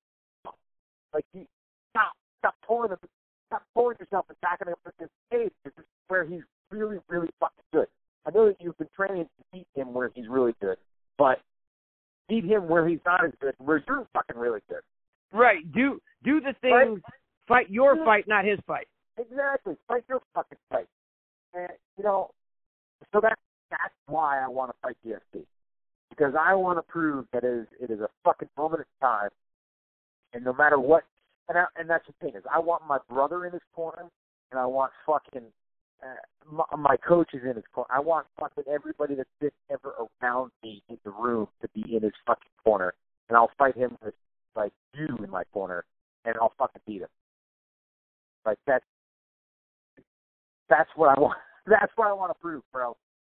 like 1.13 1.25
he 1.33 1.47
stop 1.91 2.13
stop 2.39 2.55
pulling 2.67 2.91
the 2.91 2.99
stop 3.49 3.63
pulling 3.75 3.97
yourself 3.99 4.27
and 4.29 4.41
backing 4.41 4.69
up 4.69 4.79
with 4.85 4.95
his 4.99 5.09
cage. 5.31 5.53
This 5.65 5.73
is 5.79 5.85
where 6.09 6.25
he's 6.25 6.43
really 6.71 6.99
really 7.09 7.31
fucking 7.41 7.65
good. 7.73 7.87
I 8.27 8.31
know 8.31 8.47
that 8.47 8.57
you've 8.61 8.79
been 8.79 8.89
training 8.95 9.25
to 9.25 9.45
beat 9.53 9.67
him 9.75 9.93
where 9.93 10.11
he's 10.15 10.29
really 10.29 10.55
good, 10.61 10.77
but 11.19 11.41
beat 12.29 12.45
him 12.45 12.69
where 12.69 12.89
he's 12.89 13.01
not 13.05 13.25
as 13.25 13.33
good, 13.41 13.55
where 13.59 13.83
you're 13.87 14.07
fucking 14.13 14.37
really 14.37 14.61
good. 14.69 14.81
Right. 15.33 15.71
Do 15.73 16.01
do 16.23 16.41
the 16.41 16.55
things. 16.61 16.73
Right? 16.73 17.03
Fight 17.47 17.71
your 17.71 17.97
yeah. 17.97 18.05
fight, 18.05 18.29
not 18.29 18.45
his 18.45 18.59
fight. 18.67 18.87
Exactly. 19.19 19.75
Fight 19.87 20.05
your 20.09 20.23
fucking 20.35 20.59
fight. 20.71 20.87
And 21.53 21.69
you 21.99 22.05
know, 22.05 22.31
so 23.13 23.21
that's 23.21 23.41
that's 23.71 23.95
why 24.07 24.43
I 24.43 24.49
want 24.49 24.71
to 24.71 24.77
fight 24.83 24.97
GSP 25.07 25.45
because 26.17 26.35
I 26.39 26.55
want 26.55 26.79
to 26.79 26.83
prove 26.83 27.27
that 27.33 27.45
it 27.45 27.49
is 27.49 27.67
it 27.81 27.91
is 27.91 28.01
a 28.01 28.09
fucking 28.25 28.49
moment 28.57 28.81
in 28.81 29.07
time, 29.07 29.31
and 30.33 30.45
no 30.45 30.53
matter 30.53 30.79
what, 30.79 31.05
and 31.49 31.59
I, 31.59 31.65
and 31.77 31.89
that's 31.89 32.07
the 32.07 32.13
thing 32.21 32.37
is 32.37 32.43
I 32.53 32.59
want 32.59 32.83
my 32.87 32.99
brother 33.09 33.47
in 33.47 33.53
his 33.53 33.63
corner, 33.75 34.07
and 34.51 34.61
I 34.61 34.67
want 34.67 34.93
fucking 35.07 35.45
uh, 36.03 36.07
my, 36.51 36.65
my 36.77 36.97
coach 36.97 37.31
is 37.33 37.43
in 37.43 37.55
his 37.55 37.65
corner. 37.73 37.89
I 37.93 38.01
want 38.01 38.27
fucking 38.39 38.65
everybody 38.73 39.15
that's 39.15 39.29
been 39.41 39.51
ever 39.71 39.95
around 40.23 40.51
me 40.63 40.83
in 40.89 40.99
the 41.05 41.11
room 41.11 41.49
to 41.63 41.69
be 41.69 41.97
in 41.97 42.03
his 42.03 42.13
fucking 42.27 42.51
corner, 42.63 42.95
and 43.29 43.37
I'll 43.37 43.51
fight 43.59 43.77
him 43.77 43.97
with 44.03 44.15
like 44.57 44.73
you 44.95 45.17
in 45.23 45.31
my 45.31 45.45
corner, 45.45 45.85
and 46.25 46.35
I'll 46.41 46.53
fucking 46.59 46.83
beat 46.87 47.03
him. 47.03 47.09
Like 48.45 48.59
that's 48.67 48.85
that's 50.69 50.91
what 50.97 51.17
I 51.17 51.21
want. 51.21 51.39
That's 51.67 51.93
what 51.97 52.09
I 52.09 52.13
want 52.13 52.31
to 52.31 52.41
prove, 52.41 52.63
bro. 52.73 52.97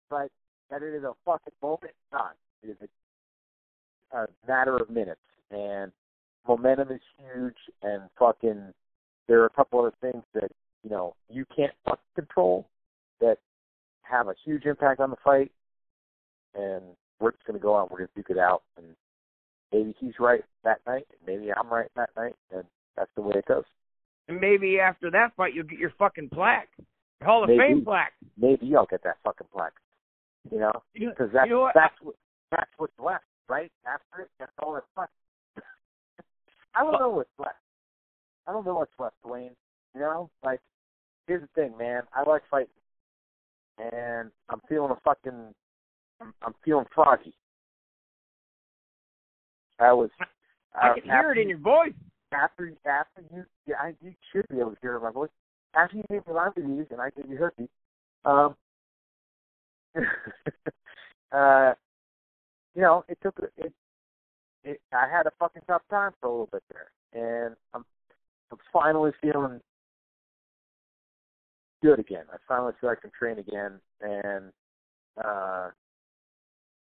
But 0.09 0.29
that 0.69 0.81
it 0.81 0.93
is 0.95 1.03
a 1.03 1.13
fucking 1.25 1.53
moment 1.61 1.93
in 2.11 2.17
time. 2.17 2.35
It 2.63 2.69
is 2.69 2.77
a, 4.13 4.17
a 4.17 4.27
matter 4.47 4.77
of 4.77 4.89
minutes, 4.89 5.21
and 5.51 5.91
momentum 6.47 6.91
is 6.91 7.01
huge. 7.17 7.57
And 7.83 8.03
fucking, 8.17 8.73
there 9.27 9.41
are 9.41 9.45
a 9.45 9.51
couple 9.51 9.79
other 9.79 9.93
things 10.01 10.23
that 10.33 10.51
you 10.85 10.91
know 10.91 11.15
you 11.29 11.45
can't 11.53 11.73
fuck 11.83 11.99
control 12.15 12.69
that 13.19 13.37
have 14.03 14.27
a 14.27 14.35
huge 14.45 14.65
impact 14.65 14.99
on 15.01 15.09
the 15.09 15.17
fight. 15.23 15.51
And 16.53 16.83
we're 17.19 17.31
just 17.31 17.45
going 17.45 17.59
to 17.59 17.63
go 17.63 17.75
out. 17.77 17.91
We're 17.91 17.97
going 17.97 18.09
to 18.09 18.15
duke 18.15 18.29
it 18.29 18.37
out, 18.37 18.63
and 18.77 18.85
maybe 19.73 19.95
he's 19.99 20.13
right 20.19 20.43
that 20.63 20.79
night, 20.87 21.05
and 21.09 21.19
maybe 21.25 21.51
I'm 21.51 21.69
right 21.69 21.89
that 21.95 22.09
night, 22.15 22.35
and 22.53 22.63
that's 22.95 23.11
the 23.15 23.21
way 23.21 23.35
it 23.35 23.45
goes. 23.45 23.63
And 24.27 24.39
maybe 24.39 24.79
after 24.79 25.11
that 25.11 25.35
fight, 25.35 25.53
you'll 25.53 25.65
get 25.65 25.79
your 25.79 25.93
fucking 25.99 26.29
plaque, 26.29 26.69
Hall 27.23 27.43
of 27.43 27.49
maybe, 27.49 27.59
Fame 27.59 27.85
plaque. 27.85 28.13
Maybe 28.37 28.75
I'll 28.75 28.85
get 28.85 29.03
that 29.03 29.17
fucking 29.23 29.47
plaque. 29.53 29.73
You 30.51 30.59
know, 30.59 30.71
because 30.93 31.29
that's 31.33 31.47
you 31.47 31.55
know 31.55 31.61
what? 31.61 31.73
that's 31.73 31.95
what 32.01 32.15
that's 32.51 32.69
what's 32.77 32.93
left, 33.03 33.23
right? 33.49 33.71
After 33.85 34.23
it, 34.23 34.29
that's 34.39 34.51
all 34.59 34.73
that's 34.73 34.85
left. 34.95 35.11
I 36.75 36.83
don't 36.83 36.99
know 36.99 37.09
what's 37.09 37.29
left. 37.39 37.55
I 38.47 38.51
don't 38.51 38.65
know 38.65 38.75
what's 38.75 38.91
left, 38.99 39.15
Dwayne. 39.25 39.55
You 39.95 40.01
know, 40.01 40.29
like 40.43 40.59
here's 41.27 41.41
the 41.41 41.47
thing, 41.55 41.77
man. 41.77 42.03
I 42.13 42.27
like 42.29 42.43
fighting, 42.49 42.67
and 43.79 44.31
I'm 44.49 44.61
feeling 44.67 44.91
a 44.91 44.99
fucking, 45.03 45.53
I'm, 46.21 46.33
I'm 46.41 46.53
feeling 46.63 46.85
froggy. 46.93 47.33
I 49.79 49.93
was. 49.93 50.09
I 50.81 50.89
uh, 50.89 50.93
can 50.95 51.03
hear 51.03 51.31
it 51.31 51.37
in 51.37 51.49
your 51.49 51.57
voice. 51.57 51.93
After 52.31 52.73
after 52.85 53.23
you, 53.33 53.45
yeah, 53.65 53.75
I, 53.79 53.93
you 54.01 54.13
should 54.31 54.47
be 54.49 54.59
able 54.59 54.71
to 54.71 54.77
hear 54.81 54.99
my 54.99 55.11
voice. 55.11 55.29
After 55.75 55.97
you 55.97 56.03
gave 56.09 56.25
me 56.27 56.33
Lyme 56.33 56.51
disease 56.55 56.87
and 56.91 57.01
I 57.01 57.09
gave 57.09 57.29
you 57.29 57.37
herpes, 57.37 57.67
um, 58.25 58.55
uh, 61.31 61.73
you 62.73 62.81
know, 62.81 63.05
it 63.07 63.17
took 63.21 63.39
it, 63.57 63.73
it. 64.63 64.81
I 64.91 65.07
had 65.09 65.27
a 65.27 65.31
fucking 65.39 65.61
tough 65.67 65.83
time 65.89 66.11
for 66.19 66.27
a 66.27 66.31
little 66.31 66.49
bit 66.51 66.63
there, 66.71 66.91
and 67.13 67.55
I'm, 67.73 67.85
I'm 68.51 68.57
finally 68.73 69.11
feeling 69.21 69.61
good 71.85 71.99
again. 71.99 72.23
I 72.33 72.37
finally 72.47 72.73
feel 72.81 72.89
I 72.89 72.95
can 72.95 73.11
train 73.17 73.37
again, 73.37 73.73
and 74.01 74.45
uh, 75.23 75.69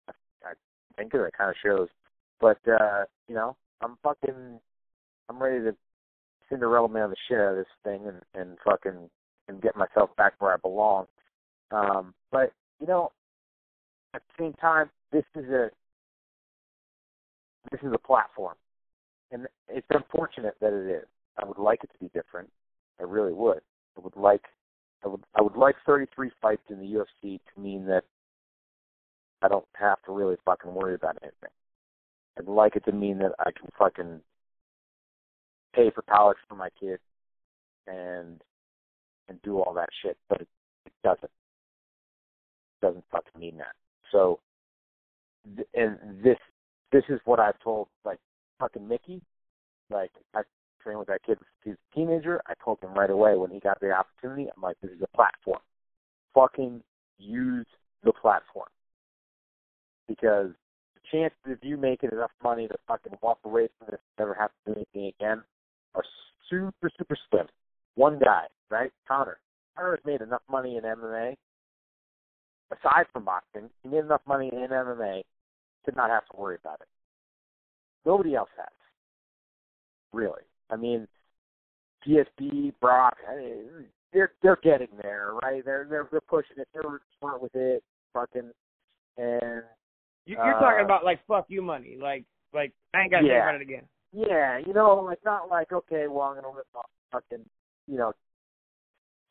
I, 0.08 0.14
I 0.46 0.54
think 0.98 1.12
that 1.12 1.32
kind 1.38 1.50
of 1.50 1.56
shows. 1.62 1.90
But 2.40 2.60
uh, 2.66 3.04
you 3.28 3.36
know, 3.36 3.58
I'm 3.82 3.98
fucking 4.02 4.60
I'm 5.28 5.44
ready 5.44 5.64
to 5.66 5.76
Cinderella 6.50 6.88
man 6.88 7.10
the 7.10 7.16
shit 7.28 7.40
out 7.40 7.52
of 7.52 7.58
this 7.58 7.66
thing 7.84 8.08
and, 8.08 8.22
and 8.34 8.58
fucking 8.64 9.10
and 9.50 9.62
get 9.62 9.76
myself 9.76 10.16
back 10.16 10.34
where 10.40 10.54
I 10.54 10.58
belong. 10.58 11.08
Um, 11.72 12.14
but 12.32 12.54
you 12.80 12.88
know, 12.88 13.12
at 14.14 14.22
the 14.22 14.44
same 14.44 14.54
time, 14.54 14.90
this 15.12 15.26
is 15.36 15.50
a 15.50 15.70
this 17.70 17.82
is 17.82 17.92
a 17.94 17.98
platform, 17.98 18.56
and 19.34 19.46
it's 19.68 19.88
unfortunate 19.90 20.56
that 20.62 20.72
it 20.72 20.90
is. 20.90 21.06
I 21.38 21.44
would 21.44 21.58
like 21.58 21.84
it 21.84 21.90
to 21.92 22.00
be 22.00 22.10
different. 22.14 22.50
I 22.98 23.04
really 23.04 23.34
would. 23.34 23.60
I 23.98 24.02
would 24.02 24.16
like 24.16 24.44
I 25.06 25.08
would 25.08 25.24
I 25.36 25.42
would 25.42 25.56
like 25.56 25.76
33 25.86 26.32
fights 26.42 26.64
in 26.70 26.80
the 26.80 26.86
UFC 26.86 27.40
to 27.54 27.62
mean 27.62 27.86
that 27.86 28.04
I 29.42 29.48
don't 29.48 29.66
have 29.76 30.02
to 30.06 30.12
really 30.12 30.38
fucking 30.44 30.74
worry 30.74 30.96
about 30.96 31.18
anything. 31.22 31.52
I'd 32.38 32.48
like 32.48 32.76
it 32.76 32.84
to 32.86 32.92
mean 32.92 33.20
that 33.20 33.34
I 33.40 33.52
can 33.52 33.70
fucking 33.78 34.22
pay 35.74 35.92
for 35.92 36.02
college 36.04 36.38
for 36.50 36.56
my 36.56 36.70
kid 36.80 37.00
and 37.88 38.42
and 39.28 39.42
do 39.42 39.60
all 39.60 39.74
that 39.74 39.90
shit, 40.02 40.18
but 40.30 40.42
it, 40.42 40.48
it 40.86 40.94
doesn't. 41.04 41.24
It 41.24 42.86
doesn't 42.86 43.06
fucking 43.12 43.40
mean 43.40 43.58
that. 43.58 43.74
So, 44.12 44.40
and 45.74 45.98
this 46.24 46.38
this 46.92 47.04
is 47.10 47.20
what 47.26 47.40
I've 47.40 47.60
told 47.60 47.88
like 48.04 48.20
fucking 48.60 48.88
Mickey. 48.88 49.22
Like 49.92 50.12
I 50.34 50.42
trained 50.86 51.00
with 51.00 51.08
that 51.08 51.24
kid 51.26 51.38
since 51.40 51.50
he 51.64 51.70
was 51.72 51.78
a 51.92 51.96
teenager. 51.96 52.42
I 52.48 52.54
told 52.64 52.80
him 52.82 52.94
right 52.94 53.10
away 53.10 53.36
when 53.36 53.50
he 53.50 53.60
got 53.60 53.80
the 53.80 53.92
opportunity. 53.92 54.48
I'm 54.56 54.62
like, 54.62 54.78
this 54.82 54.92
is 54.92 55.02
a 55.02 55.18
platform. 55.18 55.60
Fucking 56.34 56.82
use 57.18 57.66
the 58.04 58.14
platform 58.14 58.68
because 60.08 60.52
the 60.94 61.02
chances 61.12 61.38
of 61.48 61.58
you 61.64 61.78
making 61.78 62.12
enough 62.12 62.32
money 62.44 62.68
to 62.68 62.76
fucking 62.88 63.18
walk 63.22 63.40
away 63.44 63.68
from 63.78 63.88
this 63.90 64.00
and 64.00 64.28
never 64.28 64.36
have 64.36 64.52
to 64.52 64.74
do 64.74 64.80
anything 64.80 65.12
again 65.20 65.42
are 65.96 66.04
super, 66.50 66.92
super 66.98 67.18
slim. 67.30 67.48
One 67.96 68.20
guy, 68.20 68.46
right? 68.70 68.92
Conor. 69.08 69.40
Conor 69.76 69.96
has 69.96 70.06
made 70.06 70.22
enough 70.22 70.44
money 70.50 70.78
in 70.78 70.84
MMA, 70.84 71.36
aside 72.72 73.06
from 73.12 73.26
boxing, 73.26 73.70
he 73.84 73.90
made 73.90 74.06
enough 74.06 74.22
money 74.28 74.50
in 74.52 74.70
MMA 74.70 75.24
to 75.86 75.96
not 75.96 76.10
have 76.10 76.26
to 76.28 76.38
worry 76.38 76.58
about 76.60 76.82
it. 76.82 76.88
Nobody 78.06 78.36
else 78.36 78.50
has. 78.58 78.68
Really. 80.14 80.42
I 80.70 80.76
mean, 80.76 81.08
GSP, 82.08 82.74
Brock, 82.82 83.18
I 83.30 83.36
mean, 83.36 83.86
they're 84.14 84.32
they're 84.42 84.60
getting 84.64 84.88
there, 85.02 85.34
right? 85.44 85.64
They're 85.66 85.86
they're 85.90 86.08
they're 86.12 86.22
pushing 86.22 86.58
it. 86.58 86.68
They're 86.74 87.02
smart 87.20 87.42
with 87.42 87.56
it, 87.56 87.84
fucking, 88.14 88.52
and 89.18 89.64
You, 90.26 90.36
you're 90.38 90.56
Uh, 90.56 90.60
talking 90.60 90.86
about 90.86 91.04
like 91.04 91.20
fuck 91.28 91.46
you 91.50 91.62
money, 91.62 91.98
like 92.00 92.26
like 92.54 92.72
I 92.94 93.02
ain't 93.02 93.12
got 93.12 93.22
to 93.22 93.28
Yeah. 93.28 93.34
think 93.34 93.44
about 93.44 93.56
it 93.56 93.62
again. 93.62 93.88
Yeah, 94.14 94.58
you 94.60 94.74
know, 94.74 94.96
like 94.96 95.20
not 95.26 95.50
like 95.50 95.72
okay, 95.74 96.08
well 96.08 96.28
I'm 96.28 96.36
gonna 96.36 96.56
live 96.56 96.66
off 96.76 96.86
fucking, 97.12 97.44
you 97.88 97.98
know, 97.98 98.14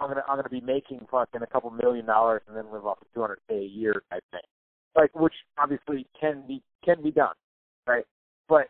I'm 0.01 0.09
gonna 0.09 0.23
I'm 0.29 0.37
gonna 0.37 0.49
be 0.49 0.61
making 0.61 1.07
fucking 1.11 1.43
a 1.43 1.47
couple 1.47 1.71
million 1.71 2.05
dollars 2.07 2.43
and 2.49 2.57
then 2.57 2.71
live 2.73 2.85
off 2.87 2.99
of 3.01 3.09
200k 3.17 3.59
a 3.61 3.65
year 3.65 4.03
type 4.11 4.25
thing, 4.31 4.41
like 4.97 5.15
which 5.15 5.35
obviously 5.59 6.07
can 6.21 6.45
be 6.47 6.63
can 6.85 7.03
be 7.03 7.11
done, 7.13 7.35
right? 7.87 8.05
But 8.49 8.69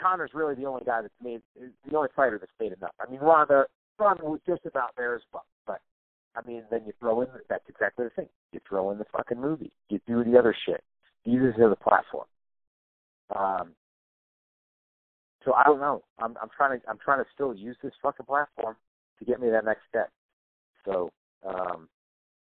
Conor's 0.00 0.30
really 0.34 0.54
the 0.54 0.66
only 0.66 0.84
guy 0.84 1.02
that's 1.02 1.14
made 1.22 1.42
the 1.56 1.96
only 1.96 2.08
fighter 2.14 2.38
that's 2.38 2.52
made 2.60 2.72
enough. 2.72 2.94
I 3.00 3.10
mean, 3.10 3.20
Ronda 3.20 3.66
Ronda 3.98 4.24
was 4.24 4.40
just 4.46 4.66
about 4.66 4.90
there 4.96 5.14
as 5.14 5.22
well, 5.32 5.44
but 5.66 5.80
I 6.36 6.46
mean, 6.46 6.64
then 6.70 6.82
you 6.86 6.92
throw 7.00 7.22
in 7.22 7.28
that's 7.48 7.68
exactly 7.68 8.04
the 8.04 8.10
thing. 8.10 8.28
You 8.52 8.60
throw 8.68 8.90
in 8.90 8.98
the 8.98 9.06
fucking 9.12 9.40
movie, 9.40 9.72
you 9.88 10.00
do 10.06 10.24
the 10.24 10.38
other 10.38 10.54
shit, 10.66 10.82
use 11.24 11.54
it 11.56 11.62
as 11.62 11.72
a 11.72 11.76
platform. 11.76 12.26
Um, 13.36 13.72
so 15.44 15.54
I 15.54 15.64
don't 15.64 15.80
know. 15.80 16.02
I'm 16.18 16.36
I'm 16.40 16.48
trying 16.54 16.80
to 16.80 16.88
I'm 16.88 16.98
trying 16.98 17.22
to 17.22 17.30
still 17.34 17.54
use 17.54 17.76
this 17.82 17.92
fucking 18.02 18.26
platform 18.26 18.76
to 19.18 19.24
get 19.24 19.40
me 19.40 19.50
that 19.50 19.64
next 19.64 19.82
step. 19.88 20.10
So, 20.84 21.10
um, 21.46 21.88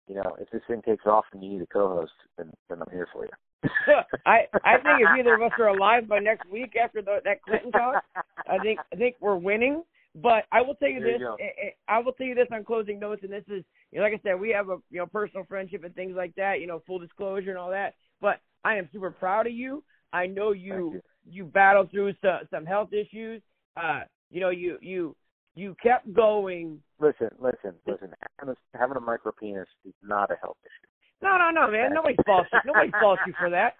you 0.06 0.14
know, 0.14 0.36
if 0.40 0.50
this 0.50 0.62
thing 0.66 0.82
takes 0.82 1.06
off 1.06 1.24
and 1.32 1.42
you 1.42 1.50
need 1.50 1.62
a 1.62 1.66
co-host, 1.66 2.12
then 2.36 2.52
then 2.68 2.82
I'm 2.82 2.92
here 2.92 3.08
for 3.12 3.24
you. 3.24 3.30
I 4.26 4.46
I 4.64 4.76
think 4.78 5.00
if 5.00 5.08
either 5.18 5.34
of 5.34 5.42
us 5.42 5.52
are 5.58 5.68
alive 5.68 6.08
by 6.08 6.18
next 6.18 6.48
week 6.50 6.74
after 6.82 7.02
the, 7.02 7.18
that 7.24 7.42
Clinton 7.42 7.72
talk, 7.72 8.02
I 8.48 8.58
think 8.58 8.80
I 8.92 8.96
think 8.96 9.16
we're 9.20 9.36
winning. 9.36 9.82
But 10.14 10.44
I 10.52 10.60
will 10.60 10.74
tell 10.74 10.90
you 10.90 11.00
There 11.00 11.12
this. 11.12 11.20
go. 11.20 11.36
eh, 11.40 11.68
eh, 11.68 11.70
I 11.88 11.98
will 12.00 12.12
tell 12.12 12.26
you 12.26 12.34
this 12.34 12.48
on 12.52 12.64
closing 12.64 12.98
notes, 13.00 13.22
and 13.22 13.32
this 13.32 13.44
is, 13.48 13.64
you 13.90 13.98
know, 13.98 14.02
like 14.04 14.12
I 14.12 14.20
said, 14.22 14.38
we 14.38 14.50
have 14.50 14.68
a 14.68 14.76
you 14.90 14.98
know 14.98 15.06
personal 15.06 15.46
friendship 15.46 15.84
and 15.84 15.94
things 15.94 16.14
like 16.16 16.34
that. 16.34 16.60
You 16.60 16.66
know, 16.66 16.82
full 16.86 16.98
disclosure 16.98 17.50
and 17.50 17.58
all 17.58 17.70
that. 17.70 17.94
But 18.20 18.40
I 18.64 18.76
am 18.76 18.88
super 18.92 19.10
proud 19.10 19.46
of 19.46 19.52
you. 19.54 19.82
I 20.12 20.26
know 20.26 20.52
you 20.52 20.92
you. 20.94 21.02
you 21.30 21.44
battled 21.44 21.90
through 21.90 22.12
some 22.20 22.40
some 22.50 22.66
health 22.66 22.92
issues. 22.92 23.40
Uh, 23.76 24.00
you 24.30 24.40
know, 24.40 24.50
you 24.50 24.76
you 24.82 25.16
you 25.54 25.74
kept 25.82 26.12
going. 26.12 26.80
Listen, 27.00 27.30
listen, 27.38 27.72
listen. 27.86 28.12
Having 28.38 28.54
a, 28.54 28.78
having 28.78 28.96
a 28.96 29.00
micro 29.00 29.32
penis 29.32 29.68
is 29.86 29.94
not 30.02 30.30
a 30.30 30.36
health 30.42 30.56
issue. 30.62 30.91
No, 31.22 31.38
no, 31.38 31.50
no, 31.50 31.70
man. 31.70 31.94
Nobody 31.94 32.16
faults 32.26 32.48
you. 32.52 32.58
Nobody 32.66 32.90
faults 33.00 33.22
you 33.26 33.32
for 33.38 33.50
that. 33.50 33.74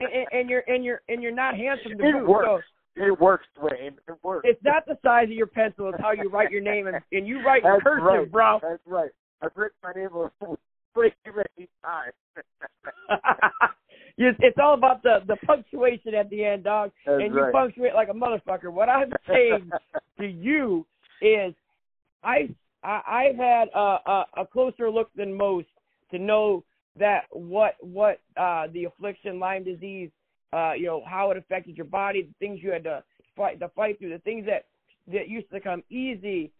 And, 0.00 0.08
and, 0.12 0.26
and 0.32 0.50
you're 0.50 0.64
and 0.66 0.84
you're 0.84 1.00
and 1.08 1.22
you're 1.22 1.34
not 1.34 1.56
handsome 1.56 1.96
to 1.98 2.08
It 2.08 2.12
boot. 2.12 2.24
So 2.24 2.28
works. 2.28 2.64
It 2.96 3.20
works, 3.20 3.46
Dwayne. 3.56 3.94
It 4.08 4.18
works. 4.24 4.42
it's 4.48 4.62
not 4.64 4.84
the 4.86 4.98
size 5.04 5.24
of 5.24 5.30
your 5.30 5.46
pencil; 5.46 5.88
it's 5.88 6.00
how 6.00 6.10
you 6.10 6.28
write 6.28 6.50
your 6.50 6.62
name, 6.62 6.88
and, 6.88 6.96
and 7.12 7.28
you 7.28 7.40
write 7.46 7.62
That's 7.62 7.82
cursive, 7.82 8.04
right. 8.04 8.30
bro. 8.30 8.58
That's 8.60 8.82
right. 8.86 9.10
I've 9.40 9.52
written 9.54 9.76
my 9.84 9.92
name 9.92 10.10
way 10.96 11.14
many 11.24 11.68
times. 11.82 12.14
It's 14.18 14.36
it's 14.40 14.56
all 14.60 14.74
about 14.74 15.02
the 15.04 15.18
the 15.28 15.36
punctuation 15.46 16.12
at 16.14 16.28
the 16.28 16.44
end, 16.44 16.64
dog. 16.64 16.90
That's 17.06 17.22
and 17.22 17.32
you 17.32 17.40
right. 17.40 17.52
punctuate 17.52 17.94
like 17.94 18.08
a 18.08 18.12
motherfucker. 18.12 18.72
What 18.72 18.88
I'm 18.88 19.12
saying 19.28 19.70
to 20.18 20.26
you 20.26 20.84
is, 21.22 21.54
I, 22.24 22.48
I 22.82 23.00
I've 23.06 23.36
had 23.36 23.68
a, 23.72 23.78
a 23.78 24.24
a 24.38 24.46
closer 24.46 24.90
look 24.90 25.08
than 25.14 25.36
most 25.36 25.68
to 26.10 26.18
know 26.18 26.64
that 26.96 27.24
what 27.30 27.74
what 27.80 28.20
uh 28.36 28.66
the 28.72 28.84
affliction 28.84 29.38
Lyme 29.38 29.64
disease, 29.64 30.10
uh 30.52 30.72
you 30.72 30.86
know 30.86 31.02
how 31.06 31.30
it 31.30 31.36
affected 31.36 31.76
your 31.76 31.86
body, 31.86 32.22
the 32.22 32.34
things 32.46 32.60
you 32.62 32.70
had 32.70 32.84
to 32.84 33.02
fight 33.36 33.60
to 33.60 33.68
fight 33.70 33.98
through, 33.98 34.10
the 34.10 34.18
things 34.20 34.46
that 34.46 34.66
that 35.12 35.28
used 35.28 35.50
to 35.50 35.60
come 35.60 35.82
easy. 35.90 36.52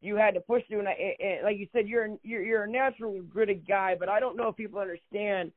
You 0.00 0.16
had 0.16 0.34
to 0.34 0.40
push 0.40 0.62
through, 0.68 0.80
and, 0.80 0.88
I, 0.88 0.92
and 0.92 1.14
and 1.20 1.44
like 1.44 1.58
you 1.58 1.66
said, 1.72 1.88
you're 1.88 2.08
you're 2.22 2.44
you're 2.44 2.64
a 2.64 2.70
natural 2.70 3.22
gritty 3.22 3.54
guy, 3.54 3.96
but 3.98 4.08
I 4.08 4.20
don't 4.20 4.36
know 4.36 4.48
if 4.48 4.56
people 4.56 4.80
understand 4.80 5.52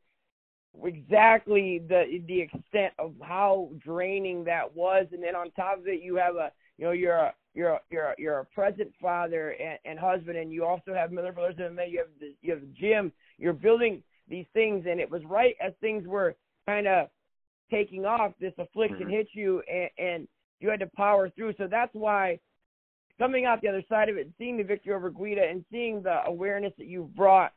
exactly 0.83 1.79
the 1.79 2.21
the 2.27 2.41
extent 2.41 2.93
of 2.99 3.13
how 3.21 3.69
draining 3.83 4.43
that 4.43 4.75
was 4.75 5.07
and 5.11 5.23
then 5.23 5.35
on 5.35 5.49
top 5.51 5.79
of 5.79 5.87
it 5.87 6.01
you 6.01 6.15
have 6.15 6.35
a 6.35 6.51
you 6.77 6.85
know 6.85 6.91
you're 6.91 7.15
a 7.15 7.33
you're 7.53 7.71
a, 7.71 7.79
you're 7.89 8.05
a, 8.05 8.15
you're 8.17 8.39
a 8.39 8.45
present 8.45 8.91
father 9.01 9.55
and, 9.59 9.79
and 9.85 9.99
husband 9.99 10.37
and 10.37 10.51
you 10.51 10.63
also 10.63 10.93
have 10.93 11.11
Miller 11.11 11.31
Brothers 11.31 11.55
MMA 11.55 11.91
you 11.91 11.97
have 11.99 12.07
the 12.19 12.33
you 12.41 12.51
have 12.51 12.61
the 12.61 12.67
gym 12.79 13.11
you're 13.37 13.53
building 13.53 14.03
these 14.29 14.45
things 14.53 14.85
and 14.89 14.99
it 14.99 15.09
was 15.09 15.23
right 15.25 15.55
as 15.61 15.73
things 15.81 16.07
were 16.07 16.35
kind 16.65 16.87
of 16.87 17.07
taking 17.69 18.05
off 18.05 18.33
this 18.39 18.53
affliction 18.57 19.07
Mhm. 19.07 19.11
hit 19.11 19.27
you 19.33 19.61
and, 19.61 19.89
and 19.97 20.27
you 20.59 20.69
had 20.69 20.79
to 20.79 20.87
power 20.95 21.29
through 21.29 21.53
so 21.53 21.67
that's 21.67 21.93
why 21.93 22.39
coming 23.17 23.45
out 23.45 23.61
the 23.61 23.67
other 23.67 23.83
side 23.89 24.09
of 24.09 24.17
it 24.17 24.29
seeing 24.37 24.57
the 24.57 24.63
victory 24.63 24.93
over 24.93 25.09
Guida 25.09 25.43
and 25.43 25.65
seeing 25.71 26.01
the 26.01 26.23
awareness 26.25 26.73
that 26.77 26.87
you've 26.87 27.15
brought 27.15 27.53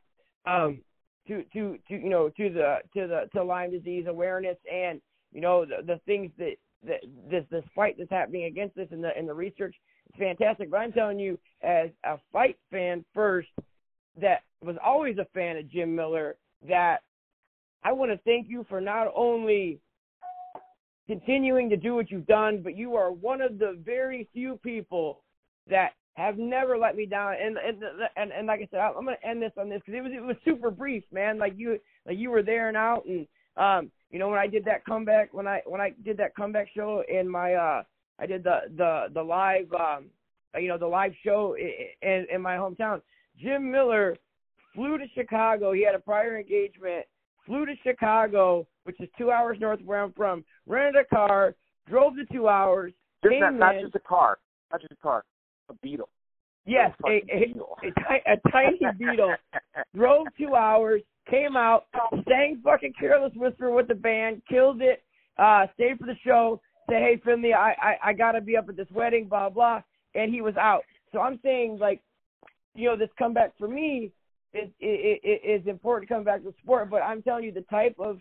um 0.47 0.81
to 1.27 1.45
to 1.53 1.79
to 1.89 1.95
you 1.95 2.09
know 2.09 2.29
to 2.31 2.51
the 2.51 2.79
to 2.95 3.07
the 3.07 3.29
to 3.33 3.43
Lyme 3.43 3.71
disease 3.71 4.07
awareness 4.07 4.57
and 4.73 5.01
you 5.33 5.41
know 5.41 5.65
the 5.65 5.83
the 5.87 5.99
things 6.07 6.31
that 6.39 6.57
that 6.83 7.01
this 7.29 7.45
this 7.51 7.65
fight 7.75 7.97
that's 7.99 8.11
happening 8.11 8.45
against 8.45 8.75
this 8.75 8.89
and 8.91 9.05
the 9.05 9.17
and 9.17 9.29
the 9.29 9.35
research 9.35 9.77
is 10.09 10.19
fantastic. 10.19 10.71
But 10.71 10.79
I'm 10.79 10.93
telling 10.93 11.19
you, 11.19 11.39
as 11.63 11.91
a 12.05 12.17
fight 12.33 12.57
fan 12.71 13.05
first, 13.13 13.49
that 14.19 14.41
was 14.63 14.77
always 14.83 15.19
a 15.19 15.27
fan 15.35 15.59
of 15.59 15.69
Jim 15.69 15.95
Miller, 15.95 16.37
that 16.69 16.99
I 17.83 17.93
want 17.93 18.11
to 18.11 18.19
thank 18.19 18.49
you 18.49 18.65
for 18.69 18.81
not 18.81 19.09
only 19.15 19.81
continuing 21.07 21.69
to 21.71 21.77
do 21.77 21.95
what 21.95 22.11
you've 22.11 22.27
done, 22.27 22.61
but 22.63 22.77
you 22.77 22.95
are 22.95 23.11
one 23.11 23.41
of 23.41 23.59
the 23.59 23.81
very 23.85 24.29
few 24.33 24.57
people 24.63 25.23
that 25.69 25.91
have 26.15 26.39
never 26.39 26.77
let 26.77 26.97
me 26.97 27.07
down. 27.07 27.35
And 27.41 27.57
and 27.57 27.83
and, 28.17 28.33
and 28.33 28.47
like 28.47 28.61
I 28.61 28.69
said, 28.71 28.81
I'm 28.81 29.05
going 29.05 29.17
to 29.21 29.27
end 29.27 29.43
this 29.43 29.53
on 29.59 29.69
this 29.69 29.81
because 29.85 29.99
it 29.99 30.03
was 30.03 30.13
it 30.15 30.23
was 30.23 30.37
super 30.45 30.71
brief, 30.71 31.05
man. 31.13 31.39
Like 31.39 31.55
you 31.57 31.79
like 32.07 32.19
you 32.19 32.31
were 32.31 32.43
there 32.43 32.69
and 32.69 32.77
out, 32.77 33.05
and 33.07 33.27
um, 33.57 33.91
you 34.11 34.19
know 34.19 34.29
when 34.29 34.39
I 34.39 34.47
did 34.47 34.65
that 34.67 34.85
comeback 34.85 35.33
when 35.33 35.47
I 35.47 35.63
when 35.67 35.81
I 35.81 35.95
did 36.05 36.17
that 36.19 36.37
comeback 36.37 36.69
show 36.75 37.03
in 37.09 37.29
my 37.29 37.55
uh, 37.55 37.83
I 38.19 38.27
did 38.27 38.45
the 38.45 38.61
the 38.77 39.07
the 39.15 39.23
live 39.23 39.73
um, 39.73 40.07
you 40.57 40.69
know 40.69 40.79
the 40.79 40.87
live 40.87 41.13
show 41.25 41.57
in 42.03 42.27
in 42.33 42.43
my 42.43 42.57
hometown. 42.57 43.01
Jim 43.39 43.71
Miller 43.71 44.17
flew 44.75 44.99
to 44.99 45.05
Chicago. 45.15 45.73
He 45.73 45.85
had 45.85 45.95
a 45.95 45.99
prior 45.99 46.39
engagement. 46.39 47.07
Flew 47.47 47.67
to 47.67 47.75
Chicago, 47.83 48.67
which 48.85 49.01
is 49.01 49.09
two 49.17 49.31
hours 49.31 49.59
north 49.61 49.81
where 49.85 50.03
I'm 50.03 50.13
from. 50.13 50.45
Rented 50.67 50.97
a 50.97 51.15
car, 51.15 51.55
drove 51.89 52.15
the 52.17 52.27
two 52.33 52.49
hours. 52.49 52.93
Just 53.23 53.33
came 53.33 53.41
not, 53.41 53.55
not 53.55 53.75
just 53.81 53.95
a 53.95 54.01
car, 54.01 54.39
not 54.71 54.81
just 54.81 54.93
a 54.93 54.97
car, 54.97 55.25
a 55.69 55.75
beetle. 55.83 56.09
Yes, 56.67 56.93
A 57.07 57.11
a, 57.11 57.21
fucking 57.21 57.31
a, 57.33 57.47
beetle. 57.47 57.77
a, 57.83 58.33
a 58.33 58.51
tiny 58.51 58.79
beetle. 58.99 59.35
Drove 59.95 60.27
two 60.39 60.55
hours, 60.55 61.03
came 61.29 61.57
out, 61.57 61.87
sang 62.29 62.61
fucking 62.63 62.93
Careless 62.99 63.33
Whisper 63.35 63.71
with 63.71 63.89
the 63.89 63.95
band, 63.95 64.43
killed 64.49 64.83
it, 64.83 65.03
uh, 65.39 65.67
stayed 65.75 65.99
for 65.99 66.07
the 66.07 66.17
show, 66.25 66.61
said, 66.89 67.01
hey, 67.01 67.21
Finley, 67.25 67.55
I, 67.55 67.73
I, 67.73 67.97
I 68.11 68.13
got 68.13 68.33
to 68.33 68.41
be 68.41 68.57
up 68.57 68.69
at 68.69 68.77
this 68.77 68.91
wedding, 68.93 69.27
blah, 69.27 69.49
blah, 69.49 69.81
and 70.15 70.33
he 70.33 70.43
was 70.43 70.57
out. 70.57 70.83
So 71.13 71.21
I'm 71.21 71.41
saying, 71.43 71.79
like, 71.81 72.01
you 72.75 72.89
know, 72.89 72.97
this 72.97 73.09
comeback 73.19 73.53
for 73.59 73.69
me 73.69 74.13
is, 74.53 74.69
is, 74.81 75.63
is 75.63 75.67
important 75.67 76.09
to 76.09 76.15
come 76.15 76.25
back 76.25 76.43
to 76.43 76.55
sport, 76.63 76.91
but 76.91 77.03
I'm 77.03 77.23
telling 77.23 77.45
you, 77.45 77.53
the 77.53 77.63
type 77.63 77.95
of, 77.99 78.19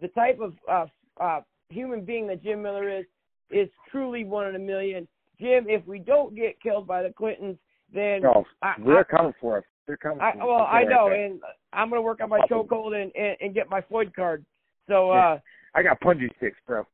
the 0.00 0.08
type 0.08 0.38
of, 0.40 0.54
uh, 0.70 0.86
uh, 1.22 1.40
human 1.68 2.04
being 2.04 2.26
that 2.26 2.42
Jim 2.42 2.62
Miller 2.62 2.88
is, 2.88 3.04
is 3.50 3.68
truly 3.90 4.24
one 4.24 4.48
in 4.48 4.56
a 4.56 4.58
million. 4.58 5.06
Jim, 5.40 5.66
if 5.68 5.86
we 5.86 5.98
don't 5.98 6.34
get 6.34 6.60
killed 6.60 6.86
by 6.86 7.02
the 7.02 7.12
Clintons, 7.12 7.56
then 7.92 8.22
No, 8.22 8.44
I, 8.62 8.74
they're 8.84 9.04
coming 9.04 9.32
for 9.40 9.58
us. 9.58 9.64
They're 9.86 9.96
coming. 9.96 10.20
I, 10.20 10.32
for 10.32 10.42
us. 10.42 10.46
well, 10.46 10.66
I 10.70 10.84
know, 10.84 11.08
and 11.08 11.40
I'm 11.72 11.88
gonna 11.88 12.02
work 12.02 12.20
on 12.22 12.28
my 12.28 12.40
chokehold 12.50 12.94
and, 12.94 13.10
and 13.16 13.36
and 13.40 13.54
get 13.54 13.68
my 13.68 13.80
FOID 13.80 14.14
card. 14.14 14.44
So, 14.88 15.10
uh, 15.10 15.38
I 15.74 15.82
got 15.82 16.00
punji 16.00 16.28
sticks, 16.36 16.58
bro. 16.66 16.86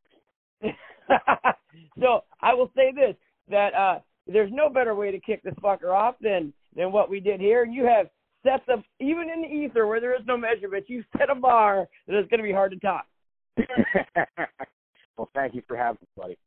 so 2.01 2.25
I 2.41 2.55
will 2.55 2.71
say 2.75 2.93
this: 2.95 3.15
that 3.51 3.75
uh, 3.75 3.99
there's 4.27 4.51
no 4.53 4.71
better 4.71 4.95
way 4.95 5.11
to 5.11 5.21
kick 5.21 5.43
this 5.43 5.55
fucker 5.63 5.93
off 5.95 6.15
than 6.21 6.53
than 6.75 6.93
what 6.93 7.11
we 7.11 7.21
did 7.21 7.41
here. 7.41 7.63
And 7.63 7.75
You 7.75 7.85
have 7.85 8.07
set 8.47 8.63
the 8.67 8.83
even 9.05 9.29
in 9.31 9.43
the 9.43 9.49
ether 9.49 9.87
where 9.87 10.01
there 10.01 10.15
is 10.15 10.27
no 10.27 10.37
measurement, 10.37 10.85
you 10.89 11.05
set 11.19 11.31
a 11.31 11.35
bar 11.35 11.89
that 12.07 12.19
is 12.19 12.27
going 12.29 12.39
to 12.39 12.45
be 12.45 12.53
hard 12.53 12.73
to 12.73 12.79
top. 12.79 13.07
well, 15.17 15.29
thank 15.35 15.55
you 15.55 15.63
for 15.67 15.77
having 15.77 15.99
me, 16.01 16.09
buddy. 16.17 16.39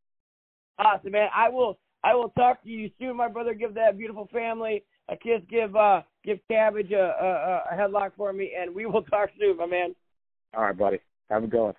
Awesome, 0.77 1.11
man. 1.11 1.27
I 1.35 1.49
will 1.49 1.77
I 2.03 2.15
will 2.15 2.29
talk 2.29 2.63
to 2.63 2.69
you 2.69 2.89
soon, 2.99 3.17
my 3.17 3.27
brother. 3.27 3.53
Give 3.53 3.73
that 3.73 3.97
beautiful 3.97 4.29
family 4.31 4.83
a 5.09 5.15
kiss. 5.15 5.41
Give 5.49 5.75
uh 5.75 6.01
give 6.23 6.39
Cabbage 6.49 6.91
a 6.91 7.63
a, 7.69 7.75
a 7.75 7.77
headlock 7.77 8.11
for 8.15 8.31
me, 8.31 8.51
and 8.59 8.73
we 8.73 8.85
will 8.85 9.03
talk 9.09 9.29
soon, 9.39 9.57
my 9.57 9.65
man. 9.65 9.95
All 10.55 10.63
right, 10.63 10.77
buddy. 10.77 10.99
Have 11.29 11.43
a 11.43 11.47
good 11.47 11.63
one. 11.63 11.73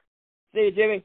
See 0.54 0.60
you, 0.60 0.72
Jimmy. 0.72 1.04